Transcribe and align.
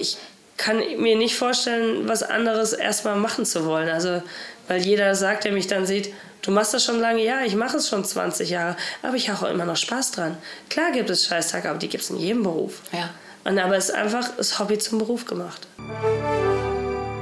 ich 0.00 0.16
kann 0.56 0.78
mir 0.98 1.16
nicht 1.16 1.36
vorstellen, 1.36 2.08
was 2.08 2.22
anderes 2.22 2.72
erstmal 2.72 3.16
machen 3.16 3.44
zu 3.46 3.64
wollen. 3.64 3.88
Also, 3.88 4.22
weil 4.68 4.82
jeder 4.82 5.14
sagt, 5.14 5.44
der 5.44 5.52
mich 5.52 5.66
dann 5.66 5.86
sieht, 5.86 6.12
du 6.42 6.50
machst 6.50 6.74
das 6.74 6.84
schon 6.84 7.00
lange, 7.00 7.24
ja, 7.24 7.42
ich 7.44 7.56
mache 7.56 7.78
es 7.78 7.88
schon 7.88 8.04
20 8.04 8.50
Jahre, 8.50 8.76
aber 9.02 9.16
ich 9.16 9.30
habe 9.30 9.46
auch 9.46 9.50
immer 9.50 9.64
noch 9.64 9.76
Spaß 9.76 10.12
dran. 10.12 10.36
Klar 10.68 10.92
gibt 10.92 11.08
es 11.10 11.26
Scheißtage, 11.26 11.68
aber 11.68 11.78
die 11.78 11.88
gibt 11.88 12.04
es 12.04 12.10
in 12.10 12.18
jedem 12.18 12.42
Beruf. 12.42 12.82
Ja. 12.92 13.10
Und 13.44 13.58
aber 13.58 13.76
es 13.76 13.88
ist 13.88 13.94
einfach 13.94 14.28
das 14.36 14.58
Hobby 14.58 14.78
zum 14.78 14.98
Beruf 14.98 15.24
gemacht. 15.24 15.66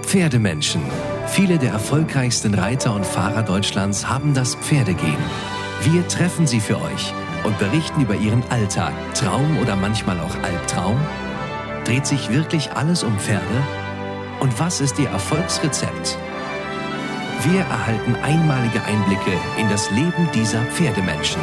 Pferdemenschen. 0.03 0.83
Viele 1.29 1.59
der 1.59 1.71
erfolgreichsten 1.71 2.55
Reiter 2.55 2.95
und 2.95 3.07
Fahrer 3.07 3.43
Deutschlands 3.43 4.09
haben 4.09 4.35
das 4.35 4.57
Pferdegehen. 4.57 5.23
Wir 5.83 6.09
treffen 6.09 6.47
sie 6.47 6.61
für 6.61 6.77
euch 6.81 7.13
und 7.45 7.59
berichten 7.59 8.01
über 8.01 8.17
ihren 8.17 8.43
Alltag, 8.51 8.93
Traum 9.15 9.59
oder 9.61 9.77
manchmal 9.77 10.19
auch 10.19 10.35
Albtraum. 10.43 10.99
Dreht 11.89 12.07
sich 12.07 12.29
wirklich 12.29 12.73
alles 12.73 13.03
um 13.03 13.19
Pferde? 13.19 13.67
Und 14.41 14.61
was 14.61 14.83
ist 14.83 14.99
ihr 14.99 15.09
Erfolgsrezept? 15.09 16.19
Wir 17.45 17.61
erhalten 17.61 18.15
einmalige 18.17 18.83
Einblicke 18.85 19.33
in 19.57 19.71
das 19.71 19.91
Leben 19.91 20.29
dieser 20.35 20.63
Pferdemenschen. 20.67 21.41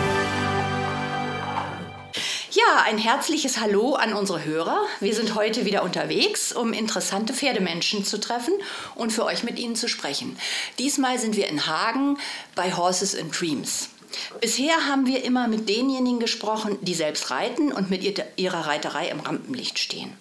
Ja, 2.51 2.84
ein 2.85 2.99
herzliches 2.99 3.59
Hallo 3.59 3.95
an 3.95 4.13
unsere 4.13 4.45
Hörer. 4.45 4.84
Wir 4.99 5.15
sind 5.15 5.34
heute 5.34 5.65
wieder 5.65 5.81
unterwegs, 5.81 6.53
um 6.53 6.73
interessante 6.73 7.34
Pferdemenschen 7.34 8.05
zu 8.05 8.20
treffen 8.20 8.53
und 8.93 9.12
für 9.12 9.25
euch 9.25 9.43
mit 9.43 9.57
ihnen 9.57 9.75
zu 9.75 9.87
sprechen. 9.87 10.37
Diesmal 10.77 11.17
sind 11.17 11.37
wir 11.37 11.48
in 11.48 11.65
Hagen 11.65 12.20
bei 12.53 12.71
Horses 12.71 13.17
and 13.20 13.34
Dreams. 13.41 13.89
Bisher 14.41 14.87
haben 14.87 15.05
wir 15.05 15.23
immer 15.23 15.47
mit 15.47 15.69
denjenigen 15.69 16.19
gesprochen, 16.19 16.77
die 16.81 16.93
selbst 16.93 17.31
reiten 17.31 17.71
und 17.71 17.89
mit 17.89 18.23
ihrer 18.37 18.67
Reiterei 18.67 19.09
im 19.09 19.19
Rampenlicht 19.19 19.79
stehen. 19.79 20.13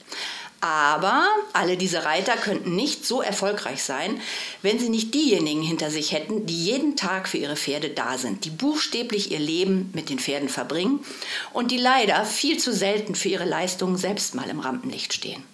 Aber 0.64 1.26
alle 1.52 1.76
diese 1.76 2.06
Reiter 2.06 2.38
könnten 2.38 2.74
nicht 2.74 3.04
so 3.04 3.20
erfolgreich 3.20 3.82
sein, 3.82 4.18
wenn 4.62 4.78
sie 4.78 4.88
nicht 4.88 5.12
diejenigen 5.12 5.60
hinter 5.60 5.90
sich 5.90 6.12
hätten, 6.12 6.46
die 6.46 6.64
jeden 6.64 6.96
Tag 6.96 7.28
für 7.28 7.36
ihre 7.36 7.56
Pferde 7.56 7.90
da 7.90 8.16
sind, 8.16 8.46
die 8.46 8.50
buchstäblich 8.50 9.30
ihr 9.30 9.40
Leben 9.40 9.90
mit 9.92 10.08
den 10.08 10.18
Pferden 10.18 10.48
verbringen 10.48 11.04
und 11.52 11.70
die 11.70 11.76
leider 11.76 12.24
viel 12.24 12.58
zu 12.58 12.72
selten 12.72 13.14
für 13.14 13.28
ihre 13.28 13.44
Leistungen 13.44 13.98
selbst 13.98 14.34
mal 14.34 14.48
im 14.48 14.60
Rampenlicht 14.60 15.12
stehen. 15.12 15.44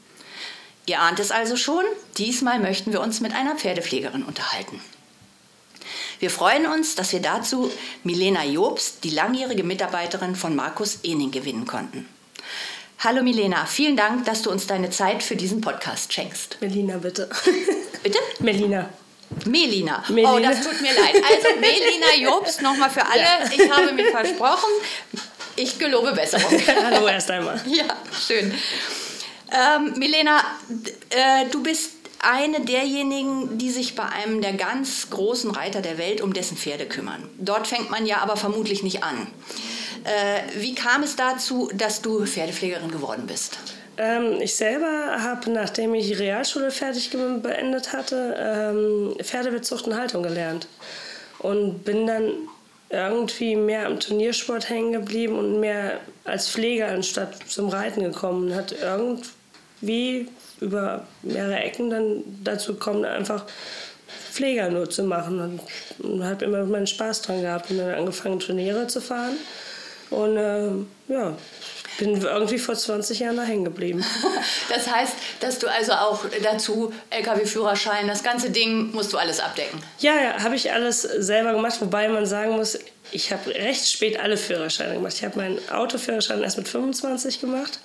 Ihr 0.87 1.01
ahnt 1.01 1.19
es 1.19 1.33
also 1.33 1.57
schon, 1.57 1.85
diesmal 2.17 2.61
möchten 2.61 2.93
wir 2.93 3.01
uns 3.01 3.21
mit 3.21 3.35
einer 3.35 3.57
Pferdepflegerin 3.57 4.23
unterhalten. 4.23 4.81
Wir 6.21 6.31
freuen 6.31 6.67
uns, 6.67 6.95
dass 6.97 7.15
wir 7.15 7.21
dazu 7.21 7.73
Milena 8.05 8.45
Jobst, 8.45 9.05
die 9.05 9.11
langjährige 9.11 9.65
Mitarbeiterin 9.65 10.37
von 10.37 10.55
Markus 10.55 10.99
Ening, 11.03 11.31
gewinnen 11.31 11.67
konnten. 11.67 12.07
Hallo 12.99 13.23
Milena, 13.23 13.65
vielen 13.65 13.97
Dank, 13.97 14.27
dass 14.27 14.43
du 14.43 14.51
uns 14.51 14.67
deine 14.67 14.91
Zeit 14.91 15.23
für 15.23 15.35
diesen 15.35 15.63
Podcast 15.63 16.13
schenkst. 16.13 16.59
Melina, 16.61 16.99
bitte. 16.99 17.31
Bitte? 18.03 18.19
Melina. 18.41 18.91
Melina. 19.47 20.05
Melina. 20.09 20.35
Oh, 20.35 20.39
das 20.41 20.63
tut 20.63 20.81
mir 20.83 20.93
leid. 20.93 21.15
Also 21.15 21.59
Melina 21.59 22.31
Jobst, 22.31 22.61
nochmal 22.61 22.91
für 22.91 23.07
alle. 23.07 23.23
Ja. 23.23 23.39
Ich 23.51 23.71
habe 23.71 23.93
mir 23.93 24.11
versprochen, 24.11 24.71
ich 25.57 25.79
gelobe 25.79 26.13
Besserung. 26.13 26.51
Hallo 26.85 27.09
erst 27.09 27.31
einmal. 27.31 27.59
Ja, 27.67 27.97
schön. 28.27 28.53
Ähm, 29.53 29.95
Milena, 29.97 30.45
äh, 31.09 31.47
du 31.51 31.63
bist 31.63 32.00
eine 32.23 32.61
derjenigen, 32.61 33.59
die 33.59 33.71
sich 33.71 33.95
bei 33.95 34.05
einem 34.05 34.43
der 34.43 34.53
ganz 34.53 35.09
großen 35.11 35.51
Reiter 35.51 35.81
der 35.81 35.99
Welt 35.99 36.21
um 36.21 36.33
dessen 36.33 36.57
Pferde 36.57 36.87
kümmern. 36.87 37.29
Dort 37.39 37.67
fängt 37.67 37.91
man 37.91 38.07
ja 38.07 38.19
aber 38.19 38.37
vermutlich 38.37 38.83
nicht 38.83 39.03
an. 39.03 39.27
Äh, 40.05 40.61
wie 40.61 40.75
kam 40.75 41.03
es 41.03 41.17
dazu, 41.17 41.71
dass 41.75 42.03
du 42.03 42.25
Pferdepflegerin 42.25 42.91
geworden 42.91 43.25
bist? 43.27 43.59
Ähm, 43.97 44.41
ich 44.41 44.55
selber 44.55 45.17
habe, 45.23 45.51
nachdem 45.51 45.95
ich 45.95 46.19
Realschule 46.19 46.71
fertig 46.71 47.11
beendet 47.11 47.93
hatte, 47.93 48.35
ähm, 48.39 49.15
Pferdewitzzucht 49.23 49.87
und 49.87 49.97
Haltung 49.97 50.23
gelernt. 50.23 50.69
Und 51.39 51.85
bin 51.85 52.07
dann 52.07 52.33
irgendwie 52.91 53.57
mehr 53.57 53.87
am 53.87 54.01
Turniersport 54.01 54.69
hängen 54.69 54.93
geblieben 54.93 55.39
und 55.39 55.61
mehr 55.61 56.01
als 56.25 56.51
Pfleger 56.51 56.89
anstatt 56.89 57.37
zum 57.49 57.69
Reiten 57.69 58.03
gekommen. 58.03 58.55
Hat 58.55 58.73
irgendwie 59.81 60.29
über 60.61 61.07
mehrere 61.23 61.59
Ecken 61.59 61.91
dann 61.91 62.23
dazu 62.45 62.75
gekommen, 62.75 63.05
einfach 63.05 63.45
Pfleger 64.33 64.69
nur 64.71 64.89
zu 64.91 65.03
machen. 65.03 65.61
Und, 65.99 66.25
habe 66.25 66.45
immer 66.45 66.65
meinen 66.65 66.87
Spaß 66.87 67.23
dran 67.23 67.43
gehabt 67.43 67.71
und 67.71 67.79
dann 67.79 67.95
angefangen, 67.95 68.41
Turniere 68.41 68.87
zu 68.87 69.01
fahren. 69.01 69.37
Und 70.11 70.37
ähm, 70.37 70.89
ja, 71.09 71.37
bin 71.99 72.21
irgendwie 72.21 72.59
vor 72.59 72.75
20 72.75 73.21
Jahren 73.21 73.37
da 73.37 73.43
hängen 73.43 73.65
geblieben. 73.65 74.05
Das 74.73 74.89
heißt, 74.89 75.15
dass 75.41 75.59
du 75.59 75.67
also 75.67 75.93
auch 75.93 76.25
dazu 76.45 76.93
LKW-Führerschein, 77.11 78.07
das 78.07 78.23
ganze 78.23 78.51
Ding 78.51 78.93
musst 78.93 79.13
du 79.13 79.19
alles 79.19 79.41
abdecken. 79.41 79.83
Ja, 79.99 80.15
ja, 80.15 80.43
habe 80.45 80.55
ich 80.55 80.73
alles 80.73 81.03
selber 81.03 81.55
gemacht, 81.55 81.81
wobei 81.81 82.09
man 82.09 82.25
sagen 82.25 82.53
muss, 82.53 82.79
ich 83.11 83.33
habe 83.33 83.51
recht 83.51 83.89
spät 83.89 84.21
alle 84.21 84.37
Führerscheine 84.37 84.95
gemacht. 84.95 85.15
Ich 85.15 85.25
habe 85.25 85.37
meinen 85.37 85.59
Autoführerschein 85.71 86.45
erst 86.45 86.57
mit 86.57 86.69
25 86.69 87.41
gemacht 87.41 87.81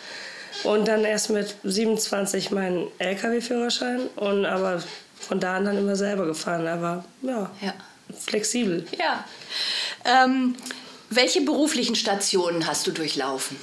und 0.64 0.88
dann 0.88 1.04
erst 1.06 1.30
mit 1.30 1.56
27 1.64 2.52
meinen 2.52 2.88
LKW-Führerschein 3.00 4.02
und 4.16 4.46
aber 4.46 4.82
von 5.20 5.40
da 5.40 5.58
an 5.58 5.66
dann 5.66 5.78
immer 5.78 5.96
selber 5.96 6.26
gefahren. 6.26 6.68
Aber 6.68 7.04
ja, 7.22 7.52
Ja. 7.62 7.74
flexibel. 8.18 8.86
Ja. 8.98 9.24
Ähm, 10.06 10.56
welche 11.10 11.42
beruflichen 11.42 11.96
Stationen 11.96 12.66
hast 12.68 12.88
du 12.88 12.92
durchlaufen? 12.92 13.58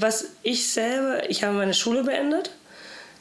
Was 0.00 0.26
ich 0.42 0.70
selber, 0.72 1.28
ich 1.28 1.44
habe 1.44 1.54
meine 1.54 1.74
Schule 1.74 2.02
beendet, 2.02 2.50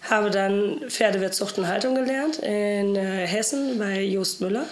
habe 0.09 0.29
dann 0.31 0.81
Pferdewirtzucht 0.89 1.57
und 1.57 1.67
Haltung 1.67 1.95
gelernt 1.95 2.38
in 2.38 2.95
äh, 2.95 3.25
Hessen 3.28 3.78
bei 3.79 4.01
Just 4.01 4.39
Müller 4.41 4.66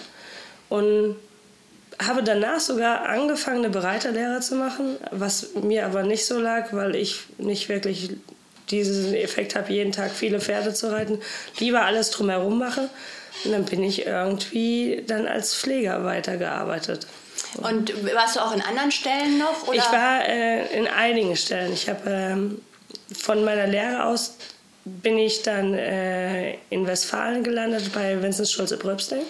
und 0.68 1.16
habe 1.98 2.22
danach 2.22 2.60
sogar 2.60 3.06
angefangen, 3.06 3.58
eine 3.58 3.70
Bereiterlehre 3.70 4.40
zu 4.40 4.56
machen, 4.56 4.96
was 5.10 5.54
mir 5.54 5.86
aber 5.86 6.02
nicht 6.02 6.26
so 6.26 6.38
lag, 6.38 6.72
weil 6.72 6.94
ich 6.96 7.20
nicht 7.38 7.68
wirklich 7.68 8.10
diesen 8.70 9.14
Effekt 9.14 9.54
habe, 9.54 9.72
jeden 9.72 9.92
Tag 9.92 10.10
viele 10.10 10.40
Pferde 10.40 10.72
zu 10.72 10.90
reiten, 10.90 11.20
lieber 11.58 11.82
alles 11.82 12.10
drumherum 12.10 12.58
mache. 12.58 12.88
Und 13.44 13.52
dann 13.52 13.64
bin 13.64 13.82
ich 13.82 14.06
irgendwie 14.06 15.04
dann 15.06 15.26
als 15.26 15.54
Pfleger 15.54 16.04
weitergearbeitet. 16.04 17.06
Und 17.58 17.92
warst 18.14 18.36
du 18.36 18.40
auch 18.40 18.54
in 18.54 18.62
anderen 18.62 18.90
Stellen 18.90 19.38
noch? 19.38 19.68
Oder? 19.68 19.76
Ich 19.76 19.92
war 19.92 20.28
äh, 20.28 20.76
in 20.76 20.86
einigen 20.86 21.36
Stellen. 21.36 21.72
Ich 21.72 21.88
habe 21.88 22.02
ähm, 22.06 22.62
von 23.16 23.44
meiner 23.44 23.66
Lehre 23.66 24.06
aus 24.06 24.36
bin 24.84 25.18
ich 25.18 25.42
dann 25.42 25.74
äh, 25.74 26.54
in 26.70 26.86
Westfalen 26.86 27.42
gelandet 27.42 27.92
bei 27.92 28.20
Vincent 28.20 28.48
Schulze 28.48 28.76
Bröbsting 28.76 29.22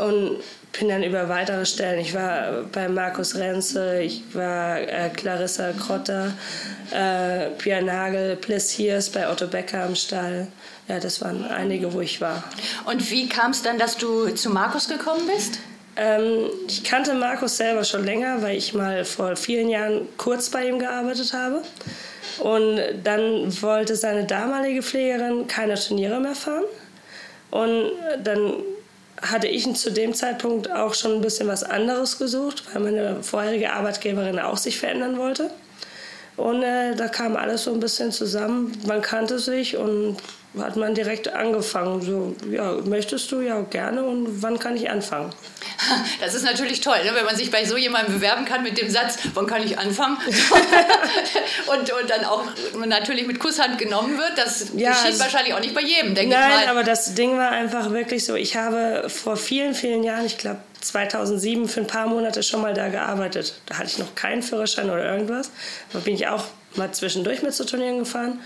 und 0.00 0.38
bin 0.78 0.88
dann 0.88 1.02
über 1.02 1.28
weitere 1.28 1.66
Stellen. 1.66 2.00
Ich 2.00 2.14
war 2.14 2.62
bei 2.72 2.88
Markus 2.88 3.34
Renze, 3.34 4.00
ich 4.02 4.22
war 4.32 4.80
äh, 4.80 5.10
Clarissa 5.14 5.72
Krotter, 5.72 6.32
äh, 6.92 7.50
Pia 7.58 7.80
Nagel, 7.80 8.36
Plessiers 8.36 9.10
bei 9.10 9.28
Otto 9.28 9.46
Becker 9.46 9.84
am 9.84 9.94
Stall. 9.94 10.46
Ja, 10.88 10.98
das 10.98 11.20
waren 11.20 11.44
einige, 11.44 11.92
wo 11.92 12.00
ich 12.00 12.20
war. 12.20 12.42
Und 12.86 13.10
wie 13.10 13.28
kam 13.28 13.50
es 13.50 13.62
dann, 13.62 13.78
dass 13.78 13.96
du 13.96 14.28
zu 14.30 14.50
Markus 14.50 14.88
gekommen 14.88 15.26
bist? 15.32 15.58
Ähm, 15.96 16.46
ich 16.66 16.84
kannte 16.84 17.14
Markus 17.14 17.56
selber 17.56 17.84
schon 17.84 18.04
länger, 18.04 18.42
weil 18.42 18.56
ich 18.56 18.72
mal 18.74 19.04
vor 19.04 19.36
vielen 19.36 19.68
Jahren 19.68 20.08
kurz 20.16 20.50
bei 20.50 20.68
ihm 20.68 20.78
gearbeitet 20.78 21.32
habe. 21.32 21.62
Und 22.38 22.80
dann 23.04 23.62
wollte 23.62 23.96
seine 23.96 24.24
damalige 24.24 24.82
Pflegerin 24.82 25.46
keine 25.46 25.74
Turniere 25.74 26.20
mehr 26.20 26.34
fahren. 26.34 26.64
Und 27.50 27.90
dann 28.22 28.54
hatte 29.22 29.48
ich 29.48 29.72
zu 29.74 29.92
dem 29.92 30.14
Zeitpunkt 30.14 30.70
auch 30.70 30.94
schon 30.94 31.14
ein 31.14 31.20
bisschen 31.20 31.48
was 31.48 31.62
anderes 31.62 32.18
gesucht, 32.18 32.64
weil 32.72 32.82
meine 32.82 33.22
vorherige 33.22 33.72
Arbeitgeberin 33.72 34.38
auch 34.38 34.56
sich 34.56 34.78
verändern 34.78 35.18
wollte. 35.18 35.50
Und 36.36 36.62
äh, 36.62 36.94
da 36.94 37.08
kam 37.08 37.36
alles 37.36 37.64
so 37.64 37.74
ein 37.74 37.80
bisschen 37.80 38.12
zusammen. 38.12 38.72
Man 38.86 39.02
kannte 39.02 39.38
sich 39.38 39.76
und 39.76 40.16
hat 40.58 40.76
man 40.76 40.94
direkt 40.94 41.28
angefangen. 41.32 42.02
So, 42.02 42.34
ja, 42.50 42.72
möchtest 42.84 43.30
du? 43.30 43.40
Ja, 43.40 43.60
gerne. 43.60 44.02
Und 44.02 44.42
wann 44.42 44.58
kann 44.58 44.76
ich 44.76 44.90
anfangen? 44.90 45.32
Das 46.20 46.34
ist 46.34 46.44
natürlich 46.44 46.80
toll, 46.82 46.98
ne? 47.04 47.12
wenn 47.14 47.24
man 47.24 47.34
sich 47.36 47.50
bei 47.50 47.64
so 47.64 47.76
jemandem 47.76 48.14
bewerben 48.16 48.44
kann 48.44 48.62
mit 48.62 48.76
dem 48.78 48.90
Satz, 48.90 49.16
wann 49.32 49.46
kann 49.46 49.62
ich 49.64 49.78
anfangen? 49.78 50.18
und, 51.66 51.90
und 51.92 52.10
dann 52.10 52.24
auch 52.24 52.44
natürlich 52.86 53.26
mit 53.26 53.38
Kusshand 53.40 53.78
genommen 53.78 54.18
wird. 54.18 54.32
Das 54.36 54.66
Ja, 54.76 54.90
geschieht 54.90 55.12
es- 55.14 55.20
wahrscheinlich 55.20 55.54
auch 55.54 55.60
nicht 55.60 55.74
bei 55.74 55.80
jedem, 55.80 56.14
denke 56.14 56.34
ich 56.34 56.40
Nein, 56.40 56.66
mal. 56.66 56.68
aber 56.68 56.84
das 56.84 57.14
Ding 57.14 57.36
war 57.38 57.50
einfach 57.50 57.90
wirklich 57.92 58.24
so. 58.24 58.34
Ich 58.34 58.56
habe 58.56 59.08
vor 59.08 59.36
vielen, 59.36 59.74
vielen 59.74 60.02
Jahren, 60.02 60.26
ich 60.26 60.36
glaube 60.38 60.58
2007, 60.82 61.68
für 61.68 61.80
ein 61.80 61.86
paar 61.86 62.06
Monate 62.06 62.42
schon 62.42 62.60
mal 62.60 62.74
da 62.74 62.88
gearbeitet. 62.88 63.54
Da 63.66 63.78
hatte 63.78 63.88
ich 63.88 63.98
noch 63.98 64.14
keinen 64.14 64.42
Führerschein 64.42 64.90
oder 64.90 65.04
irgendwas. 65.12 65.50
Da 65.92 65.98
bin 66.00 66.14
ich 66.14 66.26
auch 66.28 66.44
mal 66.76 66.90
zwischendurch 66.92 67.42
mit 67.42 67.54
zu 67.54 67.64
Turnieren 67.64 68.00
gefahren. 68.00 68.40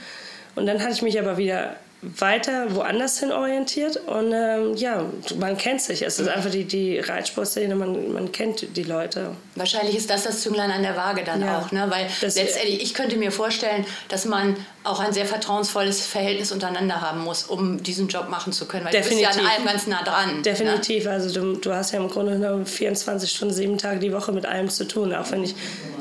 Und 0.57 0.67
dann 0.67 0.81
hatte 0.81 0.93
ich 0.93 1.03
mich 1.03 1.19
aber 1.19 1.37
wieder 1.37 1.77
weiter 2.19 2.75
woanders 2.75 3.19
hin 3.21 3.33
orientiert. 3.33 3.97
Und 3.97 4.33
ähm, 4.33 4.75
ja, 4.77 5.05
man 5.39 5.57
kennt 5.57 5.81
sich. 5.81 6.03
Es 6.03 6.19
ist 6.19 6.29
einfach 6.29 6.51
die, 6.51 6.65
die 6.65 6.99
Reitsportszene, 6.99 7.75
man, 7.75 8.13
man 8.13 8.33
kennt 8.33 8.77
die 8.77 8.83
Leute. 8.83 9.31
Wahrscheinlich 9.55 9.97
ist 9.97 10.11
das 10.11 10.25
das 10.25 10.41
Zünglein 10.43 10.71
an 10.71 10.83
der 10.83 10.97
Waage 10.97 11.25
dann 11.25 11.41
Ja. 11.41 11.59
auch, 11.61 11.73
ne? 11.73 11.87
weil 11.89 12.07
Das- 12.21 12.35
letztendlich, 12.37 12.83
ich 12.83 12.95
könnte 12.95 13.17
mir 13.17 13.33
vorstellen, 13.33 13.85
dass 14.09 14.25
man 14.25 14.57
auch 14.85 15.01
ein 15.01 15.15
sehr 15.15 15.25
vertrauensvolles 15.25 16.05
Verhältnis 16.05 16.53
untereinander 16.53 17.01
haben 17.01 17.21
muss, 17.21 17.45
um 17.45 17.83
diesen 17.83 18.09
Job 18.09 18.29
machen 18.29 18.53
zu 18.53 18.67
können. 18.67 18.85
Weil 18.85 18.93
Definitiv. 18.93 19.29
du 19.29 19.35
bist 19.35 19.41
ja 19.41 19.43
an 19.43 19.51
allem 19.51 19.67
ganz 19.67 19.87
nah 19.87 20.03
dran. 20.05 20.37
Ne? 20.37 20.43
Definitiv. 20.43 21.05
Ne? 21.07 21.11
Also 21.11 21.33
du, 21.33 21.57
du 21.57 21.73
hast 21.73 21.93
ja 21.93 21.99
im 21.99 22.11
Grunde 22.11 22.35
genommen 22.35 22.67
24 22.67 23.31
Stunden, 23.31 23.55
sieben 23.55 23.79
Tage 23.79 23.99
die 23.99 24.13
Woche 24.13 24.31
mit 24.33 24.45
allem 24.45 24.69
zu 24.69 24.87
tun. 24.87 25.15
Auch 25.15 25.31
wenn 25.31 25.43
ich, 25.43 25.55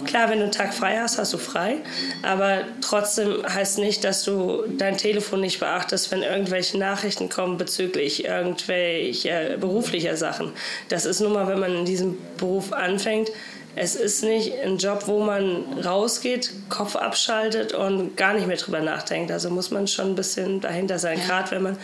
klar, 0.06 0.30
wenn 0.30 0.40
du 0.40 0.44
einen 0.44 0.52
Tag 0.52 0.74
frei 0.74 0.98
hast, 1.00 1.18
hast 1.18 1.32
du 1.32 1.38
frei. 1.38 1.78
Aber 2.24 2.64
trotzdem 2.82 3.42
heißt 3.48 3.78
nicht, 3.78 4.04
dass 4.04 4.26
du 4.26 4.64
dein 4.78 4.98
Telefon 4.98 5.40
nicht 5.40 5.62
beachtest, 5.62 6.12
wenn 6.12 6.22
irgendwelche 6.22 6.78
Nachrichten 6.78 7.30
kommen 7.30 7.58
bezüglich 7.58 8.26
irgendwelcher 8.26 9.58
beruflicher 9.58 10.18
Sachen. 10.18 10.52
Das 10.90 11.06
ist 11.06 11.22
nun 11.22 11.32
mal, 11.32 11.48
wenn 11.48 11.60
man 11.60 11.74
in 11.74 11.86
diesem 11.86 12.18
Beruf 12.38 12.74
anfängt, 12.74 13.30
es 13.76 13.96
ist 13.96 14.24
nicht 14.24 14.54
ein 14.60 14.78
Job, 14.78 15.04
wo 15.08 15.24
man 15.24 15.80
rausgeht, 15.84 16.52
Kopf 16.70 16.96
abschaltet 16.96 17.74
und 17.74 18.16
gar 18.18 18.34
nicht 18.34 18.48
mehr 18.48 18.58
drüber 18.58 18.82
nachdenkt. 18.82 19.32
Also 19.32 19.50
muss 19.50 19.72
man 19.72 19.88
schon 19.88 20.10
ein 20.10 20.16
bisschen 20.16 20.62
dahinter 20.62 21.00
sein, 21.00 21.20
ja. 21.20 21.26
gerade 21.26 21.52
wenn 21.52 21.64
man 21.64 21.78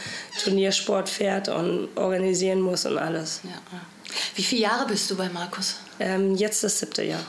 Turniersport 0.43 1.09
fährt 1.09 1.49
und 1.49 1.89
organisieren 1.95 2.61
muss 2.61 2.85
und 2.85 2.97
alles. 2.97 3.41
Ja. 3.43 3.51
Wie 4.35 4.43
viele 4.43 4.61
Jahre 4.61 4.87
bist 4.87 5.09
du 5.09 5.15
bei 5.15 5.29
Markus? 5.29 5.77
Ähm, 5.99 6.35
jetzt 6.35 6.63
das 6.63 6.79
siebte 6.79 7.03
Jahr 7.03 7.25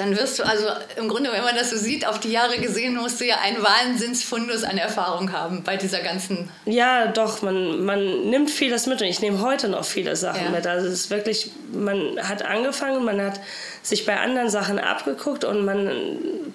dann 0.00 0.16
wirst 0.16 0.38
du 0.38 0.44
also 0.44 0.66
im 0.96 1.08
Grunde, 1.08 1.30
wenn 1.30 1.44
man 1.44 1.54
das 1.54 1.70
so 1.70 1.76
sieht, 1.76 2.06
auf 2.06 2.18
die 2.18 2.30
Jahre 2.30 2.58
gesehen, 2.58 2.96
musst 2.96 3.20
du 3.20 3.26
ja 3.26 3.36
einen 3.40 3.62
Wahnsinnsfundus 3.62 4.64
an 4.64 4.78
Erfahrung 4.78 5.32
haben 5.32 5.62
bei 5.62 5.76
dieser 5.76 6.00
ganzen. 6.00 6.48
Ja, 6.64 7.08
doch, 7.08 7.42
man, 7.42 7.84
man 7.84 8.30
nimmt 8.30 8.50
vieles 8.50 8.86
mit 8.86 9.02
und 9.02 9.08
ich 9.08 9.20
nehme 9.20 9.42
heute 9.42 9.68
noch 9.68 9.84
viele 9.84 10.16
Sachen 10.16 10.44
ja. 10.44 10.50
mit. 10.50 10.66
Also 10.66 10.86
es 10.86 10.94
ist 10.94 11.10
wirklich, 11.10 11.50
man 11.72 12.18
hat 12.26 12.42
angefangen, 12.42 13.04
man 13.04 13.20
hat 13.20 13.40
sich 13.82 14.06
bei 14.06 14.18
anderen 14.18 14.48
Sachen 14.48 14.78
abgeguckt 14.78 15.44
und 15.44 15.66
man 15.66 15.90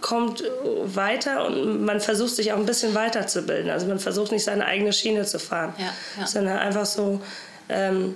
kommt 0.02 0.44
weiter 0.84 1.46
und 1.46 1.86
man 1.86 2.00
versucht 2.00 2.36
sich 2.36 2.52
auch 2.52 2.58
ein 2.58 2.66
bisschen 2.66 2.96
weiterzubilden. 2.96 3.70
Also 3.70 3.86
man 3.86 4.00
versucht 4.00 4.32
nicht 4.32 4.44
seine 4.44 4.66
eigene 4.66 4.92
Schiene 4.92 5.24
zu 5.26 5.38
fahren, 5.38 5.76
ja, 5.78 5.94
ja. 6.20 6.26
sondern 6.26 6.58
einfach 6.58 6.88
so 6.88 7.22
ähm, 7.70 8.16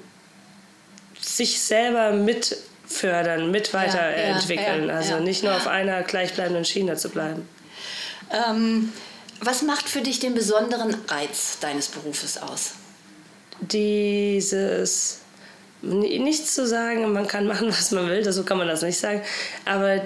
sich 1.21 1.61
selber 1.61 2.13
mit 2.13 2.57
fördern, 2.89 3.51
mit 3.51 3.73
weiterentwickeln. 3.73 4.87
Ja, 4.87 4.93
ja, 4.93 4.95
also 4.97 5.19
nicht 5.19 5.43
nur 5.43 5.55
auf 5.55 5.67
einer 5.67 6.01
gleichbleibenden 6.01 6.65
Schiene 6.65 6.97
zu 6.97 7.09
bleiben. 7.09 7.47
Ähm, 8.31 8.91
was 9.41 9.61
macht 9.61 9.87
für 9.87 10.01
dich 10.01 10.19
den 10.19 10.33
besonderen 10.33 10.95
Reiz 11.07 11.59
deines 11.59 11.87
Berufes 11.87 12.41
aus? 12.41 12.73
Dieses 13.61 15.19
nichts 15.81 16.55
zu 16.55 16.67
sagen, 16.67 17.11
man 17.13 17.27
kann 17.27 17.47
machen, 17.47 17.69
was 17.69 17.91
man 17.91 18.09
will, 18.09 18.29
so 18.31 18.43
kann 18.43 18.57
man 18.57 18.67
das 18.67 18.81
nicht 18.81 18.99
sagen, 18.99 19.21
aber 19.65 20.01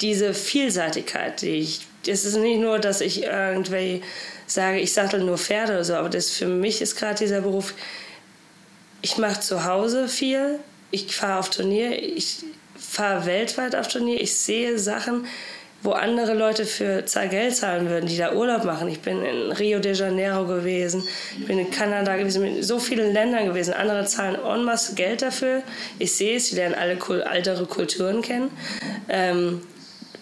diese 0.00 0.34
Vielseitigkeit, 0.34 1.40
die 1.40 1.56
ich, 1.56 1.86
es 2.06 2.24
ist 2.24 2.36
nicht 2.36 2.58
nur, 2.58 2.78
dass 2.78 3.00
ich 3.00 3.22
irgendwie 3.22 4.02
sage, 4.46 4.80
ich 4.80 4.92
sattel 4.92 5.22
nur 5.22 5.38
Pferde 5.38 5.72
oder 5.72 5.84
so, 5.84 5.94
aber 5.94 6.10
das 6.10 6.30
für 6.30 6.46
mich 6.46 6.82
ist 6.82 6.96
gerade 6.96 7.14
dieser 7.14 7.40
Beruf, 7.40 7.74
ich 9.00 9.16
mache 9.18 9.40
zu 9.40 9.64
Hause 9.64 10.08
viel, 10.08 10.58
ich 10.94 11.14
fahre 11.14 11.40
auf 11.40 11.50
Turnier, 11.50 12.00
ich 12.00 12.44
fahre 12.76 13.26
weltweit 13.26 13.74
auf 13.74 13.88
Turnier, 13.88 14.20
ich 14.20 14.36
sehe 14.36 14.78
Sachen, 14.78 15.26
wo 15.82 15.90
andere 15.90 16.32
Leute 16.32 16.64
für 16.64 17.04
Geld 17.28 17.56
zahlen 17.56 17.90
würden, 17.90 18.06
die 18.06 18.16
da 18.16 18.32
Urlaub 18.32 18.64
machen. 18.64 18.88
Ich 18.88 19.00
bin 19.00 19.22
in 19.22 19.52
Rio 19.52 19.80
de 19.80 19.92
Janeiro 19.92 20.46
gewesen, 20.46 21.02
ich 21.38 21.46
bin 21.46 21.58
in 21.58 21.70
Kanada 21.70 22.16
gewesen, 22.16 22.44
in 22.44 22.62
so 22.62 22.78
vielen 22.78 23.12
Ländern 23.12 23.46
gewesen. 23.46 23.74
Andere 23.74 24.06
zahlen 24.06 24.36
en 24.36 24.64
masse 24.64 24.94
Geld 24.94 25.20
dafür. 25.20 25.62
Ich 25.98 26.14
sehe 26.14 26.36
es, 26.36 26.48
sie 26.48 26.56
lernen 26.56 26.74
alle 26.74 26.96
ältere 27.30 27.66
Kulturen 27.66 28.22
kennen. 28.22 28.50
Ähm, 29.08 29.60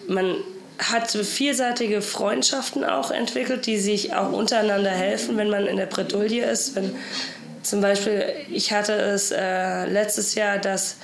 man 0.08 0.36
hat 0.78 1.10
vielseitige 1.10 2.02
Freundschaften 2.02 2.82
auch 2.82 3.12
entwickelt, 3.12 3.66
die 3.66 3.78
sich 3.78 4.14
auch 4.14 4.32
untereinander 4.32 4.90
helfen, 4.90 5.36
wenn 5.36 5.50
man 5.50 5.66
in 5.66 5.76
der 5.76 5.86
Bredouille 5.86 6.44
ist, 6.44 6.74
wenn 6.74 6.90
zum 7.62 7.80
Beispiel, 7.80 8.24
ich 8.50 8.72
hatte 8.72 8.92
es 8.92 9.30
äh, 9.30 9.86
letztes 9.86 10.34
Jahr, 10.34 10.58
dass 10.58 10.96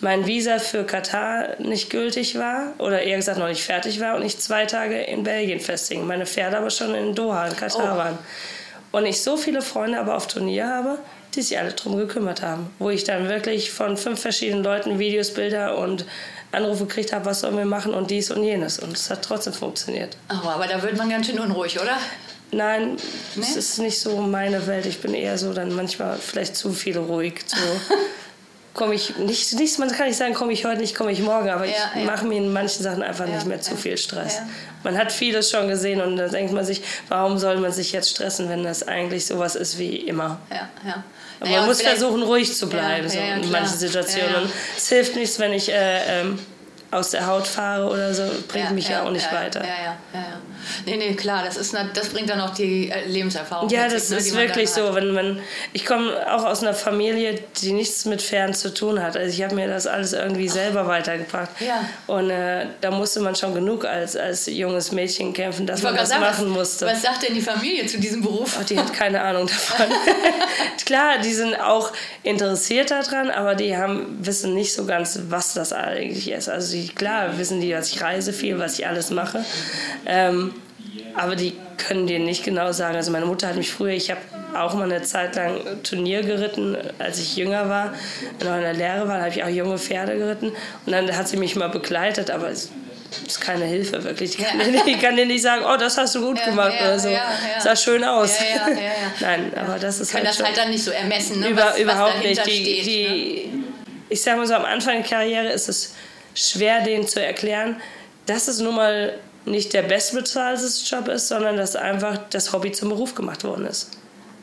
mein 0.00 0.26
Visa 0.26 0.58
für 0.58 0.84
Katar 0.84 1.60
nicht 1.60 1.90
gültig 1.90 2.38
war 2.38 2.74
oder 2.78 3.02
eher 3.02 3.16
gesagt 3.16 3.38
noch 3.38 3.48
nicht 3.48 3.64
fertig 3.64 4.00
war 4.00 4.16
und 4.16 4.22
ich 4.22 4.38
zwei 4.38 4.66
Tage 4.66 5.00
in 5.02 5.24
Belgien 5.24 5.60
festhing. 5.60 6.06
Meine 6.06 6.26
Pferde 6.26 6.58
aber 6.58 6.70
schon 6.70 6.94
in 6.94 7.14
Doha, 7.14 7.46
in 7.46 7.56
Katar 7.56 7.94
oh. 7.94 7.98
waren. 7.98 8.18
Und 8.92 9.06
ich 9.06 9.22
so 9.22 9.36
viele 9.36 9.62
Freunde 9.62 9.98
aber 9.98 10.16
auf 10.16 10.28
Turnier 10.28 10.68
habe, 10.68 10.98
die 11.34 11.42
sich 11.42 11.58
alle 11.58 11.72
darum 11.72 11.96
gekümmert 11.96 12.42
haben. 12.42 12.70
Wo 12.78 12.90
ich 12.90 13.04
dann 13.04 13.28
wirklich 13.28 13.72
von 13.72 13.96
fünf 13.96 14.20
verschiedenen 14.20 14.62
Leuten 14.62 14.98
Videos, 14.98 15.32
Bilder 15.32 15.78
und 15.78 16.06
Anrufe 16.54 16.86
gekriegt 16.86 17.12
habe, 17.12 17.24
was 17.26 17.40
sollen 17.40 17.56
wir 17.56 17.64
machen 17.64 17.94
und 17.94 18.10
dies 18.10 18.30
und 18.30 18.42
jenes. 18.42 18.78
Und 18.78 18.92
es 18.92 19.10
hat 19.10 19.22
trotzdem 19.22 19.52
funktioniert. 19.52 20.16
Oh, 20.30 20.48
aber 20.48 20.66
da 20.66 20.82
wird 20.82 20.96
man 20.96 21.08
ganz 21.08 21.26
schön 21.26 21.38
unruhig, 21.38 21.80
oder? 21.80 21.98
Nein, 22.52 22.96
nee? 23.34 23.42
es 23.42 23.56
ist 23.56 23.78
nicht 23.78 23.98
so 23.98 24.16
meine 24.20 24.66
Welt. 24.66 24.86
Ich 24.86 25.00
bin 25.00 25.14
eher 25.14 25.36
so 25.38 25.52
dann 25.52 25.74
manchmal 25.74 26.16
vielleicht 26.18 26.56
zu 26.56 26.72
viel 26.72 26.98
ruhig. 26.98 27.40
So. 27.46 27.56
komme 28.74 28.94
ich 28.94 29.16
nicht, 29.16 29.54
nicht, 29.54 29.78
man 29.78 29.90
kann 29.90 30.08
nicht 30.08 30.16
sagen, 30.16 30.34
komme 30.34 30.52
ich 30.52 30.64
heute 30.64 30.80
nicht, 30.80 30.94
komme 30.94 31.12
ich 31.12 31.20
morgen, 31.20 31.48
aber 31.48 31.64
ja, 31.64 31.72
ich 31.94 32.00
ja. 32.00 32.06
mache 32.06 32.26
mir 32.26 32.38
in 32.38 32.52
manchen 32.52 32.82
Sachen 32.82 33.02
einfach 33.02 33.26
ja, 33.26 33.36
nicht 33.36 33.46
mehr 33.46 33.60
zu 33.60 33.76
viel 33.76 33.96
Stress. 33.96 34.40
Man 34.82 34.98
hat 34.98 35.12
vieles 35.12 35.50
schon 35.50 35.68
gesehen 35.68 36.00
und 36.00 36.16
da 36.16 36.28
denkt 36.28 36.52
man 36.52 36.64
sich, 36.64 36.82
warum 37.08 37.38
soll 37.38 37.58
man 37.58 37.72
sich 37.72 37.92
jetzt 37.92 38.10
stressen, 38.10 38.48
wenn 38.48 38.64
das 38.64 38.86
eigentlich 38.86 39.26
sowas 39.26 39.54
ist 39.54 39.78
wie 39.78 39.96
immer. 39.96 40.40
Ja, 40.50 40.68
ja. 40.84 41.04
Aber 41.46 41.56
man 41.58 41.66
muss 41.66 41.82
versuchen, 41.82 42.22
ruhig 42.22 42.52
zu 42.54 42.68
bleiben 42.68 43.08
so 43.08 43.18
in 43.18 43.50
manchen 43.50 43.76
Situationen. 43.76 44.50
Es 44.76 44.88
hilft 44.88 45.16
nichts, 45.16 45.38
wenn 45.38 45.52
ich 45.52 45.70
äh, 45.70 46.20
ähm, 46.20 46.38
aus 46.94 47.10
der 47.10 47.26
Haut 47.26 47.46
fahre 47.46 47.86
oder 47.86 48.14
so, 48.14 48.22
bringt 48.48 48.70
mich 48.72 48.88
ja, 48.88 49.02
auch 49.02 49.10
nicht 49.10 49.30
weiter. 49.32 49.60
Ja, 49.60 49.66
ja, 49.66 49.96
ja, 50.12 50.20
ja. 50.20 50.40
Nee, 50.86 50.96
nee, 50.96 51.14
klar, 51.14 51.44
das, 51.44 51.56
ist, 51.56 51.74
das 51.94 52.08
bringt 52.08 52.30
dann 52.30 52.40
auch 52.40 52.54
die 52.54 52.90
äh, 52.90 53.06
Lebenserfahrung. 53.06 53.68
Ja, 53.68 53.88
das 53.88 54.08
sich, 54.08 54.10
ne, 54.10 54.16
ist 54.18 54.36
wirklich 54.36 54.70
so. 54.70 54.94
Wenn 54.94 55.12
man, 55.12 55.40
ich 55.72 55.84
komme 55.84 56.14
auch 56.32 56.44
aus 56.44 56.62
einer 56.62 56.74
Familie, 56.74 57.38
die 57.60 57.72
nichts 57.72 58.04
mit 58.04 58.22
Fern 58.22 58.54
zu 58.54 58.72
tun 58.72 59.02
hat. 59.02 59.16
Also 59.16 59.30
ich 59.30 59.42
habe 59.42 59.54
mir 59.54 59.68
das 59.68 59.86
alles 59.86 60.12
irgendwie 60.12 60.48
selber 60.48 60.82
Ach. 60.82 60.88
weitergebracht. 60.88 61.50
Ja. 61.60 61.84
Und 62.06 62.30
äh, 62.30 62.66
da 62.80 62.90
musste 62.90 63.20
man 63.20 63.34
schon 63.34 63.54
genug 63.54 63.84
als, 63.84 64.16
als 64.16 64.46
junges 64.46 64.92
Mädchen 64.92 65.32
kämpfen, 65.32 65.66
dass 65.66 65.82
man 65.82 65.96
das 65.96 66.08
sagen, 66.08 66.20
machen 66.20 66.48
musste. 66.48 66.86
Was 66.86 67.02
sagt 67.02 67.26
denn 67.26 67.34
die 67.34 67.42
Familie 67.42 67.86
zu 67.86 67.98
diesem 67.98 68.22
Beruf? 68.22 68.56
Oh, 68.60 68.64
die 68.64 68.78
hat 68.78 68.92
keine 68.94 69.20
Ahnung 69.22 69.46
davon. 69.46 69.86
klar, 70.84 71.18
die 71.22 71.32
sind 71.32 71.54
auch 71.60 71.92
interessiert 72.22 72.90
daran, 72.90 73.30
aber 73.30 73.54
die 73.54 73.76
haben, 73.76 74.18
wissen 74.20 74.54
nicht 74.54 74.72
so 74.72 74.84
ganz, 74.84 75.18
was 75.28 75.54
das 75.54 75.72
eigentlich 75.72 76.30
ist. 76.30 76.48
Also 76.48 76.72
die, 76.72 76.83
klar 76.88 77.38
wissen 77.38 77.60
die, 77.60 77.70
dass 77.70 77.90
ich 77.90 78.02
reise 78.02 78.32
viel, 78.32 78.58
was 78.58 78.78
ich 78.78 78.86
alles 78.86 79.10
mache. 79.10 79.44
Ähm, 80.06 80.54
aber 81.16 81.36
die 81.36 81.54
können 81.76 82.06
dir 82.06 82.18
nicht 82.18 82.44
genau 82.44 82.72
sagen. 82.72 82.96
Also 82.96 83.10
meine 83.10 83.26
Mutter 83.26 83.48
hat 83.48 83.56
mich 83.56 83.70
früher, 83.70 83.92
ich 83.92 84.10
habe 84.10 84.20
auch 84.54 84.74
mal 84.74 84.84
eine 84.84 85.02
Zeit 85.02 85.36
lang 85.36 85.60
Turnier 85.82 86.22
geritten, 86.22 86.76
als 86.98 87.18
ich 87.18 87.36
jünger 87.36 87.68
war, 87.68 87.94
noch 88.42 88.54
in 88.56 88.62
der 88.62 88.74
Lehre 88.74 89.08
war, 89.08 89.18
habe 89.18 89.30
ich 89.30 89.42
auch 89.42 89.48
junge 89.48 89.78
Pferde 89.78 90.16
geritten 90.16 90.52
und 90.86 90.92
dann 90.92 91.14
hat 91.16 91.28
sie 91.28 91.36
mich 91.36 91.56
mal 91.56 91.68
begleitet, 91.68 92.30
aber 92.30 92.48
es 92.48 92.70
ist 93.26 93.40
keine 93.40 93.64
Hilfe 93.64 94.02
wirklich. 94.04 94.38
Ich 94.38 94.44
kann, 94.44 94.58
ja. 94.58 94.82
dir, 94.82 94.86
ich 94.86 95.00
kann 95.00 95.16
dir 95.16 95.26
nicht 95.26 95.42
sagen, 95.42 95.64
oh, 95.64 95.76
das 95.76 95.96
hast 95.98 96.14
du 96.14 96.20
gut 96.20 96.38
ja, 96.38 96.46
gemacht 96.46 96.74
ja, 96.78 96.86
oder 96.86 96.98
so. 96.98 97.08
Sah 97.60 97.76
schön 97.76 98.02
aus. 98.04 98.38
Nein, 99.20 99.52
aber 99.56 99.78
das 99.78 100.00
ist 100.00 100.12
Können 100.12 100.26
halt 100.26 100.38
das 100.38 100.46
halt 100.46 100.56
dann 100.56 100.70
nicht 100.70 100.82
so 100.82 100.90
ermessen, 100.90 101.40
ne? 101.40 101.48
Über, 101.48 101.66
was, 101.66 101.78
überhaupt 101.78 102.18
was 102.18 102.24
nicht. 102.24 102.46
Die, 102.46 102.50
steht, 102.50 102.86
die, 102.86 103.50
ne? 103.52 103.64
Ich 104.08 104.22
sage 104.22 104.38
mal 104.38 104.46
so, 104.46 104.54
am 104.54 104.64
Anfang 104.64 105.02
der 105.02 105.08
Karriere 105.08 105.48
ist 105.52 105.68
es 105.68 105.94
schwer, 106.34 106.82
denen 106.82 107.06
zu 107.06 107.24
erklären, 107.24 107.80
dass 108.26 108.48
es 108.48 108.60
nun 108.60 108.74
mal 108.74 109.18
nicht 109.44 109.72
der 109.72 109.82
bestbezahlte 109.82 110.66
Job 110.86 111.08
ist, 111.08 111.28
sondern 111.28 111.56
dass 111.56 111.76
einfach 111.76 112.18
das 112.30 112.52
Hobby 112.52 112.72
zum 112.72 112.88
Beruf 112.88 113.14
gemacht 113.14 113.44
worden 113.44 113.66
ist. 113.66 113.90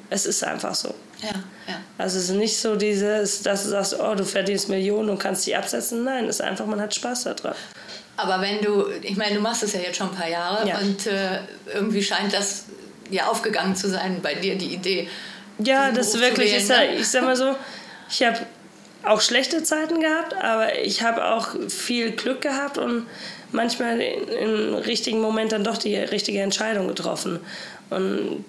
Es 0.10 0.26
ist 0.26 0.44
einfach 0.44 0.76
so. 0.76 0.94
Ja, 1.22 1.30
ja. 1.68 1.76
Also 1.98 2.18
es 2.18 2.26
ist 2.26 2.36
nicht 2.36 2.58
so 2.60 2.76
dieses, 2.76 3.42
dass 3.44 3.64
du 3.64 3.70
sagst, 3.70 4.00
oh, 4.00 4.16
du 4.16 4.26
verdienst 4.26 4.70
Millionen 4.70 5.10
und 5.10 5.20
kannst 5.20 5.46
die 5.48 5.56
absetzen. 5.56 6.04
Nein, 6.04 6.26
es 6.26 6.36
ist 6.36 6.42
einfach, 6.42 6.66
man 6.66 6.82
hat 6.82 6.94
Spaß 6.94 7.24
daran. 7.24 7.56
Aber 8.18 8.42
wenn 8.42 8.62
du, 8.62 8.86
ich 9.02 9.16
meine, 9.16 9.36
du 9.36 9.42
machst 9.42 9.64
es 9.64 9.74
ja 9.74 9.80
jetzt 9.80 9.98
schon 9.98 10.10
ein 10.10 10.16
paar 10.16 10.30
Jahre 10.30 10.68
ja. 10.68 10.78
und 10.80 11.08
äh, 11.08 11.40
irgendwie 11.74 12.04
scheint 12.04 12.34
das 12.34 12.66
ja 13.10 13.28
aufgegangen 13.28 13.76
zu 13.76 13.90
sein 13.90 14.20
bei 14.22 14.36
dir, 14.36 14.56
die 14.58 14.74
Idee. 14.74 15.10
Ja, 15.60 15.92
das 15.92 16.12
Beruf 16.12 16.22
wirklich 16.22 16.52
wählen, 16.52 16.62
ist 16.62 16.70
ja, 16.70 16.78
ne? 16.78 16.96
ich 16.96 17.08
sag 17.08 17.24
mal 17.24 17.36
so, 17.36 17.56
ich 18.10 18.24
habe 18.24 18.40
auch 19.04 19.22
schlechte 19.22 19.64
Zeiten 19.64 20.00
gehabt, 20.00 20.34
aber 20.36 20.80
ich 20.80 21.02
habe 21.02 21.26
auch 21.26 21.50
viel 21.70 22.12
Glück 22.12 22.42
gehabt 22.42 22.78
und 22.78 23.08
manchmal 23.52 24.00
im 24.00 24.76
richtigen 24.76 25.22
Moment 25.22 25.52
dann 25.52 25.64
doch 25.64 25.78
die 25.78 25.96
richtige 25.96 26.42
Entscheidung 26.42 26.88
getroffen. 26.88 27.40
Und 27.90 28.46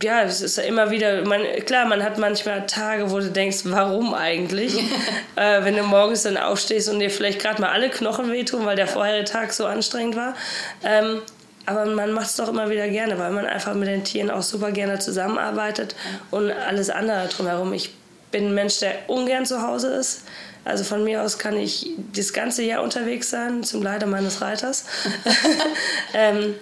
ja, 0.00 0.22
es 0.22 0.40
ist 0.40 0.58
immer 0.58 0.90
wieder, 0.90 1.24
man, 1.26 1.42
klar, 1.66 1.86
man 1.86 2.02
hat 2.02 2.18
manchmal 2.18 2.66
Tage, 2.66 3.10
wo 3.10 3.18
du 3.18 3.30
denkst, 3.30 3.58
warum 3.64 4.14
eigentlich? 4.14 4.78
äh, 5.36 5.64
wenn 5.64 5.76
du 5.76 5.82
morgens 5.82 6.22
dann 6.22 6.36
aufstehst 6.36 6.88
und 6.88 7.00
dir 7.00 7.10
vielleicht 7.10 7.40
gerade 7.40 7.60
mal 7.60 7.70
alle 7.70 7.90
Knochen 7.90 8.32
wehtun, 8.32 8.64
weil 8.64 8.76
der 8.76 8.86
vorherige 8.86 9.24
Tag 9.24 9.52
so 9.52 9.66
anstrengend 9.66 10.16
war. 10.16 10.34
Ähm, 10.82 11.20
aber 11.66 11.86
man 11.86 12.12
macht 12.12 12.26
es 12.26 12.36
doch 12.36 12.48
immer 12.48 12.70
wieder 12.70 12.88
gerne, 12.88 13.18
weil 13.18 13.30
man 13.30 13.46
einfach 13.46 13.74
mit 13.74 13.86
den 13.86 14.02
Tieren 14.02 14.30
auch 14.30 14.42
super 14.42 14.72
gerne 14.72 14.98
zusammenarbeitet 14.98 15.94
und 16.30 16.50
alles 16.50 16.90
andere 16.90 17.28
drumherum. 17.28 17.72
Ich 17.72 17.90
bin 18.32 18.46
ein 18.46 18.54
Mensch, 18.54 18.80
der 18.80 19.08
ungern 19.08 19.46
zu 19.46 19.62
Hause 19.62 19.88
ist 19.88 20.22
Also 20.64 20.82
von 20.82 21.04
mir 21.04 21.22
aus 21.22 21.38
kann 21.38 21.56
ich 21.56 21.90
das 22.14 22.32
ganze 22.32 22.62
Jahr 22.62 22.82
unterwegs 22.82 23.30
sein, 23.30 23.62
zum 23.62 23.82
Leider 23.82 24.06
meines 24.06 24.40
Reiters. 24.40 24.86
ähm, 26.14 26.54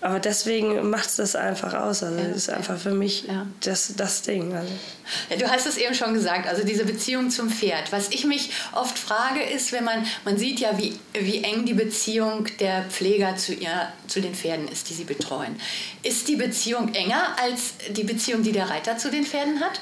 aber 0.00 0.20
deswegen 0.20 0.90
macht 0.90 1.06
es 1.06 1.16
das 1.16 1.34
einfach 1.34 1.74
aus. 1.74 2.04
Also 2.04 2.18
das 2.18 2.36
ist 2.36 2.50
einfach 2.50 2.78
für 2.78 2.92
mich 2.92 3.24
ja. 3.24 3.46
das, 3.60 3.94
das 3.96 4.22
Ding. 4.22 4.54
Also. 4.54 4.70
Du 5.36 5.50
hast 5.50 5.66
es 5.66 5.76
eben 5.76 5.94
schon 5.94 6.14
gesagt, 6.14 6.46
also 6.46 6.62
diese 6.62 6.84
Beziehung 6.84 7.30
zum 7.30 7.50
Pferd. 7.50 7.90
Was 7.90 8.10
ich 8.10 8.24
mich 8.24 8.50
oft 8.72 8.96
frage, 8.96 9.42
ist, 9.42 9.72
wenn 9.72 9.82
man, 9.82 10.06
man 10.24 10.38
sieht 10.38 10.60
ja, 10.60 10.78
wie, 10.78 10.96
wie 11.14 11.42
eng 11.42 11.64
die 11.64 11.74
Beziehung 11.74 12.46
der 12.60 12.84
Pfleger 12.84 13.36
zu, 13.36 13.52
ihr, 13.54 13.88
zu 14.06 14.20
den 14.20 14.34
Pferden 14.34 14.68
ist, 14.68 14.88
die 14.88 14.94
sie 14.94 15.04
betreuen. 15.04 15.56
Ist 16.04 16.28
die 16.28 16.36
Beziehung 16.36 16.94
enger 16.94 17.36
als 17.42 17.74
die 17.90 18.04
Beziehung, 18.04 18.44
die 18.44 18.52
der 18.52 18.70
Reiter 18.70 18.98
zu 18.98 19.10
den 19.10 19.24
Pferden 19.24 19.60
hat? 19.60 19.80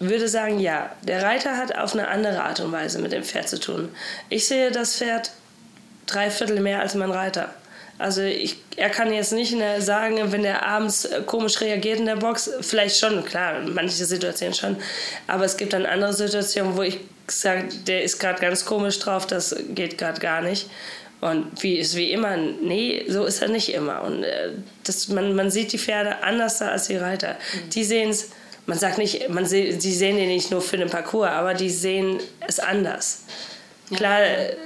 Würde 0.00 0.28
sagen, 0.28 0.58
ja. 0.60 0.90
Der 1.02 1.22
Reiter 1.22 1.56
hat 1.56 1.76
auf 1.76 1.94
eine 1.94 2.08
andere 2.08 2.42
Art 2.42 2.60
und 2.60 2.72
Weise 2.72 2.98
mit 3.00 3.12
dem 3.12 3.24
Pferd 3.24 3.48
zu 3.48 3.58
tun. 3.58 3.88
Ich 4.28 4.46
sehe 4.46 4.70
das 4.70 4.96
Pferd 4.96 5.30
drei 6.06 6.30
Viertel 6.30 6.60
mehr 6.60 6.80
als 6.80 6.94
mein 6.94 7.10
Reiter. 7.10 7.54
Also 7.98 8.22
ich, 8.22 8.56
er 8.76 8.90
kann 8.90 9.12
jetzt 9.12 9.32
nicht 9.32 9.56
sagen, 9.80 10.30
wenn 10.30 10.44
er 10.44 10.64
abends 10.64 11.04
äh, 11.04 11.20
komisch 11.26 11.60
reagiert 11.60 11.98
in 11.98 12.06
der 12.06 12.16
Box, 12.16 12.48
vielleicht 12.60 12.96
schon, 12.96 13.24
klar, 13.24 13.60
in 13.60 13.74
manche 13.74 14.04
Situationen 14.04 14.54
schon, 14.54 14.76
aber 15.26 15.44
es 15.44 15.56
gibt 15.56 15.72
dann 15.72 15.84
andere 15.84 16.12
Situationen, 16.12 16.76
wo 16.76 16.82
ich 16.82 17.00
sage, 17.26 17.68
der 17.88 18.04
ist 18.04 18.20
gerade 18.20 18.40
ganz 18.40 18.64
komisch 18.64 19.00
drauf, 19.00 19.26
das 19.26 19.54
geht 19.70 19.98
gerade 19.98 20.20
gar 20.20 20.42
nicht. 20.42 20.70
Und 21.20 21.62
wie 21.62 21.76
ist 21.76 21.96
wie 21.96 22.12
immer, 22.12 22.36
nee, 22.36 23.04
so 23.08 23.24
ist 23.24 23.42
er 23.42 23.48
nicht 23.48 23.74
immer. 23.74 24.02
Und 24.02 24.22
äh, 24.22 24.50
das, 24.84 25.08
man, 25.08 25.34
man 25.34 25.50
sieht 25.50 25.72
die 25.72 25.78
Pferde 25.78 26.22
anders 26.22 26.58
da 26.58 26.68
als 26.68 26.86
die 26.86 26.96
Reiter. 26.96 27.32
Mhm. 27.32 27.70
Die 27.70 27.82
sehen 27.82 28.10
es, 28.10 28.30
man 28.68 28.78
sagt 28.78 28.98
nicht, 28.98 29.30
man 29.30 29.46
sie 29.46 29.72
sehen 29.80 30.18
die 30.18 30.26
nicht 30.26 30.50
nur 30.50 30.60
für 30.60 30.76
den 30.76 30.90
Parcours, 30.90 31.30
aber 31.30 31.54
die 31.54 31.70
sehen 31.70 32.18
es 32.46 32.60
anders. 32.60 33.22
Klar 33.96 34.20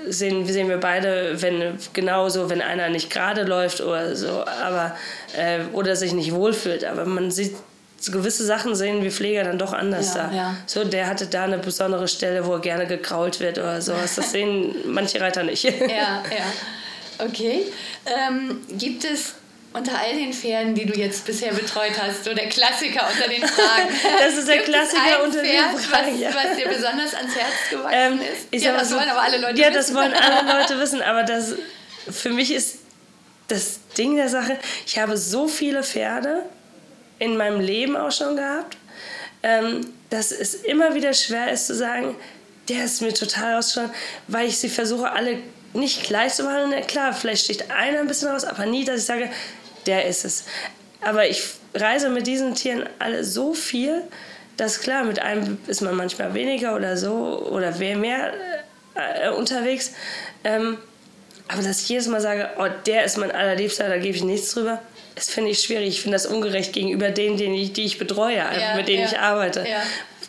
sehen, 0.09 0.45
sehen 0.45 0.69
wir 0.69 0.79
beide, 0.79 1.41
wenn 1.41 1.79
genauso, 1.93 2.51
wenn 2.51 2.61
einer 2.61 2.89
nicht 2.89 3.11
gerade 3.11 3.45
läuft 3.45 3.81
oder 3.81 4.17
so, 4.17 4.45
aber 4.45 4.97
äh, 5.39 5.61
oder 5.73 5.95
sich 5.95 6.13
nicht 6.13 6.33
wohlfühlt. 6.33 6.85
Aber 6.85 7.05
man 7.05 7.31
sieht 7.31 7.55
so 8.01 8.11
gewisse 8.11 8.45
Sachen 8.45 8.75
sehen 8.75 9.05
wir 9.05 9.13
Pfleger 9.13 9.45
dann 9.45 9.61
doch 9.61 9.73
anders 9.73 10.17
ja, 10.17 10.27
da. 10.27 10.35
Ja. 10.35 10.57
So, 10.67 10.83
der 10.83 11.07
hatte 11.07 11.27
da 11.27 11.45
eine 11.45 11.59
besondere 11.59 12.09
Stelle, 12.09 12.45
wo 12.45 12.55
er 12.55 12.61
gerne 12.61 12.89
gekrault 12.89 13.39
wird 13.39 13.59
oder 13.59 13.81
sowas. 13.81 14.17
Das 14.17 14.33
sehen 14.33 14.75
manche 14.87 15.21
Reiter 15.21 15.45
nicht. 15.45 15.63
ja, 15.63 15.79
ja. 15.79 17.25
Okay. 17.25 17.67
Ähm, 18.05 18.63
gibt 18.77 19.05
es 19.05 19.35
unter 19.73 19.99
all 19.99 20.15
den 20.15 20.33
Pferden, 20.33 20.75
die 20.75 20.85
du 20.85 20.99
jetzt 20.99 21.25
bisher 21.25 21.53
betreut 21.53 21.93
hast, 22.01 22.25
so 22.25 22.35
der 22.35 22.49
Klassiker 22.49 23.09
unter 23.11 23.29
den 23.29 23.47
Fragen. 23.47 23.89
Das 24.19 24.37
ist 24.37 24.49
der 24.49 24.57
Gibt 24.57 24.69
Klassiker 24.69 25.25
unter 25.25 25.41
Pferd, 25.41 25.73
den 25.73 25.79
Fragen. 25.79 26.21
Was, 26.21 26.35
was 26.35 26.57
dir 26.57 26.69
besonders 26.69 27.15
ans 27.15 27.35
Herz 27.35 27.71
gewachsen 27.71 28.21
ähm, 28.21 28.21
ist? 28.51 28.65
ja, 28.65 28.73
das 28.73 28.91
so, 28.91 28.97
wollen 28.97 29.09
aber 29.09 29.23
alle 29.23 29.39
Leute 29.39 29.61
ja, 29.61 29.73
wissen. 29.73 29.73
Ja, 29.73 29.79
das 29.79 29.95
wollen 29.95 30.15
alle 30.15 30.61
Leute 30.61 30.79
wissen, 30.79 31.03
aber 31.03 31.23
das, 31.23 31.55
für 32.11 32.31
mich 32.31 32.53
ist 32.53 32.79
das 33.49 33.81
Ding 33.97 34.17
der 34.17 34.29
Sache, 34.29 34.59
ich 34.87 34.99
habe 34.99 35.17
so 35.17 35.49
viele 35.49 35.83
Pferde 35.83 36.43
in 37.19 37.37
meinem 37.37 37.61
Leben 37.61 37.97
auch 37.97 38.13
schon 38.13 38.37
gehabt, 38.37 38.77
ähm, 39.43 39.81
dass 40.11 40.33
es 40.33 40.55
immer 40.55 40.95
wieder 40.95 41.15
schwer 41.15 41.51
ist 41.51 41.67
zu 41.67 41.75
sagen, 41.75 42.17
der 42.69 42.85
ist 42.85 43.01
mir 43.01 43.13
total 43.13 43.59
ausgeschaut, 43.59 43.91
weil 44.29 44.49
ich 44.49 44.59
sie 44.59 44.69
versuche, 44.69 45.11
alle 45.11 45.39
nicht 45.75 46.05
gleich 46.05 46.35
zu 46.35 46.45
behandeln. 46.45 46.87
Klar, 46.87 47.13
vielleicht 47.13 47.45
sticht 47.45 47.71
einer 47.71 48.01
ein 48.01 48.09
bisschen 48.09 48.29
raus, 48.29 48.45
aber 48.45 48.67
nie, 48.67 48.85
dass 48.85 49.01
ich 49.01 49.07
sage, 49.07 49.31
der 49.87 50.07
ist 50.07 50.25
es. 50.25 50.45
Aber 51.01 51.29
ich 51.29 51.43
reise 51.75 52.09
mit 52.11 52.27
diesen 52.27 52.55
Tieren 52.55 52.89
alle 52.99 53.25
so 53.25 53.55
viel, 53.55 54.03
dass 54.57 54.81
klar, 54.81 55.05
mit 55.05 55.21
einem 55.21 55.59
ist 55.67 55.81
man 55.81 55.97
manchmal 55.97 56.35
weniger 56.35 56.77
oder 56.77 56.97
so 56.97 57.49
oder 57.51 57.79
wer 57.79 57.97
mehr 57.97 58.33
äh, 58.95 59.31
unterwegs. 59.31 59.93
Ähm, 60.45 60.79
aber 61.49 61.63
dass 61.63 61.83
ich 61.83 61.89
jedes 61.89 62.07
Mal 62.07 62.21
sage, 62.21 62.51
oh, 62.59 62.69
der 62.87 63.05
ist 63.05 63.19
mein 63.19 63.31
allerliebster, 63.31 63.89
da 63.89 63.99
gebe 63.99 64.17
ich 64.17 64.23
nichts 64.23 64.53
drüber, 64.53 64.81
das 65.15 65.29
finde 65.29 65.51
ich 65.51 65.61
schwierig. 65.61 65.89
Ich 65.89 66.01
finde 66.01 66.17
das 66.17 66.27
ungerecht 66.27 66.73
gegenüber 66.73 67.11
denen, 67.11 67.37
denen 67.37 67.55
ich, 67.55 67.73
die 67.73 67.85
ich 67.85 67.99
betreue, 67.99 68.37
ja, 68.37 68.77
mit 68.77 68.89
denen 68.89 69.03
ja, 69.03 69.09
ich 69.09 69.19
arbeite. 69.19 69.61
Ja 69.69 69.83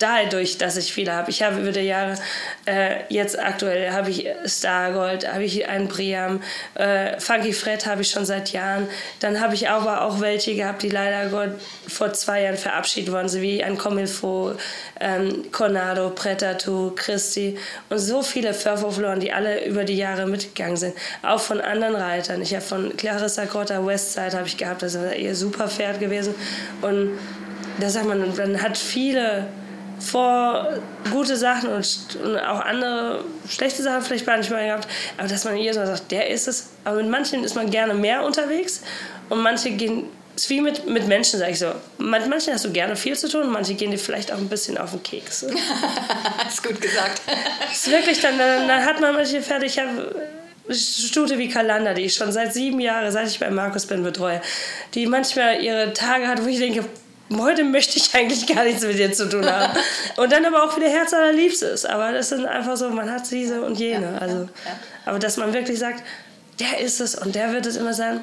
dadurch, 0.04 0.58
dass 0.58 0.76
ich 0.76 0.92
viele 0.92 1.14
habe. 1.14 1.32
Ich 1.32 1.42
habe 1.42 1.62
über 1.62 1.72
die 1.72 1.80
Jahre, 1.80 2.16
äh, 2.66 2.98
jetzt 3.08 3.40
aktuell 3.40 3.92
habe 3.92 4.10
ich 4.10 4.28
Stargold, 4.46 5.32
habe 5.32 5.46
ich 5.46 5.68
einen 5.68 5.88
Priam, 5.88 6.44
äh, 6.76 7.18
Funky 7.20 7.54
Fred 7.54 7.86
habe 7.86 8.02
ich 8.02 8.12
schon 8.12 8.26
seit 8.26 8.52
Jahren. 8.52 8.88
Dann 9.22 9.40
habe 9.40 9.56
ich 9.56 9.70
aber 9.70 10.02
auch 10.02 10.20
welche 10.20 10.56
gehabt, 10.56 10.84
die 10.84 10.90
leider 10.90 11.30
Gott 11.30 11.52
vor 11.88 12.12
zwei 12.12 12.44
Jahren 12.44 12.58
verabschiedet 12.58 13.14
worden 13.14 13.30
sind, 13.30 13.42
wie 13.42 13.64
ein 13.64 13.78
Comilfo, 13.78 14.56
ähm, 15.00 15.46
Cornado, 15.52 16.10
Pretatu, 16.10 16.92
Christi 16.96 17.58
und 17.90 18.00
so 18.00 18.22
viele 18.22 18.54
Furfo-Floren, 18.54 19.22
die 19.22 19.32
alle 19.32 19.66
über 19.66 19.86
die 19.86 19.96
Jahre 19.96 20.28
mitgegangen 20.28 20.76
sind. 20.76 20.96
Auch 21.22 21.40
von 21.40 21.62
anderen 21.62 21.96
Reitern. 21.96 22.42
Ich 22.42 22.54
habe 22.54 22.64
von 22.64 22.98
Clarissa 22.98 23.46
Grotta 23.46 23.86
Westside 23.86 24.38
habe 24.38 24.48
ich 24.48 24.58
gehabt, 24.58 24.82
das 24.82 24.96
ist 24.96 25.18
ihr 25.18 25.34
super 25.34 25.70
Pferd 25.70 26.02
gewesen. 26.02 26.36
Und 26.82 27.18
da 27.80 27.90
sagt 27.90 28.06
man, 28.06 28.36
man 28.36 28.62
hat 28.62 28.78
viele 28.78 29.48
vor 30.00 30.68
gute 31.12 31.38
Sachen 31.38 31.70
und, 31.70 32.18
und, 32.24 32.38
auch 32.38 32.60
andere 32.62 33.24
schlechte 33.50 33.84
Sachen 33.84 34.02
vielleicht 34.02 34.28
manchmal 34.28 34.66
gehabt, 34.66 34.88
aber 35.18 35.28
dass 35.28 35.46
man 35.46 35.58
jedes 35.58 35.78
Mal 35.78 35.88
sagt, 35.88 36.12
der 36.12 36.30
ist 36.30 36.48
es. 36.48 36.70
Aber 36.84 36.98
mit 36.98 37.10
manchen 37.10 37.44
ist 37.44 37.56
man 37.56 37.70
gerne 37.70 37.94
mehr 37.94 38.24
unterwegs 38.24 38.82
und 39.30 39.42
manche 39.42 39.72
gehen, 39.72 40.06
es 40.36 40.44
ist 40.44 40.50
wie 40.50 40.62
mit, 40.62 40.88
mit 40.88 41.08
Menschen, 41.08 41.40
sag 41.40 41.52
ich 41.52 41.60
so. 41.60 41.74
Mit 42.00 42.28
manchen 42.28 42.54
hast 42.54 42.66
du 42.66 42.72
gerne 42.72 42.96
viel 42.96 43.16
zu 43.16 43.30
tun, 43.30 43.52
manche 43.52 43.76
gehen 43.76 43.92
dir 43.92 44.00
vielleicht 44.00 44.32
auch 44.32 44.38
ein 44.38 44.50
bisschen 44.50 44.78
auf 44.78 44.92
den 44.92 45.04
Keks. 45.04 45.44
ist 46.48 46.64
gut 46.64 46.82
gesagt. 46.82 47.22
ist 47.72 47.92
wirklich, 47.92 48.20
dann, 48.20 48.38
dann, 48.38 48.68
dann 48.68 48.84
hat 48.84 49.00
man 49.00 49.14
manche 49.14 49.42
Pferde, 49.42 49.66
ich 49.66 49.78
habe 49.78 50.16
Stute 50.70 51.38
wie 51.38 51.50
Kalanda, 51.50 51.94
die 51.94 52.04
ich 52.04 52.16
schon 52.16 52.32
seit 52.32 52.54
sieben 52.54 52.80
Jahren, 52.80 53.12
seit 53.12 53.28
ich 53.28 53.40
bei 53.40 53.50
Markus 53.50 53.86
bin, 53.86 54.02
betreue, 54.02 54.42
die 54.94 55.06
manchmal 55.06 55.62
ihre 55.62 55.94
Tage 55.94 56.28
hat, 56.28 56.44
wo 56.44 56.48
ich 56.48 56.58
denke, 56.58 56.86
heute 57.32 57.64
möchte 57.64 57.98
ich 57.98 58.14
eigentlich 58.14 58.48
gar 58.48 58.64
nichts 58.64 58.84
mit 58.84 58.98
dir 58.98 59.12
zu 59.12 59.30
tun 59.30 59.46
haben. 59.46 59.74
Und 60.18 60.32
dann 60.32 60.46
aber 60.46 60.64
auch 60.64 60.76
wieder 60.76 60.90
Herz 60.90 61.14
allerliebstes. 61.14 61.86
Aber 61.86 62.12
das 62.12 62.30
sind 62.30 62.46
einfach 62.46 62.78
so, 62.78 62.90
man 62.90 63.12
hat 63.12 63.30
diese 63.32 63.62
und 63.62 63.80
jene. 63.80 64.20
Also, 64.22 64.50
aber 65.06 65.20
dass 65.20 65.38
man 65.38 65.54
wirklich 65.54 65.80
sagt, 65.80 66.04
der 66.60 66.80
ist 66.80 67.02
es 67.02 67.16
und 67.16 67.36
der 67.36 67.52
wird 67.54 67.66
es 67.66 67.76
immer 67.76 67.94
sein. 67.94 68.22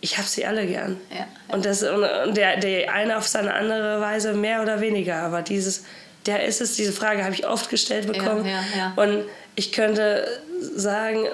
Ich 0.00 0.18
habe 0.18 0.28
sie 0.28 0.44
alle 0.44 0.66
gern. 0.66 0.98
Und, 1.48 1.64
das, 1.64 1.82
und 1.82 2.36
der, 2.36 2.58
der 2.58 2.92
eine 2.92 3.16
auf 3.16 3.26
seine 3.26 3.54
andere 3.54 4.00
Weise 4.00 4.34
mehr 4.34 4.62
oder 4.62 4.80
weniger. 4.80 5.16
Aber 5.16 5.42
dieses, 5.42 5.84
der 6.26 6.44
ist 6.44 6.60
es, 6.60 6.76
diese 6.76 6.92
Frage 6.92 7.24
habe 7.24 7.34
ich 7.34 7.46
oft 7.46 7.70
gestellt 7.70 8.06
bekommen. 8.06 8.44
Und 8.96 9.24
ich 9.56 9.72
könnte 9.72 10.26
sagen, 10.74 11.26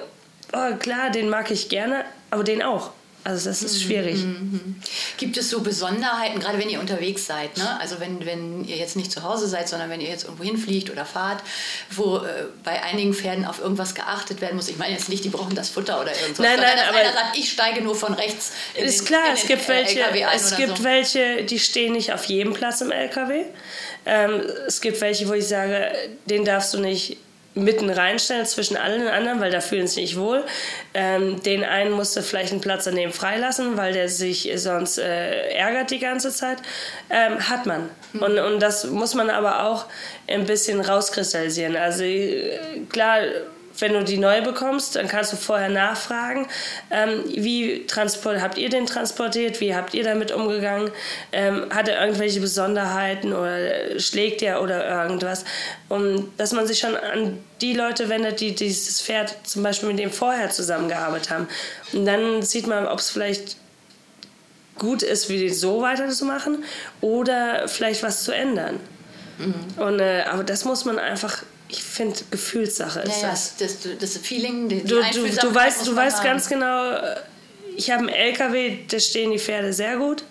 oh, 0.53 0.75
klar, 0.79 1.11
den 1.11 1.29
mag 1.29 1.51
ich 1.51 1.69
gerne, 1.69 2.05
aber 2.31 2.45
den 2.45 2.63
auch. 2.63 2.91
Also 3.23 3.51
das 3.51 3.63
ist 3.63 3.75
mhm, 3.75 3.87
schwierig. 3.87 4.17
Mhm. 4.17 4.77
Gibt 5.19 5.37
es 5.37 5.51
so 5.51 5.61
Besonderheiten, 5.61 6.41
gerade 6.41 6.59
wenn 6.59 6.71
ihr 6.71 6.81
unterwegs 6.81 7.27
seid, 7.27 7.57
ne? 7.59 7.79
also 7.79 8.01
wenn, 8.01 8.25
wenn 8.25 8.65
ihr 8.65 8.77
jetzt 8.77 8.97
nicht 8.97 9.13
zu 9.13 9.23
Hause 9.23 9.47
seid, 9.47 9.69
sondern 9.69 9.91
wenn 9.91 10.01
ihr 10.01 10.09
jetzt 10.09 10.25
irgendwo 10.25 10.45
hinfliegt 10.45 10.91
oder 10.91 11.05
fahrt, 11.05 11.43
wo 11.91 12.19
äh, 12.19 12.47
bei 12.65 12.83
einigen 12.83 13.13
Pferden 13.13 13.45
auf 13.45 13.61
irgendwas 13.61 13.95
geachtet 13.95 14.41
werden 14.41 14.57
muss. 14.57 14.69
Ich 14.69 14.79
meine 14.79 14.95
jetzt 14.95 15.11
nicht, 15.11 15.23
die 15.25 15.29
brauchen 15.29 15.55
das 15.55 15.69
Futter 15.69 16.01
oder 16.01 16.13
irgendwas, 16.19 16.47
nein, 16.47 16.59
nein, 16.59 16.79
aber 16.89 16.99
einer 16.99 17.13
sagt, 17.13 17.37
ich 17.37 17.51
steige 17.51 17.83
nur 17.83 17.95
von 17.95 18.15
rechts 18.15 18.53
in 18.75 18.85
Ist 18.85 19.01
den, 19.01 19.07
klar, 19.07 19.27
in 19.29 19.35
es 19.35 19.47
gibt, 19.47 19.63
den, 19.63 19.69
welche, 19.69 20.01
es 20.35 20.57
gibt 20.57 20.79
so. 20.79 20.85
welche, 20.85 21.45
die 21.45 21.59
stehen 21.59 21.93
nicht 21.93 22.13
auf 22.13 22.25
jedem 22.25 22.55
Platz 22.55 22.81
im 22.81 22.91
LKW. 22.91 23.45
Ähm, 24.07 24.43
es 24.67 24.81
gibt 24.81 25.01
welche, 25.03 25.29
wo 25.29 25.35
ich 25.35 25.47
sage, 25.47 25.93
den 26.25 26.47
darfst 26.47 26.73
du 26.73 26.79
nicht 26.79 27.19
mitten 27.55 27.91
reinstellen 27.91 28.47
zwischen 28.47 28.77
allen 28.77 29.09
anderen, 29.09 29.41
weil 29.41 29.51
da 29.51 29.61
fühlen 29.61 29.89
sie 29.89 30.03
sich 30.03 30.17
wohl. 30.17 30.45
Ähm, 30.95 31.43
den 31.43 31.65
einen 31.65 31.91
musste 31.91 32.23
vielleicht 32.23 32.53
einen 32.53 32.61
Platz 32.61 32.85
daneben 32.85 33.13
freilassen, 33.13 33.77
weil 33.77 33.93
der 33.93 34.09
sich 34.09 34.51
sonst 34.57 34.99
äh, 34.99 35.51
ärgert 35.53 35.91
die 35.91 35.99
ganze 35.99 36.31
Zeit. 36.31 36.59
Ähm, 37.11 37.49
hat 37.49 37.67
man. 37.67 37.91
Mhm. 38.13 38.23
Und, 38.23 38.39
und 38.39 38.61
das 38.61 38.85
muss 38.87 39.15
man 39.15 39.31
aber 39.31 39.65
auch 39.65 39.87
ein 40.29 40.47
bisschen 40.47 40.81
rauskristallisieren. 40.81 41.77
Also 41.77 42.05
äh, 42.05 42.59
klar 42.89 43.19
wenn 43.81 43.93
du 43.93 44.05
die 44.05 44.19
neu 44.19 44.43
bekommst, 44.43 44.97
dann 44.97 45.09
kannst 45.09 45.33
du 45.33 45.37
vorher 45.37 45.69
nachfragen, 45.69 46.47
ähm, 46.91 47.25
wie 47.27 47.87
transport, 47.87 48.41
habt 48.41 48.59
ihr 48.59 48.69
den 48.69 48.87
transportiert, 48.87 49.61
wie 49.61 49.75
habt 49.75 49.95
ihr 49.95 50.05
damit 50.05 50.33
umgegangen, 50.33 50.91
ähm, 51.33 51.67
hat 51.71 51.89
er 51.89 52.05
irgendwelche 52.05 52.41
Besonderheiten 52.41 53.33
oder 53.33 53.99
schlägt 53.99 54.43
er 54.43 54.63
oder 54.63 55.05
irgendwas. 55.05 55.45
Und 55.89 56.33
dass 56.37 56.53
man 56.53 56.67
sich 56.67 56.79
schon 56.79 56.97
an 56.97 57.39
die 57.61 57.75
Leute 57.75 58.09
wendet, 58.09 58.41
die 58.41 58.55
dieses 58.55 59.01
Pferd 59.01 59.37
zum 59.45 59.63
Beispiel 59.63 59.89
mit 59.89 59.99
dem 59.99 60.11
vorher 60.11 60.51
zusammengearbeitet 60.51 61.31
haben. 61.31 61.49
Und 61.93 62.07
dann 62.07 62.43
sieht 62.43 62.67
man, 62.67 62.87
ob 62.87 62.99
es 62.99 63.11
vielleicht 63.11 63.57
gut 64.79 65.03
ist, 65.03 65.29
wie 65.29 65.49
so 65.51 65.83
weiterzumachen 65.83 66.65
oder 67.01 67.69
vielleicht 67.69 68.03
was 68.03 68.25
zu 68.25 68.33
ändern. 68.33 68.81
Mhm. 69.39 69.83
Und, 69.83 70.01
äh, 70.01 70.25
aber 70.29 70.43
das 70.43 70.65
muss 70.65 70.85
man 70.85 70.99
einfach 70.99 71.43
ich 71.71 71.83
finde, 71.83 72.19
Gefühlssache 72.31 73.01
ist 73.01 73.23
ja, 73.23 73.31
das. 73.31 73.57
das. 73.57 73.81
Das, 73.81 73.99
das 73.99 74.17
Feeling, 74.19 74.69
die, 74.69 74.83
du, 74.83 75.01
du, 75.13 75.29
du 75.29 75.55
weißt, 75.55 75.87
du 75.87 75.95
weißt 75.95 76.23
ganz 76.23 76.49
genau, 76.49 76.97
ich 77.77 77.91
habe 77.91 78.01
einen 78.01 78.09
LKW, 78.11 78.79
da 78.89 78.99
stehen 78.99 79.31
die 79.31 79.39
Pferde 79.39 79.73
sehr 79.73 79.97
gut. 79.97 80.25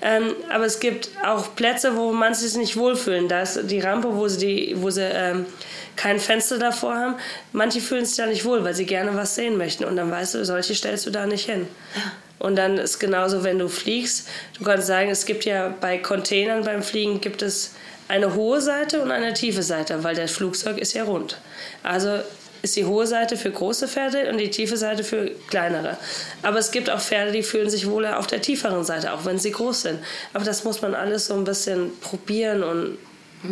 Ähm, 0.00 0.34
aber 0.50 0.64
es 0.64 0.80
gibt 0.80 1.10
auch 1.24 1.54
Plätze, 1.54 1.96
wo 1.96 2.12
man 2.12 2.34
sich 2.34 2.56
nicht 2.56 2.76
wohlfühlen. 2.76 3.28
Da 3.28 3.42
ist 3.42 3.60
die 3.64 3.80
Rampe, 3.80 4.16
wo 4.16 4.28
sie, 4.28 4.38
die, 4.38 4.82
wo 4.82 4.90
sie 4.90 5.02
ähm, 5.02 5.46
kein 5.96 6.18
Fenster 6.18 6.58
davor 6.58 6.94
haben. 6.94 7.14
Manche 7.52 7.80
fühlen 7.80 8.06
sich 8.06 8.16
da 8.16 8.26
nicht 8.26 8.44
wohl, 8.44 8.64
weil 8.64 8.74
sie 8.74 8.86
gerne 8.86 9.14
was 9.14 9.34
sehen 9.34 9.58
möchten. 9.58 9.84
Und 9.84 9.96
dann 9.96 10.10
weißt 10.10 10.34
du, 10.34 10.44
solche 10.44 10.74
stellst 10.74 11.06
du 11.06 11.10
da 11.10 11.26
nicht 11.26 11.46
hin. 11.46 11.66
Und 12.38 12.56
dann 12.56 12.78
ist 12.78 12.98
genauso, 12.98 13.44
wenn 13.44 13.58
du 13.58 13.68
fliegst. 13.68 14.28
Du 14.58 14.64
kannst 14.64 14.86
sagen, 14.86 15.10
es 15.10 15.26
gibt 15.26 15.44
ja 15.44 15.74
bei 15.80 15.98
Containern 15.98 16.64
beim 16.64 16.82
Fliegen 16.82 17.20
gibt 17.20 17.42
es 17.42 17.72
eine 18.08 18.34
hohe 18.34 18.60
Seite 18.60 19.00
und 19.00 19.10
eine 19.10 19.32
tiefe 19.32 19.62
Seite, 19.62 20.04
weil 20.04 20.14
das 20.14 20.32
Flugzeug 20.32 20.78
ist 20.78 20.92
ja 20.92 21.04
rund. 21.04 21.38
Also 21.82 22.20
ist 22.62 22.76
die 22.76 22.86
hohe 22.86 23.06
Seite 23.06 23.36
für 23.36 23.50
große 23.50 23.88
Pferde 23.88 24.30
und 24.30 24.38
die 24.38 24.50
tiefe 24.50 24.76
Seite 24.76 25.04
für 25.04 25.30
kleinere. 25.48 25.98
Aber 26.42 26.58
es 26.58 26.70
gibt 26.70 26.88
auch 26.88 27.00
Pferde, 27.00 27.30
die 27.30 27.42
fühlen 27.42 27.68
sich 27.68 27.88
wohler 27.88 28.18
auf 28.18 28.26
der 28.26 28.40
tieferen 28.40 28.84
Seite, 28.84 29.12
auch 29.12 29.26
wenn 29.26 29.38
sie 29.38 29.52
groß 29.52 29.82
sind. 29.82 29.98
Aber 30.32 30.44
das 30.44 30.64
muss 30.64 30.80
man 30.80 30.94
alles 30.94 31.26
so 31.26 31.34
ein 31.34 31.44
bisschen 31.44 31.92
probieren 32.00 32.62
und 32.62 32.98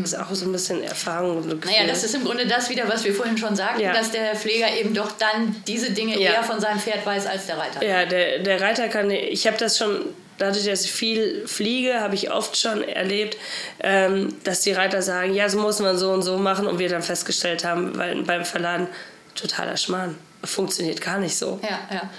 ist 0.03 0.19
auch 0.19 0.35
so 0.35 0.47
ein 0.47 0.53
bisschen 0.53 0.83
Erfahrung. 0.83 1.37
Und 1.37 1.65
naja, 1.67 1.87
das 1.87 2.03
ist 2.03 2.15
im 2.15 2.25
Grunde 2.25 2.47
das 2.47 2.71
wieder, 2.71 2.89
was 2.89 3.05
wir 3.05 3.15
vorhin 3.15 3.37
schon 3.37 3.55
sagten, 3.55 3.83
ja. 3.83 3.93
dass 3.93 4.11
der 4.11 4.35
Pfleger 4.35 4.75
eben 4.75 4.95
doch 4.95 5.13
dann 5.13 5.63
diese 5.67 5.91
Dinge 5.91 6.19
ja. 6.19 6.33
eher 6.33 6.43
von 6.43 6.59
seinem 6.59 6.81
Pferd 6.81 7.05
weiß 7.05 7.27
als 7.27 7.47
der 7.47 7.59
Reiter. 7.59 7.85
Ja, 7.85 8.07
der, 8.07 8.39
der 8.39 8.61
Reiter 8.63 8.89
kann, 8.89 9.11
ich 9.11 9.47
habe 9.47 9.59
das 9.59 9.77
schon 9.77 10.07
dadurch, 10.39 10.65
dass 10.67 10.85
ich 10.85 10.93
viel 10.93 11.47
fliege, 11.47 12.01
habe 12.01 12.15
ich 12.15 12.33
oft 12.33 12.57
schon 12.57 12.83
erlebt, 12.83 13.37
ähm, 13.81 14.35
dass 14.45 14.61
die 14.61 14.73
Reiter 14.73 15.03
sagen, 15.03 15.35
ja, 15.35 15.49
so 15.49 15.59
muss 15.59 15.81
man 15.81 15.97
so 15.97 16.13
und 16.13 16.23
so 16.23 16.39
machen 16.39 16.67
und 16.67 16.79
wir 16.79 16.89
dann 16.89 17.03
festgestellt 17.03 17.65
haben, 17.65 17.97
weil 17.97 18.23
beim 18.23 18.45
Verladen 18.45 18.89
totaler 19.35 19.77
Schmarrn. 19.77 20.17
Funktioniert 20.45 21.01
gar 21.01 21.19
nicht 21.19 21.37
so. 21.37 21.61
Ja, 21.63 21.79
ja. 21.95 22.11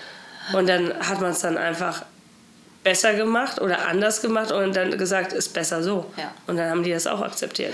Und 0.58 0.68
dann 0.68 0.94
hat 1.00 1.20
man 1.20 1.32
es 1.32 1.40
dann 1.40 1.58
einfach 1.58 2.06
besser 2.84 3.14
gemacht 3.14 3.62
oder 3.62 3.88
anders 3.88 4.22
gemacht 4.22 4.52
und 4.52 4.76
dann 4.76 4.98
gesagt, 4.98 5.34
ist 5.34 5.54
besser 5.54 5.82
so. 5.84 6.12
Ja. 6.18 6.34
Und 6.48 6.58
dann 6.58 6.70
haben 6.70 6.84
die 6.84 6.92
das 6.92 7.08
auch 7.08 7.22
akzeptiert. 7.22 7.74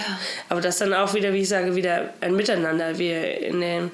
Aber 0.49 0.61
das 0.61 0.77
dann 0.77 0.93
auch 0.93 1.13
wieder, 1.13 1.33
wie 1.33 1.41
ich 1.41 1.49
sage, 1.49 1.75
wieder 1.75 2.13
ein 2.21 2.35
Miteinander. 2.35 2.97
Wir 2.97 3.41
in 3.41 3.59
den 3.61 3.91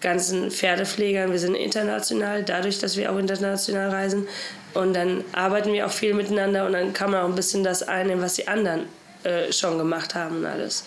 ganzen 0.00 0.50
Pferdepflegern, 0.50 1.32
wir 1.32 1.38
sind 1.38 1.54
international, 1.54 2.42
dadurch, 2.42 2.78
dass 2.78 2.96
wir 2.96 3.12
auch 3.12 3.18
international 3.18 3.90
reisen. 3.90 4.26
Und 4.74 4.94
dann 4.94 5.24
arbeiten 5.32 5.72
wir 5.72 5.86
auch 5.86 5.90
viel 5.90 6.14
miteinander 6.14 6.66
und 6.66 6.72
dann 6.72 6.92
kann 6.92 7.10
man 7.10 7.22
auch 7.22 7.28
ein 7.28 7.34
bisschen 7.34 7.64
das 7.64 7.82
einnehmen, 7.82 8.22
was 8.22 8.34
die 8.34 8.48
anderen 8.48 8.86
äh, 9.24 9.52
schon 9.52 9.78
gemacht 9.78 10.14
haben 10.14 10.38
und 10.38 10.46
alles. 10.46 10.84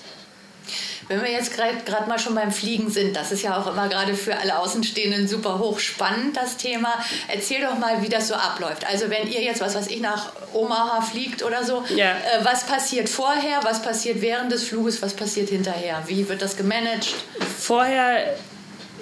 Wenn 1.07 1.21
wir 1.21 1.29
jetzt 1.29 1.53
gerade 1.55 2.07
mal 2.07 2.17
schon 2.17 2.35
beim 2.35 2.51
Fliegen 2.51 2.89
sind, 2.89 3.15
das 3.15 3.31
ist 3.31 3.43
ja 3.43 3.57
auch 3.57 3.67
immer 3.67 3.89
gerade 3.89 4.15
für 4.15 4.37
alle 4.37 4.57
Außenstehenden 4.57 5.27
super 5.27 5.59
hochspannend, 5.59 6.37
das 6.37 6.55
Thema. 6.55 6.93
Erzähl 7.27 7.61
doch 7.61 7.77
mal, 7.77 8.01
wie 8.01 8.09
das 8.09 8.29
so 8.29 8.35
abläuft. 8.35 8.87
Also 8.87 9.09
wenn 9.09 9.27
ihr 9.27 9.41
jetzt, 9.41 9.59
was 9.59 9.75
weiß 9.75 9.87
ich, 9.87 9.99
nach 9.99 10.31
Omaha 10.53 11.01
fliegt 11.01 11.43
oder 11.43 11.63
so, 11.63 11.83
ja. 11.95 12.11
äh, 12.11 12.43
was 12.43 12.65
passiert 12.65 13.09
vorher, 13.09 13.59
was 13.63 13.81
passiert 13.81 14.21
während 14.21 14.51
des 14.51 14.63
Fluges, 14.63 15.01
was 15.01 15.13
passiert 15.13 15.49
hinterher? 15.49 16.01
Wie 16.07 16.27
wird 16.29 16.41
das 16.41 16.55
gemanagt? 16.55 17.13
Vorher 17.59 18.35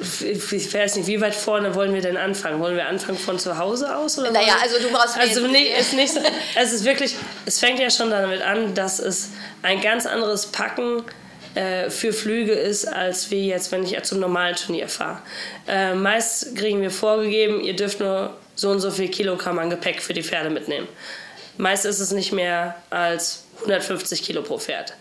ich 0.02 0.74
weiß 0.74 0.96
nicht, 0.96 1.08
wie 1.08 1.22
weit 1.22 1.36
vorne 1.36 1.76
wollen 1.76 1.94
wir 1.94 2.02
denn 2.02 2.18
anfangen? 2.18 2.60
Wollen 2.60 2.76
wir 2.76 2.88
anfangen 2.88 3.18
von 3.18 3.38
zu 3.38 3.58
Hause 3.58 3.96
aus? 3.96 4.18
Oder 4.18 4.32
naja, 4.32 4.56
also 4.62 4.80
du 4.80 4.90
brauchst 4.90 5.18
Also 5.18 5.48
nee, 5.48 5.68
ist 5.80 5.94
nicht 5.94 6.14
so, 6.14 6.20
es 6.56 6.74
ist 6.74 6.86
wirklich, 6.86 7.16
es 7.46 7.60
fängt 7.60 7.80
ja 7.80 7.90
schon 7.90 8.10
damit 8.10 8.42
an, 8.42 8.74
dass 8.74 9.00
es 9.00 9.30
ein 9.62 9.82
ganz 9.82 10.06
anderes 10.06 10.48
Packen 10.48 11.04
äh, 11.54 11.90
für 11.90 12.14
Flüge 12.14 12.54
ist, 12.54 12.86
als 12.86 13.30
wie 13.30 13.48
jetzt, 13.48 13.72
wenn 13.72 13.84
ich 13.84 14.02
zum 14.04 14.20
normalen 14.20 14.56
Turnier 14.56 14.88
fahre. 14.88 15.20
Äh, 15.68 15.94
meist 15.94 16.56
kriegen 16.56 16.82
wir 16.82 16.92
vorgegeben, 16.92 17.62
ihr 17.62 17.76
dürft 17.76 18.00
nur 18.00 18.36
so 18.56 18.70
und 18.70 18.80
so 18.80 18.90
viel 18.90 19.10
Kilogramm 19.10 19.60
an 19.60 19.70
Gepäck 19.70 20.02
für 20.02 20.14
die 20.14 20.24
Pferde 20.24 20.50
mitnehmen. 20.50 20.88
Meist 21.58 21.86
ist 21.86 22.00
es 22.00 22.12
nicht 22.12 22.32
mehr 22.32 22.76
als 22.90 23.44
150 23.60 24.24
Kilo 24.24 24.42
pro 24.42 24.58
Pferd. 24.58 24.94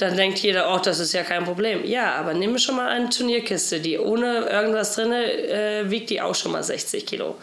Dann 0.00 0.16
denkt 0.16 0.38
jeder, 0.38 0.74
oh, 0.74 0.78
das 0.78 0.98
ist 0.98 1.12
ja 1.12 1.22
kein 1.22 1.44
Problem. 1.44 1.84
Ja, 1.84 2.14
aber 2.14 2.32
nimm 2.32 2.56
schon 2.56 2.76
mal 2.76 2.88
eine 2.88 3.10
Turnierkiste, 3.10 3.80
die 3.80 3.98
ohne 3.98 4.48
irgendwas 4.48 4.94
drin 4.94 5.12
äh, 5.12 5.90
wiegt 5.90 6.08
die 6.08 6.22
auch 6.22 6.34
schon 6.34 6.52
mal 6.52 6.62
60 6.62 7.04
Kilo. 7.04 7.36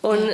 Und 0.00 0.30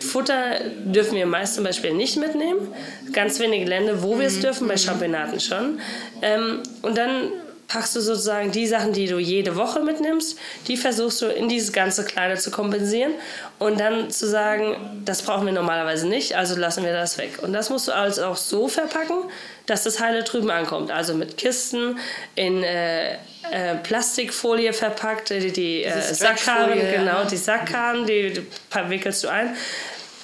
Futter 0.00 0.60
dürfen 0.84 1.16
wir 1.16 1.24
meist 1.24 1.54
zum 1.54 1.64
Beispiel 1.64 1.94
nicht 1.94 2.18
mitnehmen. 2.18 2.74
Ganz 3.14 3.40
wenige 3.40 3.64
Länder, 3.64 4.02
wo 4.02 4.18
wir 4.18 4.26
es 4.26 4.36
mhm. 4.36 4.42
dürfen, 4.42 4.68
bei 4.68 4.76
Championaten 4.76 5.40
schon. 5.40 5.80
Ähm, 6.20 6.62
und 6.82 6.98
dann 6.98 7.32
packst 7.68 7.94
du 7.94 8.00
sozusagen 8.00 8.50
die 8.50 8.66
Sachen, 8.66 8.94
die 8.94 9.06
du 9.06 9.18
jede 9.18 9.54
Woche 9.54 9.80
mitnimmst, 9.80 10.38
die 10.66 10.76
versuchst 10.78 11.20
du 11.20 11.26
in 11.26 11.48
dieses 11.48 11.72
ganze 11.72 12.04
Kleine 12.04 12.36
zu 12.36 12.50
kompensieren 12.50 13.12
und 13.58 13.78
dann 13.78 14.10
zu 14.10 14.26
sagen, 14.26 15.02
das 15.04 15.22
brauchen 15.22 15.44
wir 15.44 15.52
normalerweise 15.52 16.08
nicht, 16.08 16.34
also 16.34 16.56
lassen 16.56 16.82
wir 16.82 16.94
das 16.94 17.18
weg. 17.18 17.42
Und 17.42 17.52
das 17.52 17.68
musst 17.68 17.86
du 17.86 17.92
also 17.92 18.24
auch 18.24 18.36
so 18.36 18.68
verpacken, 18.68 19.24
dass 19.66 19.84
das 19.84 20.00
Heile 20.00 20.24
drüben 20.24 20.50
ankommt. 20.50 20.90
Also 20.90 21.14
mit 21.14 21.36
Kisten, 21.36 21.98
in 22.34 22.64
äh, 22.64 23.12
äh, 23.50 23.76
Plastikfolie 23.82 24.72
verpackt, 24.72 25.30
die, 25.30 25.52
die 25.52 25.84
äh, 25.84 26.00
Sackkarren, 26.00 26.78
genau, 26.78 27.24
die 27.24 27.36
Sackkarren, 27.36 28.06
die, 28.06 28.32
die 28.32 28.90
wickelst 28.90 29.24
du 29.24 29.28
ein 29.28 29.54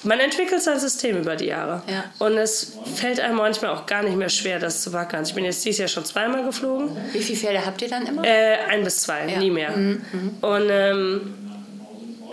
man 0.05 0.19
entwickelt 0.19 0.61
sein 0.61 0.79
System 0.79 1.17
über 1.17 1.35
die 1.35 1.45
Jahre. 1.45 1.81
Ja. 1.87 2.05
Und 2.19 2.37
es 2.37 2.73
fällt 2.95 3.19
einem 3.19 3.37
manchmal 3.37 3.71
auch 3.71 3.85
gar 3.85 4.03
nicht 4.03 4.15
mehr 4.15 4.29
schwer, 4.29 4.59
das 4.59 4.81
zu 4.81 4.93
wackeln. 4.93 5.19
Also 5.19 5.29
ich 5.29 5.35
bin 5.35 5.45
jetzt 5.45 5.65
dieses 5.65 5.79
Jahr 5.79 5.87
schon 5.87 6.05
zweimal 6.05 6.43
geflogen. 6.43 6.95
Wie 7.11 7.19
viele 7.19 7.37
Pferde 7.37 7.65
habt 7.65 7.81
ihr 7.81 7.89
dann 7.89 8.05
immer? 8.05 8.23
Äh, 8.23 8.57
ein 8.69 8.83
bis 8.83 9.01
zwei, 9.01 9.27
ja. 9.27 9.39
nie 9.39 9.51
mehr. 9.51 9.71
Mhm. 9.71 10.01
Mhm. 10.11 10.37
Und 10.41 10.67
ähm, 10.69 11.33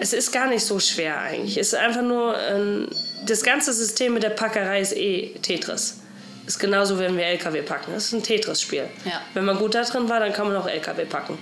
es 0.00 0.12
ist 0.12 0.32
gar 0.32 0.48
nicht 0.48 0.64
so 0.64 0.78
schwer 0.80 1.20
eigentlich. 1.20 1.56
Es 1.56 1.68
ist 1.68 1.78
einfach 1.78 2.02
nur, 2.02 2.36
ähm, 2.38 2.88
das 3.26 3.42
ganze 3.42 3.72
System 3.72 4.14
mit 4.14 4.22
der 4.22 4.30
Packerei 4.30 4.80
ist 4.80 4.96
eh 4.96 5.34
Tetris. 5.42 5.98
Ist 6.46 6.58
genauso, 6.58 6.98
wenn 6.98 7.16
wir 7.16 7.24
LKW 7.24 7.62
packen. 7.62 7.92
Das 7.94 8.06
ist 8.06 8.12
ein 8.12 8.22
Tetris-Spiel. 8.22 8.84
Ja. 9.04 9.20
Wenn 9.32 9.44
man 9.44 9.58
gut 9.58 9.76
da 9.76 9.82
drin 9.84 10.08
war, 10.08 10.18
dann 10.18 10.32
kann 10.32 10.48
man 10.48 10.56
auch 10.56 10.66
LKW 10.66 11.04
packen. 11.04 11.38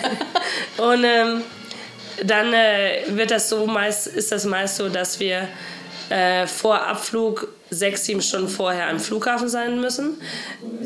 und 0.78 1.04
ähm, 1.04 1.42
dann 2.22 2.52
äh, 2.52 3.02
wird 3.08 3.30
das 3.30 3.48
so 3.48 3.66
meist, 3.66 4.06
ist 4.06 4.32
das 4.32 4.44
meist 4.44 4.76
so, 4.76 4.88
dass 4.88 5.20
wir 5.20 5.48
äh, 6.10 6.46
vor 6.46 6.86
Abflug 6.86 7.48
sechs, 7.70 8.04
sieben 8.04 8.22
Stunden 8.22 8.48
vorher 8.48 8.88
am 8.88 9.00
Flughafen 9.00 9.48
sein 9.48 9.80
müssen. 9.80 10.20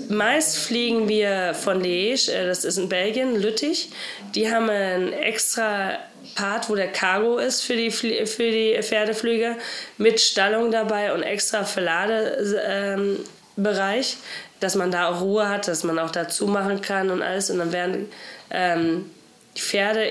Meist 0.08 0.58
fliegen 0.58 1.08
wir 1.08 1.54
von 1.54 1.82
Liège, 1.82 2.30
äh, 2.30 2.46
das 2.46 2.64
ist 2.64 2.78
in 2.78 2.88
Belgien, 2.88 3.40
Lüttich. 3.40 3.90
Die 4.34 4.50
haben 4.50 4.70
einen 4.70 5.12
extra 5.12 5.98
Part, 6.34 6.70
wo 6.70 6.74
der 6.74 6.92
Cargo 6.92 7.38
ist 7.38 7.62
für 7.62 7.76
die, 7.76 7.90
für 7.90 8.50
die 8.50 8.78
Pferdeflüge, 8.80 9.56
mit 9.96 10.20
Stallung 10.20 10.70
dabei 10.70 11.12
und 11.12 11.22
extra 11.22 11.64
Verladebereich, 11.64 14.12
ähm, 14.12 14.18
dass 14.60 14.74
man 14.74 14.90
da 14.90 15.08
auch 15.08 15.20
Ruhe 15.20 15.48
hat, 15.48 15.68
dass 15.68 15.84
man 15.84 15.98
auch 15.98 16.10
dazu 16.10 16.46
machen 16.46 16.80
kann 16.80 17.10
und 17.10 17.22
alles. 17.22 17.50
Und 17.50 17.58
dann 17.58 17.72
werden 17.72 18.08
ähm, 18.50 19.10
die 19.56 19.60
Pferde 19.60 20.10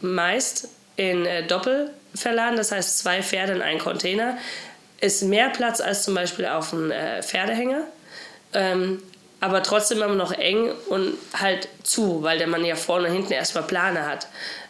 meist 0.00 0.68
in 0.96 1.26
äh, 1.26 1.46
Doppel 1.46 1.90
verladen, 2.14 2.56
das 2.56 2.72
heißt 2.72 2.98
zwei 2.98 3.22
Pferde 3.22 3.52
in 3.52 3.62
einen 3.62 3.78
Container. 3.78 4.38
Ist 5.00 5.22
mehr 5.22 5.50
Platz 5.50 5.80
als 5.80 6.04
zum 6.04 6.14
Beispiel 6.14 6.46
auf 6.46 6.72
einem 6.72 6.90
äh, 6.90 7.22
Pferdehänger. 7.22 7.82
Ähm, 8.54 9.02
aber 9.40 9.62
trotzdem 9.62 10.02
immer 10.02 10.14
noch 10.14 10.32
eng 10.32 10.70
und 10.88 11.14
halt 11.34 11.68
zu, 11.82 12.22
weil 12.22 12.38
der 12.38 12.46
man 12.46 12.64
ja 12.64 12.74
vorne 12.74 13.08
und 13.08 13.14
hinten 13.14 13.32
erstmal 13.32 13.64
Plane 13.64 14.06
hat. 14.06 14.28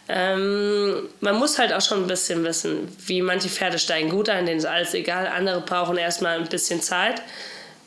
Ähm, 0.09 1.09
man 1.19 1.35
muss 1.35 1.57
halt 1.57 1.73
auch 1.73 1.81
schon 1.81 2.03
ein 2.03 2.07
bisschen 2.07 2.43
wissen, 2.43 2.87
wie 3.05 3.21
manche 3.21 3.49
Pferde 3.49 3.79
steigen 3.79 4.09
gut 4.09 4.29
ein, 4.29 4.45
denen 4.45 4.59
ist 4.59 4.65
alles 4.65 4.93
egal. 4.93 5.27
Andere 5.27 5.61
brauchen 5.61 5.97
erstmal 5.97 6.37
ein 6.37 6.47
bisschen 6.47 6.81
Zeit, 6.81 7.21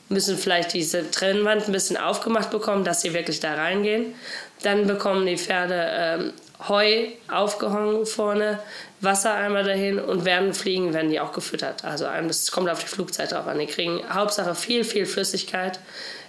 müssen 0.08 0.36
vielleicht 0.36 0.72
diese 0.72 1.10
Trennwand 1.10 1.66
ein 1.66 1.72
bisschen 1.72 1.96
aufgemacht 1.96 2.50
bekommen, 2.50 2.84
dass 2.84 3.02
sie 3.02 3.14
wirklich 3.14 3.40
da 3.40 3.54
reingehen. 3.54 4.14
Dann 4.62 4.86
bekommen 4.86 5.26
die 5.26 5.38
Pferde 5.38 5.86
ähm, 5.92 6.32
Heu 6.68 7.08
aufgehangen 7.28 8.06
vorne, 8.06 8.58
Wassereimer 9.00 9.62
dahin 9.62 9.98
und 9.98 10.24
werden 10.24 10.52
fliegen, 10.52 10.92
werden 10.92 11.10
die 11.10 11.20
auch 11.20 11.32
gefüttert. 11.32 11.84
Also 11.84 12.06
es 12.28 12.52
kommt 12.52 12.68
auf 12.68 12.80
die 12.80 12.88
Flugzeit 12.88 13.32
drauf 13.32 13.46
an. 13.46 13.58
Die 13.58 13.66
kriegen 13.66 14.00
Hauptsache 14.12 14.54
viel, 14.54 14.84
viel 14.84 15.06
Flüssigkeit, 15.06 15.80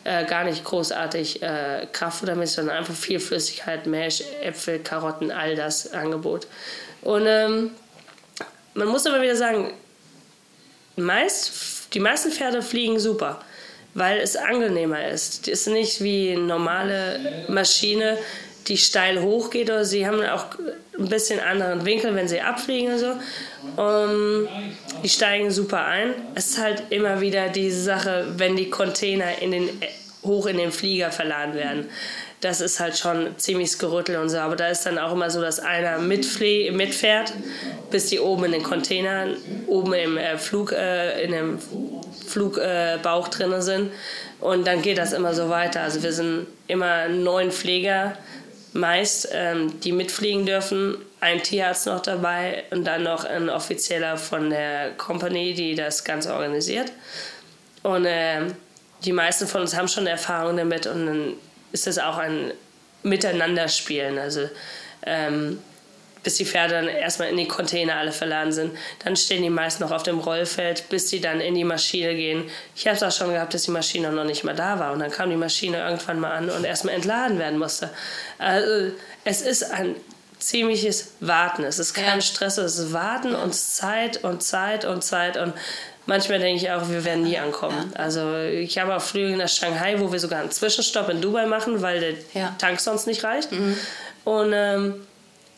äh, 0.04 0.26
gar 0.26 0.46
nicht 0.46 0.64
großartig 0.64 1.42
äh, 1.44 1.88
Kraftfuttermäßig, 1.92 2.56
sondern 2.56 2.78
einfach 2.78 2.96
viel 2.96 3.20
Flüssigkeit, 3.20 3.86
Milch, 3.88 4.24
Äpfel, 4.42 4.80
Karotten, 4.80 5.32
all 5.32 5.56
das 5.56 5.94
Angebot. 5.94 6.48
Und 7.02 7.26
ähm, 7.26 7.72
man 8.74 8.88
muss 8.88 9.06
aber 9.06 9.22
wieder 9.22 9.36
sagen, 9.36 9.74
meist, 10.96 11.94
die 11.94 12.00
meisten 12.00 12.32
Pferde 12.32 12.62
fliegen 12.62 13.00
super 13.00 13.42
weil 13.94 14.20
es 14.20 14.36
angenehmer 14.36 15.08
ist. 15.08 15.48
Es 15.48 15.62
ist 15.62 15.68
nicht 15.68 16.02
wie 16.02 16.32
eine 16.32 16.42
normale 16.42 17.46
Maschine, 17.48 18.18
die 18.68 18.78
steil 18.78 19.22
hochgeht 19.22 19.70
oder 19.70 19.86
sie 19.86 20.06
haben 20.06 20.24
auch 20.24 20.46
ein 20.98 21.10
bisschen 21.10 21.40
anderen 21.40 21.86
Winkel, 21.86 22.16
wenn 22.16 22.28
sie 22.28 22.42
abfliegen 22.42 22.94
und 22.94 23.00
so. 23.00 23.14
Um, 23.82 24.48
die 25.04 25.10
steigen 25.10 25.52
super 25.52 25.86
ein. 25.86 26.14
Es 26.36 26.52
ist 26.52 26.58
halt 26.60 26.84
immer 26.90 27.22
wieder 27.22 27.50
diese 27.50 27.82
Sache, 27.82 28.28
wenn 28.38 28.56
die 28.56 28.70
Container 28.70 29.42
in 29.42 29.52
den, 29.52 29.70
hoch 30.24 30.46
in 30.46 30.58
den 30.58 30.72
Flieger 30.72 31.12
verladen 31.12 31.56
werden. 31.56 31.90
das 32.42 32.60
ist 32.60 32.80
halt 32.80 32.98
schon 32.98 33.38
ziemlich 33.38 33.78
gerüttelt 33.78 34.18
und 34.18 34.30
so. 34.30 34.38
Aber 34.38 34.56
da 34.56 34.68
ist 34.68 34.86
dann 34.86 34.98
auch 34.98 35.14
immer 35.14 35.30
so, 35.30 35.42
dass 35.42 35.60
einer 35.60 36.00
mitfährt, 36.00 37.34
bis 37.92 38.08
die 38.08 38.20
oben 38.20 38.46
in 38.46 38.52
den 38.54 38.64
Containern, 38.64 39.38
oben 39.68 39.94
im 39.94 40.18
äh, 40.18 40.38
Flug, 40.38 40.72
äh, 40.72 41.24
in 41.24 41.32
dem 41.32 41.60
Flugbauch 42.28 43.28
äh, 43.28 43.32
drin 43.32 43.62
sind. 43.62 43.92
Und 44.40 44.66
dann 44.66 44.82
geht 44.82 44.98
das 44.98 45.14
immer 45.14 45.36
so 45.36 45.50
weiter. 45.50 45.82
Also 45.82 46.02
wir 46.02 46.12
sind 46.12 46.48
immer 46.68 47.08
neun 47.08 47.52
Pfleger 47.52 48.18
meist, 48.74 49.30
ähm, 49.32 49.80
die 49.82 49.92
mitfliegen 49.92 50.46
dürfen. 50.46 50.98
Ein 51.20 51.44
Tierarzt 51.44 51.86
noch 51.88 52.02
dabei 52.02 52.64
und 52.72 52.86
dann 52.86 53.04
noch 53.04 53.26
ein 53.26 53.50
Offizieller 53.50 54.18
von 54.18 54.50
der 54.50 54.92
Company, 54.92 55.54
die 55.54 55.76
das 55.76 56.04
Ganze 56.04 56.34
organisiert. 56.34 56.92
Und 57.84 58.06
äh, 58.06 58.42
die 59.04 59.12
meisten 59.12 59.48
von 59.48 59.62
uns 59.62 59.76
haben 59.76 59.88
schon 59.88 60.08
Erfahrung 60.08 60.58
damit 60.58 60.86
und 60.88 61.06
dann 61.06 61.34
ist 61.72 61.88
das 61.88 61.98
auch 61.98 62.18
ein 62.18 62.54
Miteinanderspielen. 63.04 64.18
Also 64.18 64.50
ähm, 65.06 65.60
bis 66.24 66.36
die 66.36 66.46
Pferde 66.46 66.76
dann 66.76 66.88
erstmal 66.88 67.30
in 67.30 67.38
die 67.38 67.48
Container 67.48 67.96
alle 67.96 68.12
verladen 68.12 68.52
sind. 68.52 68.78
Dann 69.04 69.16
stehen 69.16 69.42
die 69.42 69.50
meisten 69.50 69.84
noch 69.84 69.92
auf 69.92 70.04
dem 70.04 70.20
Rollfeld, 70.20 70.90
bis 70.90 71.10
sie 71.10 71.20
dann 71.20 71.42
in 71.42 71.56
die 71.56 71.64
Maschine 71.64 72.16
gehen. 72.16 72.50
Ich 72.76 72.86
habe 72.88 72.96
es 72.96 73.04
auch 73.04 73.12
schon 73.12 73.34
gehabt, 73.34 73.54
dass 73.54 73.64
die 73.64 73.72
Maschine 73.72 74.12
noch 74.12 74.24
nicht 74.24 74.44
mal 74.44 74.56
da 74.56 74.80
war. 74.80 74.94
Und 74.94 75.00
dann 75.00 75.12
kam 75.12 75.30
die 75.30 75.36
Maschine 75.36 75.78
irgendwann 75.78 76.20
mal 76.20 76.32
an 76.32 76.50
und 76.50 76.64
erstmal 76.64 76.96
entladen 76.96 77.40
werden 77.40 77.58
musste. 77.58 77.90
Also 78.38 78.94
es 79.24 79.42
ist 79.42 79.72
ein 79.72 79.96
ziemliches 80.38 81.14
Warten. 81.20 81.64
Es 81.64 81.80
ist 81.80 81.94
kein 81.94 82.20
ja. 82.20 82.22
Stress, 82.22 82.58
es 82.58 82.78
ist 82.78 82.94
Warten 82.94 83.36
und 83.36 83.54
Zeit 83.54 84.24
und 84.24 84.44
Zeit 84.44 84.86
und 84.86 85.04
Zeit 85.04 85.38
und 85.38 85.54
manchmal 86.06 86.40
denke 86.40 86.64
ich 86.64 86.72
auch, 86.72 86.90
wir 86.90 87.06
werden 87.06 87.24
nie 87.24 87.38
ankommen. 87.38 87.92
Ja. 87.94 88.00
Also 88.00 88.38
ich 88.38 88.78
habe 88.78 88.96
auch 88.96 89.02
Flüge 89.02 89.38
nach 89.38 89.50
Shanghai, 89.50 90.00
wo 90.00 90.12
wir 90.12 90.20
sogar 90.20 90.42
einen 90.42 90.52
Zwischenstopp 90.52 91.10
in 91.10 91.22
Dubai 91.22 91.46
machen, 91.46 91.82
weil 91.82 92.00
der 92.00 92.14
ja. 92.34 92.56
Tank 92.58 92.80
sonst 92.80 93.08
nicht 93.08 93.24
reicht. 93.24 93.52
Mhm. 93.52 93.78
Und 94.24 94.52
ähm, 94.54 95.08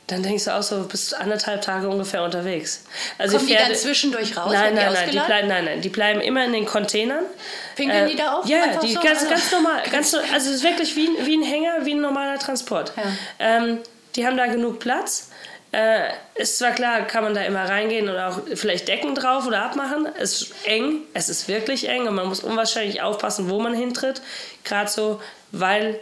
dann 0.07 0.21
denkst 0.21 0.45
du 0.45 0.53
auch 0.53 0.63
so, 0.63 0.83
bist 0.83 1.15
anderthalb 1.15 1.61
Tage 1.61 1.87
ungefähr 1.87 2.23
unterwegs. 2.23 2.83
Also 3.17 3.37
Kommen 3.37 3.47
die, 3.47 3.53
Pferde, 3.53 3.67
die 3.67 3.73
dann 3.73 3.81
zwischendurch 3.81 4.37
raus? 4.37 4.51
Nein, 4.51 4.75
nein, 4.75 4.91
nein 4.93 5.09
die, 5.09 5.19
bleiben, 5.19 5.47
nein, 5.47 5.65
nein, 5.65 5.81
die 5.81 5.89
bleiben 5.89 6.21
immer 6.21 6.43
in 6.43 6.51
den 6.51 6.65
Containern. 6.65 7.23
Pinkeln 7.75 8.05
äh, 8.05 8.09
die 8.09 8.17
da 8.17 8.33
auch? 8.33 8.45
Ja, 8.45 8.77
die 8.81 8.93
so? 8.93 8.99
ganz, 8.99 9.27
ganz 9.29 9.51
normal. 9.51 9.81
Ganz, 9.91 10.13
also 10.13 10.49
es 10.49 10.55
ist 10.57 10.63
wirklich 10.63 10.95
wie, 10.95 11.09
wie 11.25 11.37
ein 11.37 11.43
Hänger, 11.43 11.85
wie 11.85 11.93
ein 11.93 12.01
normaler 12.01 12.37
Transport. 12.37 12.91
Ja. 12.97 13.03
Ähm, 13.39 13.79
die 14.15 14.27
haben 14.27 14.35
da 14.35 14.47
genug 14.47 14.79
Platz. 14.79 15.29
Äh, 15.71 16.09
ist 16.35 16.59
zwar 16.59 16.71
klar, 16.71 17.01
kann 17.07 17.23
man 17.23 17.33
da 17.33 17.41
immer 17.41 17.67
reingehen 17.67 18.07
und 18.07 18.17
auch 18.17 18.41
vielleicht 18.53 18.87
Decken 18.87 19.15
drauf 19.15 19.47
oder 19.47 19.63
abmachen. 19.63 20.07
Es 20.19 20.41
ist 20.41 20.53
eng, 20.65 21.01
es 21.13 21.29
ist 21.29 21.47
wirklich 21.47 21.89
eng 21.89 22.07
und 22.07 22.13
man 22.13 22.27
muss 22.27 22.41
unwahrscheinlich 22.41 23.01
aufpassen, 23.01 23.49
wo 23.49 23.59
man 23.59 23.73
hintritt. 23.73 24.21
Gerade 24.65 24.91
so, 24.91 25.19
weil 25.51 25.99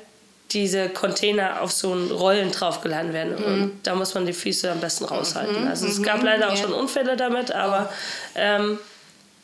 diese 0.54 0.90
Container 0.90 1.62
auf 1.62 1.72
so 1.72 1.92
einen 1.92 2.12
Rollen 2.12 2.52
draufgeladen 2.52 3.14
werden. 3.14 3.36
Mhm. 3.38 3.46
Und 3.46 3.80
da 3.84 3.96
muss 3.96 4.14
man 4.14 4.26
die 4.26 4.34
Füße 4.34 4.72
am 4.72 4.80
besten 4.80 5.06
raushalten. 5.06 5.64
Mhm. 5.64 5.68
Also 5.68 5.88
es 5.88 6.02
gab 6.02 6.20
mhm. 6.20 6.26
leider 6.26 6.52
auch 6.52 6.58
schon 6.58 6.74
Unfälle 6.74 7.16
damit, 7.16 7.52
aber 7.52 7.92
ähm, 8.36 8.80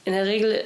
in 0.05 0.13
der 0.13 0.25
Regel 0.25 0.63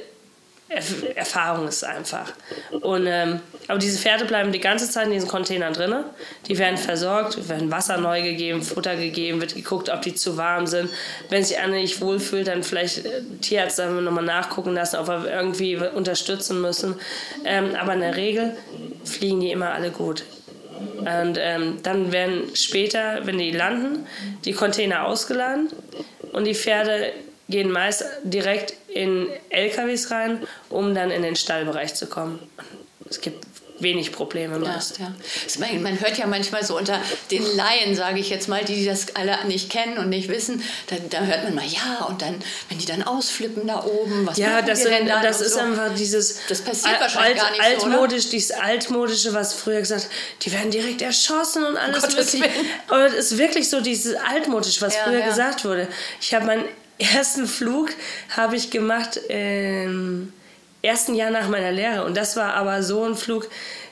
Erfahrung 1.14 1.68
ist 1.68 1.84
einfach. 1.84 2.32
Und, 2.80 3.06
ähm, 3.06 3.40
aber 3.68 3.78
diese 3.78 3.98
Pferde 3.98 4.24
bleiben 4.24 4.52
die 4.52 4.60
ganze 4.60 4.90
Zeit 4.90 5.06
in 5.06 5.12
diesen 5.12 5.28
Containern 5.28 5.72
drin. 5.72 5.94
Die 6.48 6.58
werden 6.58 6.76
versorgt, 6.76 7.48
werden 7.48 7.70
Wasser 7.70 7.98
neu 7.98 8.22
gegeben, 8.22 8.62
Futter 8.62 8.96
gegeben, 8.96 9.40
wird 9.40 9.54
geguckt, 9.54 9.90
ob 9.90 10.02
die 10.02 10.14
zu 10.14 10.36
warm 10.36 10.66
sind. 10.66 10.90
Wenn 11.28 11.44
sich 11.44 11.58
einer 11.58 11.74
nicht 11.74 12.00
wohlfühlt, 12.00 12.48
dann 12.48 12.62
vielleicht 12.62 13.04
äh, 13.04 13.22
Tierarzt 13.40 13.78
dann 13.78 14.02
nochmal 14.04 14.24
nachgucken 14.24 14.74
lassen, 14.74 14.96
ob 14.96 15.08
wir 15.08 15.30
irgendwie 15.30 15.76
unterstützen 15.76 16.60
müssen. 16.60 16.96
Ähm, 17.44 17.74
aber 17.74 17.94
in 17.94 18.00
der 18.00 18.16
Regel 18.16 18.56
fliegen 19.04 19.40
die 19.40 19.50
immer 19.50 19.72
alle 19.72 19.90
gut. 19.90 20.24
Und 20.98 21.38
ähm, 21.38 21.78
dann 21.82 22.12
werden 22.12 22.54
später, 22.54 23.20
wenn 23.24 23.38
die 23.38 23.50
landen, 23.50 24.06
die 24.44 24.52
Container 24.52 25.06
ausgeladen 25.06 25.68
und 26.32 26.44
die 26.44 26.54
Pferde 26.54 27.12
gehen 27.48 27.70
meist 27.70 28.04
direkt 28.22 28.74
in 28.88 29.28
LKWs 29.50 30.10
rein, 30.10 30.46
um 30.68 30.94
dann 30.94 31.10
in 31.10 31.22
den 31.22 31.36
Stallbereich 31.36 31.94
zu 31.94 32.06
kommen. 32.06 32.38
Es 33.08 33.20
gibt 33.20 33.44
wenig 33.82 34.12
Probleme 34.12 34.58
meist. 34.58 34.98
Ja, 34.98 35.12
ja. 35.58 35.80
Man 35.80 36.00
hört 36.00 36.16
ja 36.16 36.26
manchmal 36.26 36.64
so 36.64 36.76
unter 36.78 37.00
den 37.30 37.42
Laien, 37.56 37.94
sage 37.94 38.20
ich 38.20 38.30
jetzt 38.30 38.48
mal, 38.48 38.64
die 38.64 38.84
das 38.84 39.14
alle 39.14 39.44
nicht 39.46 39.70
kennen 39.70 39.98
und 39.98 40.08
nicht 40.08 40.28
wissen, 40.28 40.62
da, 40.86 40.96
da 41.10 41.24
hört 41.24 41.44
man 41.44 41.54
mal, 41.54 41.66
ja, 41.66 42.06
und 42.08 42.22
dann, 42.22 42.40
wenn 42.68 42.78
die 42.78 42.86
dann 42.86 43.02
ausflippen 43.02 43.66
da 43.66 43.84
oben, 43.84 44.26
was 44.26 44.38
Ja, 44.38 44.62
das, 44.62 44.82
sind, 44.82 45.08
das 45.08 45.40
ist 45.40 45.54
so. 45.54 45.60
einfach 45.60 45.94
dieses 45.94 46.38
das 46.48 46.60
passiert 46.60 47.00
wahrscheinlich 47.00 47.42
alt, 47.42 47.58
gar 47.58 47.68
nicht 47.68 47.84
altmodisch, 47.84 48.24
so, 48.24 48.30
dieses 48.30 48.52
altmodische, 48.52 49.34
was 49.34 49.54
früher 49.54 49.80
gesagt, 49.80 50.08
die 50.42 50.52
werden 50.52 50.70
direkt 50.70 51.02
erschossen 51.02 51.64
und 51.64 51.76
alles. 51.76 52.04
Um 52.04 52.16
wirklich, 52.16 52.42
aber 52.88 53.06
es 53.06 53.32
ist 53.32 53.38
wirklich 53.38 53.68
so 53.68 53.80
dieses 53.80 54.14
altmodisch, 54.14 54.80
was 54.80 54.94
ja, 54.94 55.04
früher 55.04 55.20
ja. 55.20 55.28
gesagt 55.28 55.64
wurde. 55.64 55.88
Ich 56.20 56.32
habe 56.34 56.46
meinen 56.46 56.64
ersten 57.02 57.46
Flug 57.46 57.90
habe 58.36 58.56
ich 58.56 58.70
gemacht 58.70 59.18
im 59.28 60.32
ersten 60.82 61.14
Jahr 61.14 61.30
nach 61.30 61.48
meiner 61.48 61.72
Lehre. 61.72 62.04
Und 62.04 62.16
das 62.16 62.36
war 62.36 62.54
aber 62.54 62.82
so 62.82 63.04
ein 63.04 63.14
Flug, 63.14 63.48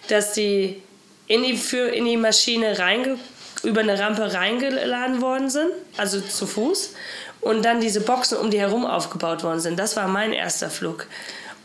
dass 0.08 0.32
die 0.32 0.82
in 1.26 1.42
die, 1.42 1.56
für, 1.56 1.88
in 1.88 2.04
die 2.06 2.16
Maschine 2.16 2.78
reinge, 2.78 3.18
über 3.62 3.80
eine 3.80 3.98
Rampe 3.98 4.32
reingeladen 4.32 5.20
worden 5.20 5.50
sind, 5.50 5.70
also 5.96 6.20
zu 6.20 6.46
Fuß. 6.46 6.94
Und 7.40 7.64
dann 7.64 7.80
diese 7.80 8.00
Boxen 8.00 8.36
um 8.38 8.50
die 8.50 8.60
herum 8.60 8.84
aufgebaut 8.84 9.44
worden 9.44 9.60
sind. 9.60 9.78
Das 9.78 9.96
war 9.96 10.08
mein 10.08 10.32
erster 10.32 10.68
Flug. 10.68 11.06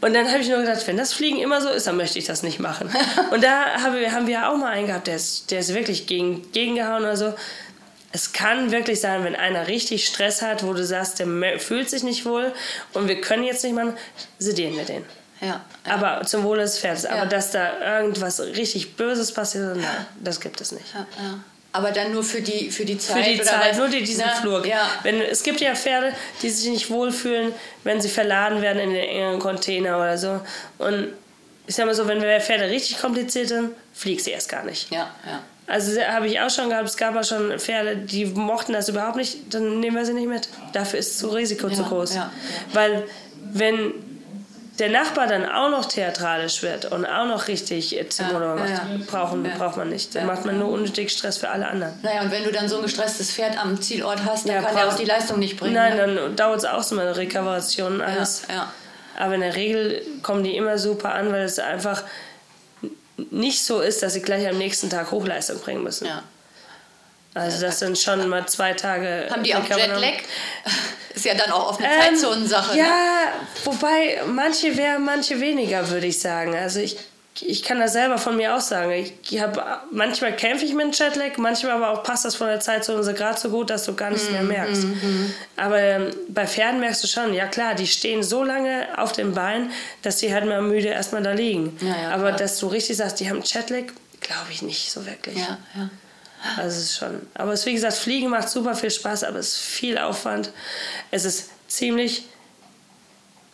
Und 0.01 0.13
dann 0.13 0.27
habe 0.31 0.39
ich 0.39 0.49
nur 0.49 0.59
gedacht, 0.59 0.85
wenn 0.87 0.97
das 0.97 1.13
Fliegen 1.13 1.39
immer 1.39 1.61
so 1.61 1.69
ist, 1.69 1.87
dann 1.87 1.97
möchte 1.97 2.19
ich 2.19 2.25
das 2.25 2.43
nicht 2.43 2.59
machen. 2.59 2.89
Und 3.31 3.43
da 3.43 3.81
haben 3.81 3.95
wir, 3.95 4.11
haben 4.11 4.27
wir 4.27 4.49
auch 4.49 4.55
mal 4.55 4.71
einen 4.71 4.87
gehabt, 4.87 5.07
der 5.07 5.15
ist, 5.15 5.49
der 5.51 5.59
ist 5.59 5.73
wirklich 5.73 6.05
gegen, 6.05 6.51
gegengehauen 6.51 7.01
oder 7.01 7.17
so 7.17 7.33
es 8.15 8.31
kann 8.31 8.71
wirklich 8.71 9.01
sein, 9.01 9.25
wenn 9.25 9.35
einer 9.35 9.67
richtig 9.67 10.07
Stress 10.07 10.41
hat, 10.41 10.63
wo 10.63 10.71
du 10.71 10.85
sagst, 10.85 11.19
der 11.19 11.59
fühlt 11.59 11.89
sich 11.89 12.01
nicht 12.01 12.25
wohl 12.25 12.53
und 12.93 13.09
wir 13.09 13.19
können 13.19 13.43
jetzt 13.43 13.65
nicht 13.65 13.75
machen, 13.75 13.93
sedieren 14.39 14.77
wir 14.77 14.85
den. 14.85 15.03
Ja, 15.41 15.65
ja. 15.85 15.93
Aber 15.93 16.25
zum 16.25 16.43
Wohle 16.43 16.61
des 16.61 16.79
Pferdes. 16.79 17.03
Ja. 17.03 17.09
Aber 17.09 17.25
dass 17.25 17.51
da 17.51 17.97
irgendwas 17.99 18.39
richtig 18.39 18.95
Böses 18.95 19.33
passiert, 19.33 19.75
nein, 19.75 20.05
das 20.23 20.39
gibt 20.39 20.61
es 20.61 20.71
nicht. 20.71 20.85
Aber 21.73 21.91
dann 21.91 22.13
nur 22.13 22.23
für 22.23 22.39
die, 22.39 22.71
für 22.71 22.85
die 22.85 22.97
Zeit? 22.97 23.25
Für 23.25 23.31
die 23.33 23.41
Zeit, 23.41 23.71
was? 23.71 23.77
nur 23.77 23.89
die, 23.89 24.01
diesen 24.01 24.23
Na, 24.25 24.39
Flur. 24.39 24.65
Ja. 24.65 24.89
Wenn, 25.03 25.19
es 25.19 25.43
gibt 25.43 25.59
ja 25.59 25.75
Pferde, 25.75 26.13
die 26.41 26.49
sich 26.49 26.69
nicht 26.71 26.89
wohlfühlen, 26.89 27.51
wenn 27.83 27.99
sie 27.99 28.07
verladen 28.07 28.61
werden 28.61 28.79
in 28.79 28.91
den 28.91 29.03
engen 29.03 29.39
Container 29.39 29.97
oder 29.97 30.17
so. 30.17 30.39
Und 30.77 31.09
ich 31.67 31.75
sag 31.75 31.85
mal 31.85 31.93
so, 31.93 32.07
wenn 32.07 32.21
wir 32.21 32.39
Pferde 32.39 32.69
richtig 32.69 32.97
kompliziert 32.97 33.49
sind, 33.49 33.71
fliegst 33.93 34.23
sie 34.23 34.31
erst 34.31 34.47
gar 34.47 34.63
nicht. 34.63 34.89
Ja, 34.89 35.13
ja. 35.25 35.43
Also 35.67 35.99
habe 35.99 36.27
ich 36.27 36.39
auch 36.39 36.49
schon 36.49 36.69
gehabt, 36.69 36.87
es 36.87 36.97
gab 36.97 37.15
auch 37.15 37.23
schon 37.23 37.57
Pferde, 37.59 37.97
die 37.97 38.25
mochten 38.25 38.73
das 38.73 38.87
überhaupt 38.87 39.15
nicht, 39.15 39.53
dann 39.53 39.79
nehmen 39.79 39.97
wir 39.97 40.05
sie 40.05 40.13
nicht 40.13 40.27
mit. 40.27 40.47
Dafür 40.73 40.99
ist 40.99 41.23
das 41.23 41.33
Risiko 41.33 41.67
ja, 41.67 41.75
zu 41.75 41.83
groß. 41.83 42.15
Ja, 42.15 42.21
ja. 42.21 42.31
Weil 42.73 43.03
wenn 43.51 43.93
der 44.79 44.89
Nachbar 44.89 45.27
dann 45.27 45.49
auch 45.49 45.69
noch 45.69 45.85
theatralisch 45.85 46.61
wird 46.61 46.91
und 46.91 47.05
auch 47.05 47.25
noch 47.25 47.47
richtig 47.47 47.91
ja, 47.91 48.03
macht, 48.03 49.07
brauchen, 49.07 49.43
braucht 49.57 49.77
man 49.77 49.89
nicht. 49.89 50.15
Dann 50.15 50.27
macht 50.27 50.45
man 50.45 50.59
nur 50.59 50.69
unnötig 50.69 51.11
Stress 51.11 51.37
für 51.37 51.49
alle 51.49 51.67
anderen. 51.67 51.93
Naja, 52.01 52.21
und 52.21 52.31
wenn 52.31 52.43
du 52.43 52.51
dann 52.51 52.67
so 52.67 52.77
ein 52.77 52.83
gestresstes 52.83 53.31
Pferd 53.31 53.57
am 53.57 53.81
Zielort 53.81 54.25
hast, 54.25 54.47
dann 54.47 54.63
kann 54.63 54.75
er 54.75 54.89
auch 54.89 54.95
die 54.95 55.05
Leistung 55.05 55.39
nicht 55.39 55.57
bringen. 55.57 55.75
Nein, 55.75 55.95
ne? 55.95 56.15
dann 56.15 56.35
dauert 56.35 56.59
es 56.59 56.65
auch 56.65 56.83
so 56.83 56.99
eine 56.99 57.15
Regeneration 57.15 58.01
alles. 58.01 58.43
Aber 59.17 59.35
in 59.35 59.41
der 59.41 59.55
Regel 59.55 60.01
kommen 60.21 60.43
die 60.43 60.57
immer 60.57 60.77
super 60.77 61.13
an, 61.13 61.31
weil 61.31 61.43
es 61.43 61.57
einfach 61.57 62.03
nicht 63.31 63.63
so 63.63 63.81
ist, 63.81 64.03
dass 64.03 64.13
sie 64.13 64.21
gleich 64.21 64.47
am 64.47 64.57
nächsten 64.57 64.89
Tag 64.89 65.11
Hochleistung 65.11 65.59
bringen 65.59 65.83
müssen. 65.83 66.05
Ja. 66.07 66.23
Also 67.33 67.61
das 67.61 67.79
sind 67.79 67.97
schon 67.97 68.27
mal 68.29 68.47
zwei 68.47 68.73
Tage. 68.73 69.27
Haben 69.29 69.43
die 69.43 69.53
auch 69.55 69.63
Jetlag? 69.67 70.23
Ist 71.13 71.25
ja 71.25 71.33
dann 71.33 71.51
auch 71.51 71.69
auf 71.69 71.79
eine 71.79 71.87
ähm, 71.87 72.01
Zeitzonensache. 72.01 72.77
Ja, 72.77 72.83
ne? 72.83 73.47
wobei 73.63 74.21
manche 74.27 74.71
mehr, 74.71 74.99
manche 74.99 75.39
weniger, 75.39 75.89
würde 75.89 76.07
ich 76.07 76.19
sagen. 76.19 76.55
Also 76.55 76.79
ich 76.79 76.97
ich 77.41 77.63
kann 77.63 77.79
das 77.79 77.93
selber 77.93 78.17
von 78.17 78.37
mir 78.37 78.55
aus 78.55 78.69
sagen. 78.69 78.91
Ich 78.91 79.41
hab, 79.41 79.91
manchmal 79.91 80.35
kämpfe 80.35 80.65
ich 80.65 80.73
mit 80.73 80.85
dem 80.85 80.91
Jetlag, 80.91 81.37
manchmal 81.37 81.73
aber 81.73 81.89
auch 81.89 82.03
passt 82.03 82.23
das 82.23 82.35
von 82.35 82.47
der 82.47 82.61
Zeit 82.61 82.85
so 82.85 82.95
gerade 82.95 83.39
so 83.39 83.49
gut, 83.49 83.69
dass 83.69 83.85
du 83.85 83.93
gar 83.93 84.09
nichts 84.09 84.29
mehr 84.29 84.41
mhm, 84.41 84.47
merkst. 84.47 84.83
Mm 84.83 84.93
-hmm. 84.93 85.29
Aber 85.57 85.79
ähm, 85.79 86.11
bei 86.29 86.47
Pferden 86.47 86.79
merkst 86.79 87.03
du 87.03 87.07
schon, 87.07 87.33
ja 87.33 87.47
klar, 87.47 87.75
die 87.75 87.87
stehen 87.87 88.23
so 88.23 88.43
lange 88.43 88.87
auf 88.97 89.11
dem 89.11 89.33
Bein, 89.33 89.71
dass 90.01 90.17
die 90.17 90.33
halt 90.33 90.45
mal 90.45 90.61
müde 90.61 90.87
erstmal 90.87 91.23
da 91.23 91.33
liegen. 91.33 91.77
Ja, 91.81 91.87
ja, 91.87 92.09
aber 92.11 92.27
klar. 92.27 92.37
dass 92.37 92.57
du 92.59 92.67
richtig 92.67 92.97
sagst, 92.97 93.19
die 93.19 93.29
haben 93.29 93.41
Jetlag, 93.43 93.83
glaube 94.21 94.51
ich 94.51 94.61
nicht 94.61 94.91
so 94.91 95.05
wirklich. 95.05 95.37
Ja, 95.37 95.57
ja. 95.75 95.89
Also 96.57 96.77
es 96.77 96.83
ist 96.83 96.97
schon. 96.97 97.21
Aber 97.33 97.53
es, 97.53 97.65
wie 97.65 97.73
gesagt, 97.73 97.95
Fliegen 97.95 98.29
macht 98.29 98.49
super 98.49 98.75
viel 98.75 98.91
Spaß, 98.91 99.23
aber 99.23 99.39
es 99.39 99.53
ist 99.53 99.59
viel 99.59 99.97
Aufwand. 99.97 100.51
Es 101.11 101.25
ist 101.25 101.49
ziemlich 101.67 102.25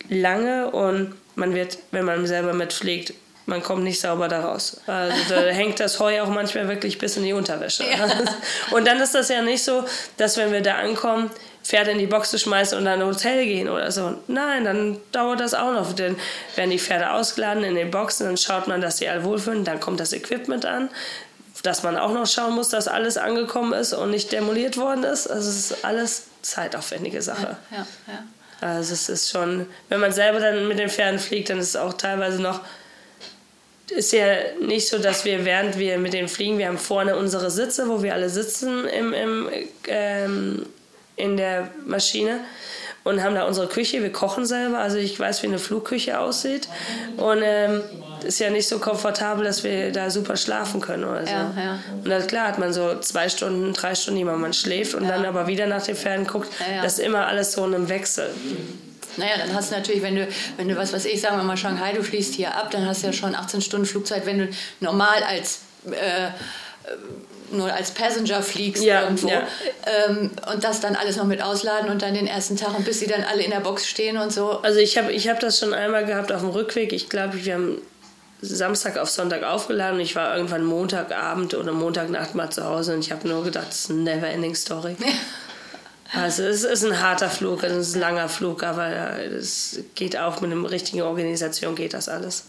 lange 0.09 0.71
und 0.71 1.15
man 1.35 1.55
wird, 1.55 1.77
wenn 1.91 2.05
man 2.05 2.27
selber 2.27 2.53
mitfliegt, 2.53 3.13
man 3.51 3.61
kommt 3.61 3.83
nicht 3.83 4.01
sauber 4.01 4.27
da 4.27 4.41
raus. 4.41 4.81
Also 4.87 5.15
da 5.29 5.41
hängt 5.51 5.79
das 5.79 5.99
Heu 5.99 6.21
auch 6.21 6.29
manchmal 6.29 6.67
wirklich 6.67 6.97
bis 6.97 7.17
in 7.17 7.23
die 7.23 7.33
Unterwäsche. 7.33 7.83
Ja. 7.83 8.09
Und 8.75 8.87
dann 8.87 8.99
ist 8.99 9.13
das 9.13 9.29
ja 9.29 9.41
nicht 9.41 9.63
so, 9.63 9.83
dass 10.17 10.37
wenn 10.37 10.51
wir 10.51 10.61
da 10.61 10.75
ankommen, 10.75 11.29
Pferde 11.63 11.91
in 11.91 11.99
die 11.99 12.07
Box 12.07 12.31
zu 12.31 12.39
schmeißen 12.39 12.75
und 12.75 12.85
dann 12.85 13.01
ein 13.01 13.05
Hotel 13.05 13.45
gehen 13.45 13.69
oder 13.69 13.91
so. 13.91 14.15
Nein, 14.25 14.65
dann 14.65 14.97
dauert 15.11 15.39
das 15.41 15.53
auch 15.53 15.71
noch. 15.71 15.93
Dann 15.93 16.15
werden 16.55 16.71
die 16.71 16.79
Pferde 16.79 17.11
ausgeladen 17.11 17.63
in 17.63 17.75
den 17.75 17.91
Boxen, 17.91 18.25
dann 18.25 18.35
schaut 18.35 18.67
man, 18.67 18.81
dass 18.81 18.97
sie 18.97 19.07
alle 19.07 19.23
wohlfühlen, 19.23 19.63
dann 19.63 19.79
kommt 19.79 19.99
das 19.99 20.11
Equipment 20.11 20.65
an, 20.65 20.89
dass 21.61 21.83
man 21.83 21.97
auch 21.97 22.11
noch 22.13 22.25
schauen 22.25 22.55
muss, 22.55 22.69
dass 22.69 22.87
alles 22.87 23.15
angekommen 23.15 23.73
ist 23.73 23.93
und 23.93 24.09
nicht 24.09 24.31
demoliert 24.31 24.75
worden 24.77 25.03
ist. 25.03 25.27
Also 25.27 25.51
es 25.51 25.71
ist 25.71 25.85
alles 25.85 26.23
zeitaufwendige 26.41 27.21
Sache. 27.21 27.57
Ja, 27.69 27.77
ja, 27.77 27.85
ja. 28.07 28.23
Also 28.67 28.93
es 28.93 29.07
ist 29.07 29.29
schon, 29.29 29.67
wenn 29.89 29.99
man 29.99 30.11
selber 30.11 30.39
dann 30.39 30.67
mit 30.67 30.79
den 30.79 30.89
Pferden 30.89 31.19
fliegt, 31.19 31.51
dann 31.51 31.59
ist 31.59 31.69
es 31.69 31.75
auch 31.75 31.93
teilweise 31.93 32.41
noch, 32.41 32.61
ist 33.95 34.13
ja 34.13 34.25
nicht 34.61 34.87
so, 34.87 34.97
dass 34.99 35.25
wir 35.25 35.45
während 35.45 35.77
wir 35.77 35.97
mit 35.97 36.13
denen 36.13 36.27
fliegen, 36.27 36.57
wir 36.57 36.67
haben 36.67 36.77
vorne 36.77 37.15
unsere 37.15 37.51
Sitze, 37.51 37.87
wo 37.89 38.03
wir 38.03 38.13
alle 38.13 38.29
sitzen 38.29 38.85
im, 38.87 39.13
im, 39.13 39.49
ähm, 39.87 40.65
in 41.15 41.37
der 41.37 41.69
Maschine 41.85 42.39
und 43.03 43.23
haben 43.23 43.35
da 43.35 43.45
unsere 43.45 43.67
Küche. 43.67 44.01
Wir 44.01 44.11
kochen 44.11 44.45
selber, 44.45 44.77
also 44.79 44.97
ich 44.97 45.19
weiß, 45.19 45.41
wie 45.43 45.47
eine 45.47 45.59
Flugküche 45.59 46.19
aussieht. 46.19 46.67
Und 47.17 47.39
ähm, 47.43 47.81
ist 48.23 48.39
ja 48.39 48.49
nicht 48.51 48.67
so 48.67 48.77
komfortabel, 48.77 49.43
dass 49.43 49.63
wir 49.63 49.91
da 49.91 50.11
super 50.11 50.37
schlafen 50.37 50.81
können 50.81 51.03
oder 51.03 51.25
so. 51.25 51.31
Ja, 51.31 51.53
ja. 51.57 51.79
Und 52.03 52.07
dann, 52.09 52.27
klar 52.27 52.47
hat 52.49 52.59
man 52.59 52.71
so 52.73 52.99
zwei 52.99 53.27
Stunden, 53.29 53.73
drei 53.73 53.95
Stunden, 53.95 54.19
die 54.19 54.23
man 54.23 54.53
schläft 54.53 54.93
und 54.93 55.03
Ja. 55.03 55.09
dann 55.09 55.25
aber 55.25 55.47
wieder 55.47 55.65
nach 55.65 55.83
den 55.83 55.95
Pferden 55.95 56.27
guckt. 56.27 56.49
Das 56.83 56.93
ist 56.93 56.99
immer 56.99 57.27
alles 57.27 57.53
so 57.53 57.65
in 57.65 57.73
einem 57.73 57.89
Wechsel. 57.89 58.29
Naja, 59.17 59.33
dann 59.37 59.53
hast 59.53 59.71
du 59.71 59.75
natürlich, 59.75 60.01
wenn 60.01 60.15
du, 60.15 60.27
wenn 60.57 60.67
du 60.67 60.75
was 60.77 60.93
weiß 60.93 61.05
ich, 61.05 61.19
sagen 61.21 61.37
wir 61.37 61.43
mal 61.43 61.57
Shanghai, 61.57 61.93
du 61.93 62.03
fliegst 62.03 62.33
hier 62.35 62.55
ab, 62.55 62.71
dann 62.71 62.85
hast 62.85 63.03
du 63.03 63.07
ja 63.07 63.13
schon 63.13 63.35
18 63.35 63.61
Stunden 63.61 63.85
Flugzeit, 63.85 64.25
wenn 64.25 64.39
du 64.39 64.49
normal 64.79 65.23
als 65.23 65.59
äh, 65.89 66.29
nur 67.51 67.71
als 67.71 67.91
Passenger 67.91 68.41
fliegst 68.41 68.83
Ja, 68.83 69.03
irgendwo. 69.03 69.27
ja. 69.27 69.45
Ähm, 70.07 70.31
und 70.53 70.63
das 70.63 70.79
dann 70.79 70.95
alles 70.95 71.17
noch 71.17 71.25
mit 71.25 71.41
ausladen 71.41 71.89
und 71.89 72.01
dann 72.01 72.13
den 72.13 72.27
ersten 72.27 72.55
Tag 72.57 72.77
und 72.77 72.85
bis 72.85 72.99
sie 72.99 73.07
dann 73.07 73.23
alle 73.23 73.43
in 73.43 73.51
der 73.51 73.59
Box 73.59 73.87
stehen 73.87 74.17
und 74.17 74.31
so. 74.31 74.61
Also 74.61 74.79
ich 74.79 74.97
habe 74.97 75.11
ich 75.11 75.27
hab 75.27 75.39
das 75.39 75.59
schon 75.59 75.73
einmal 75.73 76.05
gehabt 76.05 76.31
auf 76.31 76.41
dem 76.41 76.49
Rückweg. 76.49 76.93
Ich 76.93 77.09
glaube, 77.09 77.43
wir 77.43 77.53
haben 77.53 77.77
Samstag 78.41 78.97
auf 78.97 79.09
Sonntag 79.09 79.43
aufgeladen 79.43 79.95
und 79.95 80.01
ich 80.01 80.15
war 80.15 80.35
irgendwann 80.35 80.63
Montagabend 80.63 81.53
oder 81.53 81.73
Montagnacht 81.73 82.35
mal 82.35 82.49
zu 82.49 82.63
Hause 82.63 82.93
und 82.95 83.01
ich 83.01 83.11
habe 83.11 83.27
nur 83.27 83.43
gedacht, 83.43 83.67
das 83.69 83.81
ist 83.81 83.91
eine 83.91 83.99
never-ending 83.99 84.55
Story. 84.55 84.95
Also 86.13 86.43
es 86.43 86.63
ist 86.63 86.83
ein 86.83 87.01
harter 87.01 87.29
Flug, 87.29 87.63
es 87.63 87.87
ist 87.87 87.95
ein 87.95 88.01
langer 88.01 88.27
Flug, 88.27 88.63
aber 88.63 89.19
es 89.19 89.79
geht 89.95 90.17
auch 90.17 90.41
mit 90.41 90.51
einer 90.51 90.69
richtigen 90.69 91.01
Organisation 91.01 91.75
geht 91.75 91.93
das 91.93 92.09
alles. 92.09 92.45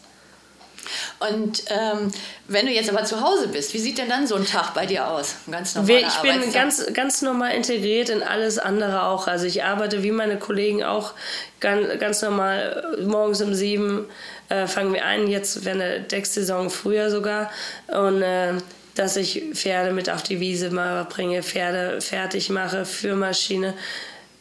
Und 1.20 1.62
ähm, 1.68 2.10
wenn 2.48 2.66
du 2.66 2.72
jetzt 2.72 2.90
aber 2.90 3.04
zu 3.04 3.20
Hause 3.20 3.48
bist, 3.48 3.72
wie 3.72 3.78
sieht 3.78 3.98
denn 3.98 4.08
dann 4.08 4.26
so 4.26 4.34
ein 4.34 4.44
Tag 4.44 4.74
bei 4.74 4.86
dir 4.86 5.06
aus? 5.06 5.36
Ein 5.46 5.52
ganz 5.52 5.74
normaler 5.74 6.08
Ich 6.08 6.16
bin 6.16 6.52
ganz, 6.52 6.84
ganz 6.92 7.22
normal 7.22 7.54
integriert 7.54 8.08
in 8.08 8.22
alles 8.22 8.58
andere 8.58 9.04
auch. 9.04 9.28
Also 9.28 9.46
ich 9.46 9.62
arbeite 9.62 10.02
wie 10.02 10.10
meine 10.10 10.38
Kollegen 10.38 10.82
auch 10.82 11.14
ganz, 11.60 11.86
ganz 12.00 12.22
normal. 12.22 12.96
Morgens 13.04 13.40
um 13.42 13.54
sieben 13.54 14.06
äh, 14.48 14.66
fangen 14.66 14.92
wir 14.92 15.04
an. 15.04 15.28
Jetzt 15.28 15.64
wäre 15.64 15.80
eine 15.80 16.00
Decksaison 16.00 16.70
früher 16.70 17.10
sogar. 17.10 17.50
Und 17.86 18.22
äh, 18.22 18.54
dass 18.94 19.16
ich 19.16 19.42
Pferde 19.54 19.92
mit 19.92 20.10
auf 20.10 20.22
die 20.22 20.40
Wiese 20.40 20.70
mal 20.70 21.04
bringe, 21.04 21.42
Pferde 21.42 22.00
fertig 22.00 22.50
mache 22.50 22.84
für 22.84 23.14
Maschine. 23.14 23.74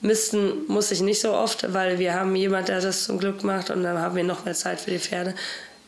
Misten 0.02 0.66
muss 0.68 0.92
ich 0.92 1.02
nicht 1.02 1.22
so 1.22 1.34
oft, 1.34 1.74
weil 1.74 2.00
wir 2.00 2.14
haben 2.14 2.36
jemand, 2.36 2.68
der 2.68 2.82
das 2.82 3.04
zum 3.04 3.20
Glück 3.20 3.44
macht 3.44 3.70
und 3.70 3.84
dann 3.84 4.00
haben 4.00 4.16
wir 4.16 4.24
noch 4.24 4.46
mehr 4.46 4.56
Zeit 4.56 4.80
für 4.80 4.92
die 4.92 5.00
Pferde. 5.00 5.36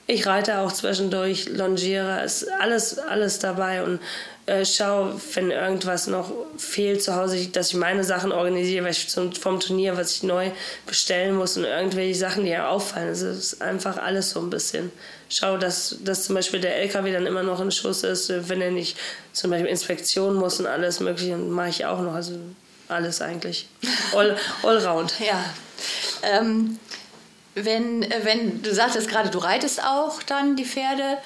Ich 0.06 0.28
reite 0.28 0.60
auch 0.60 0.72
zwischendurch, 0.72 1.50
longiere, 1.50 2.24
ist 2.24 2.46
alles, 2.60 3.00
alles 3.00 3.40
dabei 3.40 3.84
und 3.84 4.00
äh, 4.46 4.66
schaue, 4.66 5.20
wenn 5.36 5.52
irgendwas 5.52 6.08
noch 6.08 6.32
fehlt 6.58 7.02
zu 7.02 7.16
Hause, 7.16 7.48
dass 7.48 7.70
ich 7.70 7.76
meine 7.76 8.04
Sachen 8.04 8.32
organisiere, 8.32 8.84
weil 8.84 8.92
ich 8.92 9.08
zum, 9.08 9.32
vom 9.32 9.60
Turnier, 9.60 9.96
was 9.96 10.18
ich 10.18 10.24
neu 10.24 10.52
bestellen 10.86 11.36
muss 11.36 11.56
und 11.56 11.64
irgendwelche 11.64 12.16
Sachen, 12.16 12.44
die 12.44 12.52
ja 12.52 12.68
auffallen. 12.68 13.08
Also 13.08 13.28
es 13.28 13.54
ist 13.54 13.62
einfach 13.62 13.98
alles 13.98 14.32
so 14.32 14.42
ein 14.42 14.50
bisschen. 14.50 14.92
Schau, 15.30 15.58
dass, 15.58 15.96
dass 16.04 16.26
zum 16.26 16.36
Beispiel 16.36 16.60
der 16.60 16.76
LKW 16.78 17.14
dann 17.14 17.26
immer 17.26 17.44
noch 17.44 17.62
in 17.62 17.72
Schuss 17.72 18.04
ist, 18.04 18.32
wenn 18.50 18.62
er 18.62 18.72
nicht 18.72 18.98
zum 19.32 19.50
Beispiel 19.50 19.70
Inspektion 19.70 20.36
muss 20.36 20.60
und 20.60 20.68
alles 20.68 21.00
mögliche, 21.00 21.38
mache 21.38 21.70
ich 21.70 21.86
auch 21.86 22.02
noch. 22.02 22.14
Also 22.14 22.38
alles 22.90 23.22
eigentlich. 23.22 23.68
All, 24.16 24.38
allround. 24.64 25.14
Ja. 25.20 25.44
Ähm, 26.22 26.80
wenn, 27.56 28.04
äh, 28.04 28.20
wenn 28.24 28.62
du 28.62 28.74
sagtest 28.74 29.10
gerade, 29.10 29.30
du 29.30 29.38
reitest 29.38 29.84
auch 29.84 30.22
dann 30.24 30.56
die 30.56 30.66
Pferde, 30.66 31.18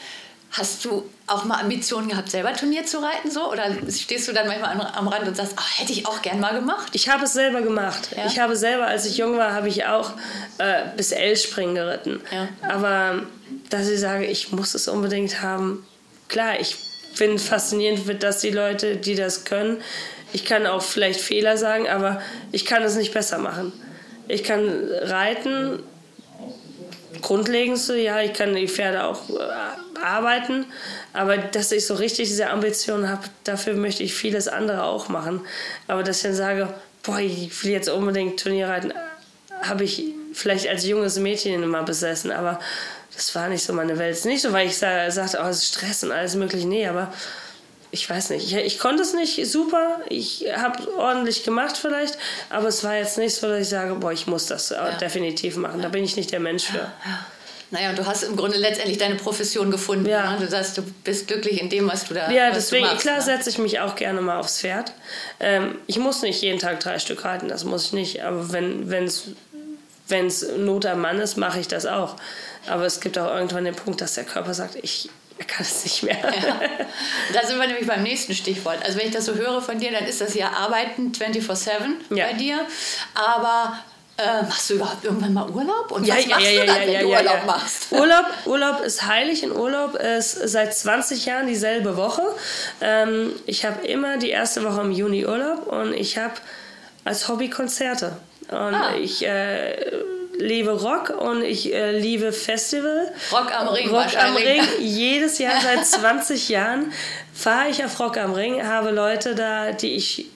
hast 0.58 0.84
du 0.86 1.04
auch 1.28 1.46
mal 1.46 1.60
Ambitionen 1.60 2.10
gehabt, 2.10 2.32
selber 2.32 2.54
Turnier 2.54 2.86
zu 2.86 3.00
reiten 3.00 3.30
so? 3.30 3.52
Oder 3.52 3.76
stehst 3.89 4.28
du 4.28 4.34
dann 4.34 4.48
manchmal 4.48 4.72
am, 4.72 4.82
am 4.82 5.08
Rand 5.08 5.28
und 5.28 5.36
sagst, 5.36 5.54
ach, 5.56 5.80
hätte 5.80 5.91
ich 5.91 6.06
auch 6.06 6.22
gern 6.22 6.39
mal 6.39 6.54
gemacht? 6.54 6.89
Ich 6.93 7.10
habe 7.10 7.26
es 7.26 7.34
selber 7.34 7.62
gemacht. 7.62 8.10
Ja? 8.15 8.26
Ich 8.26 8.39
habe 8.39 8.56
selber, 8.56 8.88
als 8.88 9.06
ich 9.06 9.17
jung 9.17 9.38
war, 9.38 9.54
habe 9.54 9.67
ich 9.67 9.86
auch 9.86 10.12
äh, 10.58 10.84
bis 10.96 11.12
L-Springen 11.12 11.76
geritten. 11.76 12.22
Ja. 12.32 12.48
Aber 12.70 13.24
dass 13.70 13.88
ich 13.89 14.00
sage, 14.00 14.26
ich 14.26 14.52
muss 14.52 14.74
es 14.74 14.88
unbedingt 14.88 15.41
haben, 15.41 15.86
klar, 16.28 16.60
ich 16.60 16.76
finde 17.13 17.39
faszinierend, 17.39 18.24
dass 18.24 18.39
die 18.39 18.52
Leute, 18.52 18.98
die 18.98 19.15
das 19.15 19.43
können, 19.43 19.82
ich 20.34 20.46
kann 20.46 20.65
auch 20.65 20.82
vielleicht 20.82 21.22
Fehler 21.22 21.58
sagen, 21.58 21.88
aber 21.88 22.22
ich 22.52 22.65
kann 22.65 22.84
es 22.84 22.96
nicht 22.96 23.13
besser 23.13 23.38
machen. 23.38 23.72
Ich 24.28 24.43
kann 24.43 24.89
reiten, 25.02 25.80
grundlegend 27.22 27.78
so, 27.78 27.93
ja, 27.93 28.22
ich 28.22 28.34
kann 28.34 28.56
die 28.56 28.67
Pferde 28.67 29.06
auch 29.06 29.30
äh, 29.30 29.87
arbeiten, 30.04 30.66
aber 31.14 31.38
dass 31.38 31.72
ich 31.72 31.86
so 31.86 31.96
richtig 31.96 32.30
diese 32.30 32.50
Ambition 32.50 33.10
habe, 33.10 33.24
dafür 33.44 33.74
möchte 33.76 34.04
ich 34.04 34.14
vieles 34.14 34.48
andere 34.48 34.84
auch 34.84 35.10
machen. 35.10 35.42
Aber 35.88 36.04
dass 36.04 36.18
ich 36.18 36.24
dann 36.24 36.34
sage, 36.36 36.74
boah, 37.04 37.20
ich 37.20 37.64
will 37.64 37.72
jetzt 37.72 37.90
unbedingt 37.90 38.40
Turnier 38.42 38.68
reiten, 38.70 38.94
habe 39.64 39.84
ich 39.84 40.04
vielleicht 40.34 40.68
als 40.68 40.86
junges 40.86 41.18
Mädchen 41.18 41.64
immer 41.64 41.84
besessen, 41.84 42.32
aber 42.32 42.60
das 43.16 43.34
war 43.34 43.50
nicht 43.50 43.64
so 43.64 43.74
meine 43.74 43.98
Welt. 43.98 44.12
Es 44.14 44.20
ist 44.20 44.26
nicht 44.26 44.42
so, 44.42 44.54
weil 44.54 44.68
ich 44.68 44.78
sa- 44.78 45.10
sagte, 45.10 45.40
oh, 45.44 45.48
es 45.48 45.58
ist 45.64 45.68
Stress 45.76 46.04
und 46.04 46.12
alles 46.12 46.36
mögliche. 46.36 46.68
Nee, 46.68 46.88
aber 46.88 47.12
ich 47.90 48.08
weiß 48.08 48.30
nicht. 48.32 48.46
Ich, 48.52 48.54
ich 48.56 48.80
konnte 48.80 49.02
es 49.02 49.14
nicht 49.14 49.48
super. 49.50 50.02
Ich 50.10 50.46
habe 50.56 50.88
ordentlich 50.98 51.44
gemacht 51.44 51.78
vielleicht, 51.78 52.18
aber 52.52 52.68
es 52.68 52.84
war 52.84 52.96
jetzt 52.96 53.18
nicht 53.18 53.34
so, 53.34 53.48
dass 53.48 53.62
ich 53.62 53.70
sage, 53.70 53.96
boah, 53.96 54.12
ich 54.12 54.28
muss 54.28 54.46
das 54.46 54.70
äh, 54.72 54.78
definitiv 55.02 55.56
machen. 55.56 55.82
Da 55.82 55.88
bin 55.90 56.04
ich 56.04 56.16
nicht 56.18 56.32
der 56.32 56.42
Mensch 56.42 56.66
für. 56.66 56.92
Naja, 57.70 57.90
und 57.90 57.98
du 58.00 58.06
hast 58.06 58.24
im 58.24 58.36
Grunde 58.38 58.58
letztendlich 58.58 58.98
deine 58.98 59.16
Profession 59.16 59.72
gefunden. 59.72 60.08
Ja. 60.08 60.32
Ne? 60.34 60.40
Du 60.40 60.48
sagst, 60.48 60.78
du 60.78 60.84
bist 61.04 61.28
glücklich 61.28 61.60
in 61.62 61.70
dem, 61.70 61.88
was 61.92 62.06
du 62.06 62.14
da 62.14 62.32
Ja, 62.32 62.52
deswegen, 62.52 62.86
machst, 62.86 63.02
klar 63.02 63.18
ne? 63.18 63.22
setze 63.22 63.50
ich 63.50 63.58
mich 63.58 63.80
auch 63.82 63.96
gerne 63.96 64.22
mal 64.22 64.40
aufs 64.40 64.62
Pferd. 64.62 64.94
Ähm, 65.40 65.78
ich 65.88 65.98
muss 65.98 66.22
nicht 66.22 66.42
jeden 66.42 66.60
Tag 66.60 66.80
drei 66.80 66.98
Stück 67.00 67.26
reiten, 67.26 67.48
das 67.50 67.66
muss 67.66 67.86
ich 67.88 67.94
nicht. 67.94 68.24
Aber 68.24 68.52
wenn 68.54 69.04
es 69.04 69.32
wenn's 70.08 70.46
Not 70.58 70.86
am 70.86 71.02
Mann 71.02 71.20
ist, 71.20 71.36
mache 71.36 71.60
ich 71.60 71.68
das 71.68 71.86
auch. 71.86 72.16
Aber 72.70 72.86
es 72.86 73.02
gibt 73.02 73.18
auch 73.20 73.34
irgendwann 73.36 73.66
den 73.66 73.76
Punkt, 73.76 74.00
dass 74.00 74.14
der 74.14 74.24
Körper 74.24 74.54
sagt, 74.54 74.76
ich 74.82 75.10
er 75.40 75.46
kann 75.46 75.62
es 75.66 75.84
nicht 75.84 76.02
mehr. 76.04 76.18
Ja. 76.18 76.60
Da 77.34 77.46
sind 77.46 77.60
wir 77.60 77.68
nämlich 77.68 77.86
beim 77.86 78.02
nächsten 78.02 78.34
Stichwort. 78.34 78.84
Also 78.84 78.98
wenn 78.98 79.08
ich 79.08 79.14
das 79.14 79.26
so 79.26 79.36
höre 79.36 79.62
von 79.62 79.78
dir, 79.80 79.92
dann 79.92 80.06
ist 80.06 80.20
das 80.22 80.34
ja 80.34 80.50
Arbeiten 80.52 81.12
24-7 81.12 81.70
Ja. 82.16 82.26
bei 82.28 82.34
dir. 82.34 82.60
Aber 83.14 83.78
äh, 84.18 84.42
machst 84.44 84.70
du 84.70 84.76
überhaupt 84.76 85.04
irgendwann 85.04 85.34
mal 85.34 85.50
Urlaub? 85.50 85.92
Und 85.92 86.06
Ja, 86.06 86.16
was 86.18 86.28
machst 86.28 86.46
ja, 86.46 86.50
du 86.52 86.56
ja, 86.58 86.66
dann, 86.66 86.76
ja, 86.76 86.82
wenn 86.82 86.88
du 87.06 87.10
ja, 87.12 87.18
Urlaub 87.20 87.38
ja. 87.40 87.46
machst? 87.46 87.88
Urlaub, 87.92 88.26
Urlaub 88.46 88.82
ist 88.82 89.04
heilig. 89.06 89.44
In 89.44 89.52
Urlaub 89.52 89.96
ist 89.96 90.32
seit 90.50 90.74
20 90.76 91.26
Jahren 91.26 91.48
dieselbe 91.48 91.96
Woche. 91.98 92.24
Ähm, 92.82 93.32
ich 93.46 93.66
habe 93.66 93.86
immer 93.88 94.18
die 94.18 94.30
erste 94.30 94.64
Woche 94.64 94.82
im 94.82 94.92
Juni 94.92 95.26
Urlaub 95.26 95.68
und 95.68 95.94
ich 95.94 96.18
habe 96.18 96.34
als 97.06 97.28
Hobby 97.28 97.50
Konzerte. 97.50 98.18
Und 98.50 98.76
Ah. 98.76 98.96
ich 98.96 99.26
äh, 99.26 99.76
liebe 100.40 100.72
Rock 100.72 101.10
und 101.10 101.44
ich 101.44 101.74
äh, 101.74 101.98
liebe 102.00 102.32
Festival. 102.32 103.12
Rock 103.32 103.52
am 103.54 103.68
Ring 103.70 103.90
Rock 103.90 104.16
am. 104.18 104.36
Ring. 104.36 104.62
Jedes 104.80 105.38
Jahr 105.40 105.60
seit 105.62 105.86
20 105.86 106.50
Jahren 106.50 106.92
fahre 107.34 107.70
ich 107.70 107.84
auf 107.84 108.00
Rock 108.00 108.18
am 108.18 108.34
Ring, 108.34 108.66
habe 108.66 108.92
Leute 108.92 109.36
da, 109.36 109.72
die 109.74 109.96
ich 109.96 110.28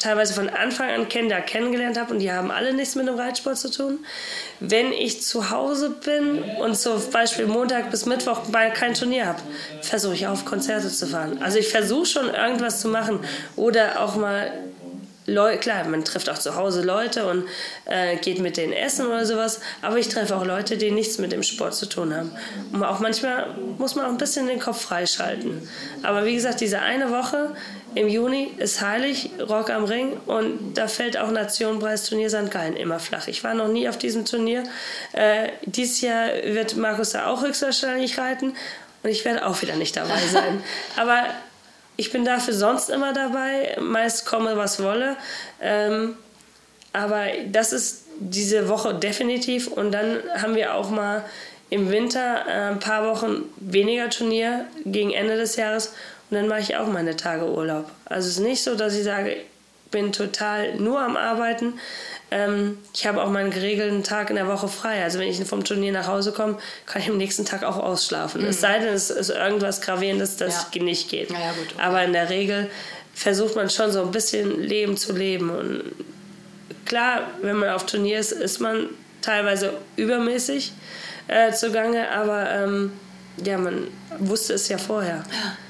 teilweise 0.00 0.34
von 0.34 0.48
Anfang 0.48 0.90
an 0.90 1.08
kenne, 1.08 1.28
da 1.28 1.40
kennengelernt 1.40 1.98
habe 1.98 2.12
und 2.12 2.18
die 2.18 2.32
haben 2.32 2.50
alle 2.50 2.74
nichts 2.74 2.96
mit 2.96 3.06
dem 3.06 3.14
Reitsport 3.14 3.58
zu 3.58 3.70
tun. 3.70 3.98
Wenn 4.58 4.92
ich 4.92 5.22
zu 5.22 5.50
Hause 5.50 5.90
bin 5.90 6.42
und 6.60 6.76
zum 6.76 7.00
Beispiel 7.12 7.46
Montag 7.46 7.90
bis 7.90 8.06
Mittwoch 8.06 8.48
mal 8.48 8.72
kein 8.72 8.94
Turnier 8.94 9.26
habe, 9.26 9.40
versuche 9.82 10.14
ich 10.14 10.26
auf 10.26 10.44
Konzerte 10.44 10.88
zu 10.88 11.06
fahren. 11.06 11.38
Also 11.42 11.58
ich 11.58 11.68
versuche 11.68 12.06
schon 12.06 12.28
irgendwas 12.28 12.80
zu 12.80 12.88
machen 12.88 13.20
oder 13.56 14.02
auch 14.02 14.16
mal 14.16 14.50
Leu 15.30 15.58
klar, 15.58 15.84
man 15.84 16.04
trifft 16.04 16.28
auch 16.28 16.38
zu 16.38 16.56
Hause 16.56 16.82
Leute 16.82 17.26
und 17.26 17.44
äh, 17.84 18.16
geht 18.16 18.40
mit 18.40 18.56
denen 18.56 18.72
essen 18.72 19.06
oder 19.06 19.24
sowas, 19.24 19.60
aber 19.80 19.96
ich 19.98 20.08
treffe 20.08 20.36
auch 20.36 20.44
Leute, 20.44 20.76
die 20.76 20.90
nichts 20.90 21.18
mit 21.18 21.30
dem 21.32 21.42
Sport 21.42 21.74
zu 21.74 21.86
tun 21.86 22.14
haben. 22.14 22.32
Und 22.72 22.82
auch 22.82 22.98
manchmal 22.98 23.54
muss 23.78 23.94
man 23.94 24.06
auch 24.06 24.10
ein 24.10 24.18
bisschen 24.18 24.48
den 24.48 24.58
Kopf 24.58 24.82
freischalten. 24.82 25.68
Aber 26.02 26.24
wie 26.24 26.34
gesagt, 26.34 26.60
diese 26.60 26.80
eine 26.80 27.10
Woche 27.10 27.54
im 27.94 28.08
Juni 28.08 28.52
ist 28.58 28.80
heilig, 28.80 29.30
Rock 29.48 29.70
am 29.70 29.84
Ring 29.84 30.16
und 30.26 30.74
da 30.74 30.88
fällt 30.88 31.16
auch 31.16 31.30
Nationenpreis 31.30 32.04
Turnier 32.04 32.30
St. 32.30 32.50
Gallen 32.50 32.76
immer 32.76 32.98
flach. 32.98 33.28
Ich 33.28 33.44
war 33.44 33.54
noch 33.54 33.68
nie 33.68 33.88
auf 33.88 33.98
diesem 33.98 34.24
Turnier. 34.24 34.64
Äh, 35.12 35.50
dieses 35.64 36.00
Jahr 36.00 36.28
wird 36.44 36.76
Markus 36.76 37.10
da 37.10 37.26
auch 37.26 37.42
höchstwahrscheinlich 37.42 38.18
reiten 38.18 38.54
und 39.02 39.10
ich 39.10 39.24
werde 39.24 39.46
auch 39.46 39.62
wieder 39.62 39.76
nicht 39.76 39.96
dabei 39.96 40.20
sein. 40.30 40.62
aber 40.96 41.24
ich 42.00 42.10
bin 42.10 42.24
dafür 42.24 42.54
sonst 42.54 42.88
immer 42.88 43.12
dabei, 43.12 43.76
meist 43.78 44.24
komme, 44.24 44.56
was 44.56 44.82
wolle. 44.82 45.16
Ähm, 45.60 46.16
aber 46.94 47.26
das 47.46 47.74
ist 47.74 48.06
diese 48.18 48.70
Woche 48.70 48.94
definitiv. 48.94 49.68
Und 49.68 49.92
dann 49.92 50.20
haben 50.34 50.54
wir 50.54 50.74
auch 50.74 50.88
mal 50.88 51.22
im 51.68 51.90
Winter 51.90 52.46
äh, 52.48 52.70
ein 52.70 52.80
paar 52.80 53.06
Wochen 53.06 53.44
weniger 53.56 54.08
Turnier 54.08 54.64
gegen 54.86 55.10
Ende 55.12 55.36
des 55.36 55.56
Jahres. 55.56 55.88
und 56.30 56.38
dann 56.38 56.48
mache 56.48 56.60
ich 56.60 56.76
auch 56.76 56.86
meine 56.86 57.16
Tage 57.16 57.44
Urlaub. 57.44 57.90
Also 58.06 58.28
es 58.28 58.38
ist 58.38 58.42
nicht 58.42 58.62
so, 58.62 58.76
dass 58.76 58.96
ich 58.96 59.04
sage, 59.04 59.32
ich 59.32 59.90
bin 59.90 60.10
total 60.10 60.76
nur 60.76 61.00
am 61.00 61.18
Arbeiten. 61.18 61.74
Ähm, 62.30 62.78
ich 62.94 63.06
habe 63.06 63.22
auch 63.22 63.30
meinen 63.30 63.50
geregelten 63.50 64.04
Tag 64.04 64.30
in 64.30 64.36
der 64.36 64.46
Woche 64.46 64.68
frei. 64.68 65.02
Also 65.02 65.18
wenn 65.18 65.28
ich 65.28 65.42
vom 65.44 65.64
Turnier 65.64 65.92
nach 65.92 66.06
Hause 66.06 66.32
komme, 66.32 66.58
kann 66.86 67.02
ich 67.02 67.08
am 67.08 67.16
nächsten 67.16 67.44
Tag 67.44 67.64
auch 67.64 67.76
ausschlafen. 67.76 68.42
Mhm. 68.42 68.48
Es 68.48 68.60
sei 68.60 68.78
denn, 68.78 68.94
es 68.94 69.10
ist 69.10 69.30
irgendwas 69.30 69.80
Gravierendes, 69.80 70.36
das 70.36 70.66
ja. 70.72 70.82
nicht 70.82 71.08
geht. 71.08 71.30
Ja, 71.30 71.52
gut, 71.52 71.72
okay. 71.72 71.82
Aber 71.82 72.04
in 72.04 72.12
der 72.12 72.30
Regel 72.30 72.70
versucht 73.14 73.56
man 73.56 73.68
schon 73.68 73.90
so 73.90 74.02
ein 74.02 74.12
bisschen 74.12 74.60
Leben 74.60 74.96
zu 74.96 75.12
leben. 75.12 75.50
Und 75.50 75.82
klar, 76.84 77.22
wenn 77.42 77.56
man 77.56 77.70
auf 77.70 77.86
Turnier 77.86 78.20
ist, 78.20 78.32
ist 78.32 78.60
man 78.60 78.88
teilweise 79.22 79.74
übermäßig 79.96 80.72
äh, 81.28 81.52
zugange, 81.52 82.10
aber 82.10 82.48
ähm, 82.50 82.92
ja, 83.44 83.58
man 83.58 83.88
wusste 84.18 84.54
es 84.54 84.68
ja 84.68 84.78
vorher. 84.78 85.22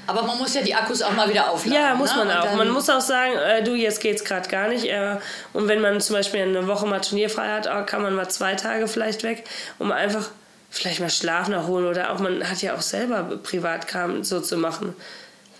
Aber 0.07 0.23
man 0.23 0.37
muss 0.37 0.53
ja 0.53 0.61
die 0.61 0.73
Akkus 0.75 1.01
auch 1.01 1.13
mal 1.13 1.29
wieder 1.29 1.49
aufladen. 1.49 1.73
Ja, 1.73 1.95
muss 1.95 2.15
ne? 2.15 2.25
man 2.25 2.37
auch. 2.37 2.55
Man 2.55 2.69
muss 2.69 2.89
auch 2.89 3.01
sagen, 3.01 3.33
äh, 3.35 3.63
du, 3.63 3.75
jetzt 3.75 4.01
geht's 4.01 4.23
gerade 4.23 4.49
gar 4.49 4.67
nicht. 4.67 4.85
Äh, 4.85 5.17
und 5.53 5.67
wenn 5.67 5.81
man 5.81 6.01
zum 6.01 6.15
Beispiel 6.15 6.41
eine 6.41 6.67
Woche 6.67 6.85
mal 6.85 6.99
turnierfrei 6.99 7.47
hat, 7.49 7.67
äh, 7.67 7.83
kann 7.85 8.01
man 8.01 8.13
mal 8.15 8.29
zwei 8.29 8.55
Tage 8.55 8.87
vielleicht 8.87 9.23
weg, 9.23 9.45
um 9.79 9.91
einfach 9.91 10.29
vielleicht 10.69 10.99
mal 10.99 11.09
Schlaf 11.09 11.49
nachholen 11.49 11.85
oder 11.85 12.11
auch 12.11 12.19
man 12.19 12.49
hat 12.49 12.61
ja 12.61 12.75
auch 12.75 12.81
selber 12.81 13.23
Privatkram 13.43 14.23
so 14.23 14.39
zu 14.39 14.57
machen. 14.57 14.95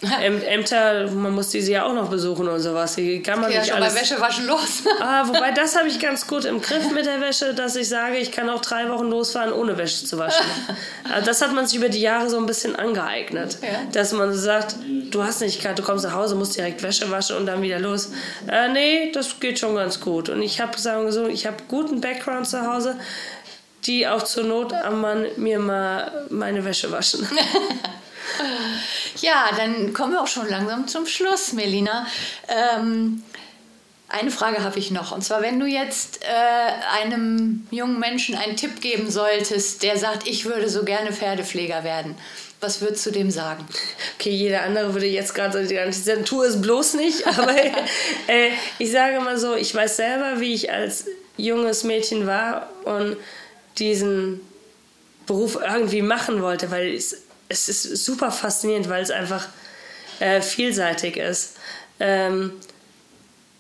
Ämter, 0.21 1.09
man 1.11 1.33
muss 1.33 1.49
diese 1.49 1.73
ja 1.73 1.85
auch 1.85 1.93
noch 1.93 2.09
besuchen 2.09 2.47
und 2.47 2.59
sowas. 2.59 2.95
Die 2.95 3.21
kann 3.21 3.39
man 3.39 3.51
ja 3.51 3.59
nicht 3.59 3.69
schon 3.69 3.77
alles. 3.77 3.93
bei 3.93 4.01
Wäsche 4.01 4.19
waschen 4.19 4.47
los. 4.47 4.83
ah, 4.99 5.27
wobei 5.27 5.51
das 5.51 5.75
habe 5.77 5.87
ich 5.87 5.99
ganz 5.99 6.25
gut 6.25 6.45
im 6.45 6.61
Griff 6.61 6.89
mit 6.91 7.05
der 7.05 7.21
Wäsche, 7.21 7.53
dass 7.53 7.75
ich 7.75 7.87
sage, 7.87 8.17
ich 8.17 8.31
kann 8.31 8.49
auch 8.49 8.61
drei 8.61 8.89
Wochen 8.89 9.09
losfahren, 9.09 9.53
ohne 9.53 9.77
Wäsche 9.77 10.05
zu 10.05 10.17
waschen. 10.17 10.45
also 11.13 11.25
das 11.25 11.41
hat 11.41 11.53
man 11.53 11.67
sich 11.67 11.77
über 11.77 11.89
die 11.89 12.01
Jahre 12.01 12.29
so 12.29 12.37
ein 12.37 12.47
bisschen 12.47 12.75
angeeignet, 12.75 13.59
ja. 13.61 13.67
dass 13.91 14.11
man 14.11 14.33
sagt, 14.33 14.75
du 15.11 15.23
hast 15.23 15.41
nicht 15.41 15.61
gerade, 15.61 15.75
du 15.75 15.83
kommst 15.83 16.03
nach 16.03 16.13
Hause, 16.13 16.33
musst 16.35 16.57
direkt 16.57 16.81
Wäsche 16.81 17.09
waschen 17.11 17.37
und 17.37 17.45
dann 17.45 17.61
wieder 17.61 17.79
los. 17.79 18.11
Äh, 18.47 18.69
nee, 18.69 19.11
das 19.11 19.39
geht 19.39 19.59
schon 19.59 19.75
ganz 19.75 19.99
gut. 19.99 20.29
Und 20.29 20.41
ich 20.41 20.59
habe 20.59 20.79
sagen 20.79 21.05
wir 21.05 21.11
so, 21.11 21.27
ich 21.27 21.45
habe 21.45 21.57
guten 21.67 22.01
Background 22.01 22.47
zu 22.47 22.65
Hause, 22.65 22.97
die 23.85 24.07
auch 24.07 24.23
zur 24.23 24.45
Not 24.45 24.73
am 24.73 25.01
Mann 25.01 25.25
mir 25.37 25.59
mal 25.59 26.25
meine 26.29 26.65
Wäsche 26.65 26.91
waschen. 26.91 27.27
Ja, 29.21 29.49
dann 29.55 29.93
kommen 29.93 30.13
wir 30.13 30.21
auch 30.21 30.27
schon 30.27 30.49
langsam 30.49 30.87
zum 30.87 31.05
Schluss, 31.05 31.53
Melina. 31.53 32.07
Ähm, 32.47 33.23
eine 34.11 34.31
Frage 34.31 34.63
habe 34.63 34.77
ich 34.77 34.91
noch. 34.91 35.11
Und 35.11 35.23
zwar, 35.23 35.41
wenn 35.41 35.59
du 35.59 35.65
jetzt 35.65 36.21
äh, 36.23 37.01
einem 37.01 37.65
jungen 37.71 37.99
Menschen 37.99 38.35
einen 38.35 38.57
Tipp 38.57 38.81
geben 38.81 39.09
solltest, 39.09 39.83
der 39.83 39.97
sagt, 39.97 40.27
ich 40.27 40.45
würde 40.45 40.69
so 40.69 40.83
gerne 40.83 41.13
Pferdepfleger 41.13 41.83
werden. 41.83 42.15
Was 42.59 42.81
würdest 42.81 43.05
du 43.05 43.11
dem 43.11 43.31
sagen? 43.31 43.65
Okay, 44.15 44.31
jeder 44.31 44.63
andere 44.63 44.93
würde 44.93 45.07
jetzt 45.07 45.33
gerade 45.33 45.65
sagen, 45.65 46.25
tu 46.25 46.43
es 46.43 46.61
bloß 46.61 46.95
nicht. 46.95 47.25
Aber 47.39 47.55
äh, 47.55 48.49
ich 48.79 48.91
sage 48.91 49.19
mal 49.21 49.37
so, 49.37 49.55
ich 49.55 49.73
weiß 49.73 49.95
selber, 49.95 50.39
wie 50.39 50.53
ich 50.53 50.71
als 50.71 51.05
junges 51.37 51.83
Mädchen 51.83 52.27
war 52.27 52.69
und 52.83 53.17
diesen 53.77 54.41
Beruf 55.25 55.57
irgendwie 55.61 56.01
machen 56.01 56.41
wollte, 56.41 56.69
weil 56.69 56.93
es 56.93 57.23
es 57.51 57.67
ist 57.67 58.05
super 58.05 58.31
faszinierend, 58.31 58.89
weil 58.89 59.03
es 59.03 59.11
einfach 59.11 59.47
äh, 60.19 60.41
vielseitig 60.41 61.17
ist. 61.17 61.57
Ähm, 61.99 62.53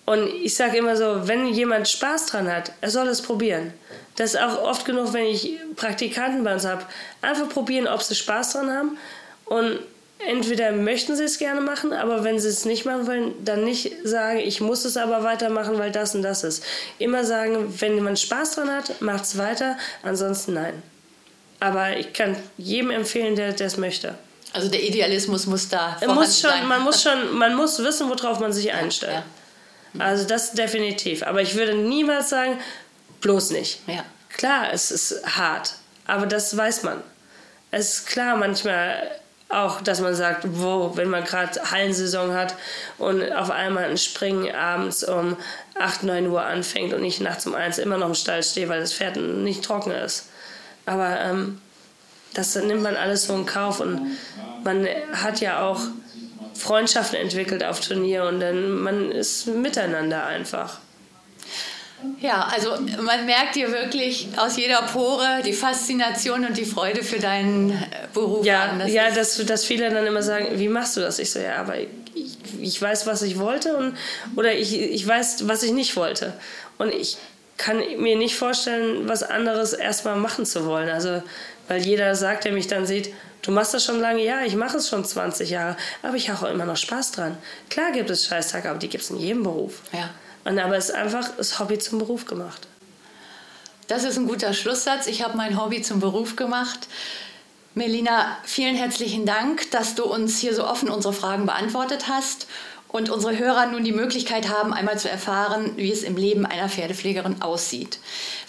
und 0.05 0.27
ich 0.27 0.55
sage 0.55 0.77
immer 0.77 0.95
so, 0.95 1.27
wenn 1.27 1.47
jemand 1.47 1.87
Spaß 1.87 2.27
dran 2.27 2.51
hat, 2.51 2.71
er 2.81 2.89
soll 2.89 3.07
es 3.07 3.21
probieren. 3.21 3.73
Das 4.15 4.33
ist 4.33 4.41
auch 4.41 4.63
oft 4.63 4.85
genug, 4.85 5.13
wenn 5.13 5.25
ich 5.25 5.57
Praktikanten 5.75 6.43
bei 6.43 6.53
uns 6.53 6.65
habe. 6.65 6.85
Einfach 7.21 7.49
probieren, 7.49 7.87
ob 7.87 8.01
sie 8.01 8.15
Spaß 8.15 8.53
dran 8.53 8.71
haben. 8.71 8.97
Und 9.45 9.79
entweder 10.27 10.71
möchten 10.71 11.15
sie 11.15 11.23
es 11.23 11.37
gerne 11.37 11.61
machen, 11.61 11.93
aber 11.93 12.23
wenn 12.23 12.39
sie 12.39 12.49
es 12.49 12.65
nicht 12.65 12.85
machen 12.85 13.07
wollen, 13.07 13.33
dann 13.43 13.63
nicht 13.63 13.93
sagen, 14.03 14.39
ich 14.39 14.61
muss 14.61 14.85
es 14.85 14.97
aber 14.97 15.23
weitermachen, 15.23 15.77
weil 15.77 15.91
das 15.91 16.15
und 16.15 16.23
das 16.23 16.43
ist. 16.43 16.63
Immer 16.99 17.23
sagen, 17.23 17.73
wenn 17.79 18.01
man 18.01 18.17
Spaß 18.17 18.55
dran 18.55 18.69
hat, 18.69 19.01
macht 19.01 19.23
es 19.23 19.37
weiter, 19.37 19.77
ansonsten 20.03 20.53
nein. 20.53 20.81
Aber 21.61 21.95
ich 21.95 22.11
kann 22.11 22.35
jedem 22.57 22.89
empfehlen, 22.89 23.35
der 23.35 23.53
das 23.53 23.77
möchte. 23.77 24.15
Also 24.51 24.67
der 24.67 24.83
Idealismus 24.83 25.45
muss 25.45 25.69
da 25.69 25.95
muss 26.07 26.41
schon, 26.41 26.49
sein. 26.49 26.67
Man 26.67 26.81
muss 26.81 27.03
schon, 27.03 27.33
man 27.37 27.55
muss 27.55 27.79
wissen, 27.79 28.09
worauf 28.09 28.39
man 28.39 28.51
sich 28.51 28.73
einstellt. 28.73 29.13
Ja, 29.13 29.23
ja. 29.93 30.05
Also 30.05 30.27
das 30.27 30.53
definitiv. 30.53 31.23
Aber 31.23 31.41
ich 31.41 31.55
würde 31.55 31.75
niemals 31.75 32.29
sagen, 32.29 32.57
bloß 33.21 33.51
nicht. 33.51 33.79
Ja. 33.87 34.03
Klar, 34.29 34.73
es 34.73 34.89
ist 34.89 35.23
hart, 35.37 35.75
aber 36.07 36.25
das 36.25 36.57
weiß 36.57 36.83
man. 36.83 37.01
Es 37.69 37.99
ist 37.99 38.07
klar 38.07 38.35
manchmal 38.37 39.11
auch, 39.47 39.81
dass 39.81 39.99
man 39.99 40.15
sagt, 40.15 40.43
wo, 40.43 40.91
wenn 40.95 41.09
man 41.09 41.23
gerade 41.25 41.59
Hallensaison 41.69 42.33
hat 42.33 42.55
und 42.97 43.31
auf 43.33 43.51
einmal 43.51 43.83
ein 43.83 43.97
Springen 43.97 44.53
abends 44.55 45.03
um 45.03 45.37
8, 45.77 46.03
9 46.03 46.27
Uhr 46.27 46.41
anfängt 46.41 46.93
und 46.93 47.03
ich 47.03 47.19
nachts 47.19 47.45
um 47.45 47.53
1 47.53 47.77
immer 47.77 47.97
noch 47.97 48.07
im 48.07 48.15
Stall 48.15 48.41
stehe, 48.41 48.67
weil 48.67 48.79
das 48.79 48.93
Pferd 48.93 49.17
nicht 49.17 49.63
trocken 49.63 49.91
ist. 49.91 50.30
Aber 50.85 51.19
ähm, 51.21 51.61
das 52.33 52.55
nimmt 52.55 52.81
man 52.81 52.95
alles 52.95 53.27
so 53.27 53.35
in 53.35 53.45
Kauf 53.45 53.79
und 53.79 54.17
man 54.63 54.87
hat 55.13 55.41
ja 55.41 55.63
auch 55.63 55.81
Freundschaften 56.53 57.19
entwickelt 57.19 57.63
auf 57.63 57.79
Turnier 57.79 58.25
und 58.25 58.39
dann 58.39 58.71
man 58.71 59.11
ist 59.11 59.47
miteinander 59.47 60.25
einfach. 60.25 60.79
Ja, 62.19 62.49
also 62.51 62.71
man 63.01 63.25
merkt 63.25 63.55
dir 63.55 63.71
wirklich 63.71 64.29
aus 64.37 64.57
jeder 64.57 64.81
Pore 64.83 65.41
die 65.45 65.53
Faszination 65.53 66.45
und 66.45 66.57
die 66.57 66.65
Freude 66.65 67.03
für 67.03 67.19
deinen 67.19 67.71
äh, 67.71 67.85
Beruf 68.13 68.45
ja, 68.45 68.63
an. 68.63 68.79
Das 68.79 68.91
ja, 68.91 69.11
dass, 69.11 69.37
dass 69.45 69.65
viele 69.65 69.89
dann 69.89 70.07
immer 70.07 70.23
sagen, 70.23 70.47
wie 70.53 70.67
machst 70.67 70.97
du 70.97 71.01
das? 71.01 71.19
Ich 71.19 71.31
so, 71.31 71.39
ja, 71.39 71.57
aber 71.57 71.75
ich, 71.79 72.37
ich 72.59 72.81
weiß, 72.81 73.05
was 73.05 73.21
ich 73.21 73.37
wollte 73.37 73.75
und, 73.77 73.97
oder 74.35 74.53
ich, 74.53 74.79
ich 74.79 75.07
weiß, 75.07 75.47
was 75.47 75.61
ich 75.63 75.73
nicht 75.73 75.95
wollte. 75.95 76.33
Und 76.77 76.91
ich 76.91 77.17
kann 77.61 77.77
mir 77.97 78.17
nicht 78.17 78.35
vorstellen, 78.35 79.07
was 79.07 79.21
anderes 79.21 79.73
erstmal 79.73 80.15
machen 80.15 80.47
zu 80.47 80.65
wollen. 80.65 80.89
Also, 80.89 81.21
weil 81.67 81.85
jeder 81.85 82.15
sagt, 82.15 82.45
der 82.45 82.53
mich 82.53 82.65
dann 82.65 82.87
sieht, 82.87 83.13
du 83.43 83.51
machst 83.51 83.75
das 83.75 83.85
schon 83.85 83.99
lange, 83.99 84.23
ja, 84.23 84.41
ich 84.41 84.55
mache 84.55 84.77
es 84.77 84.89
schon 84.89 85.05
20 85.05 85.51
Jahre, 85.51 85.77
aber 86.01 86.15
ich 86.15 86.29
habe 86.29 86.43
auch 86.43 86.51
immer 86.51 86.65
noch 86.65 86.75
Spaß 86.75 87.11
dran. 87.11 87.37
Klar 87.69 87.91
gibt 87.91 88.09
es 88.09 88.25
Scheißtage, 88.25 88.67
aber 88.67 88.79
die 88.79 88.89
gibt 88.89 89.03
es 89.03 89.11
in 89.11 89.17
jedem 89.17 89.43
Beruf. 89.43 89.81
Ja. 89.93 90.09
Und 90.43 90.57
aber 90.57 90.75
es 90.75 90.89
ist 90.89 90.95
einfach 90.95 91.29
das 91.37 91.59
Hobby 91.59 91.77
zum 91.77 91.99
Beruf 91.99 92.25
gemacht. 92.25 92.67
Das 93.87 94.03
ist 94.05 94.17
ein 94.17 94.27
guter 94.27 94.53
Schlusssatz. 94.53 95.05
Ich 95.05 95.23
habe 95.23 95.37
mein 95.37 95.61
Hobby 95.61 95.83
zum 95.83 95.99
Beruf 95.99 96.35
gemacht. 96.35 96.87
Melina, 97.75 98.37
vielen 98.43 98.75
herzlichen 98.75 99.27
Dank, 99.27 99.69
dass 99.69 99.93
du 99.93 100.03
uns 100.05 100.39
hier 100.39 100.55
so 100.55 100.65
offen 100.65 100.89
unsere 100.89 101.13
Fragen 101.13 101.45
beantwortet 101.45 102.07
hast 102.07 102.47
und 102.91 103.09
unsere 103.09 103.37
Hörer 103.37 103.67
nun 103.67 103.83
die 103.83 103.93
Möglichkeit 103.93 104.49
haben, 104.49 104.73
einmal 104.73 104.99
zu 104.99 105.09
erfahren, 105.09 105.71
wie 105.77 105.91
es 105.91 106.03
im 106.03 106.17
Leben 106.17 106.45
einer 106.45 106.69
Pferdepflegerin 106.69 107.41
aussieht. 107.41 107.99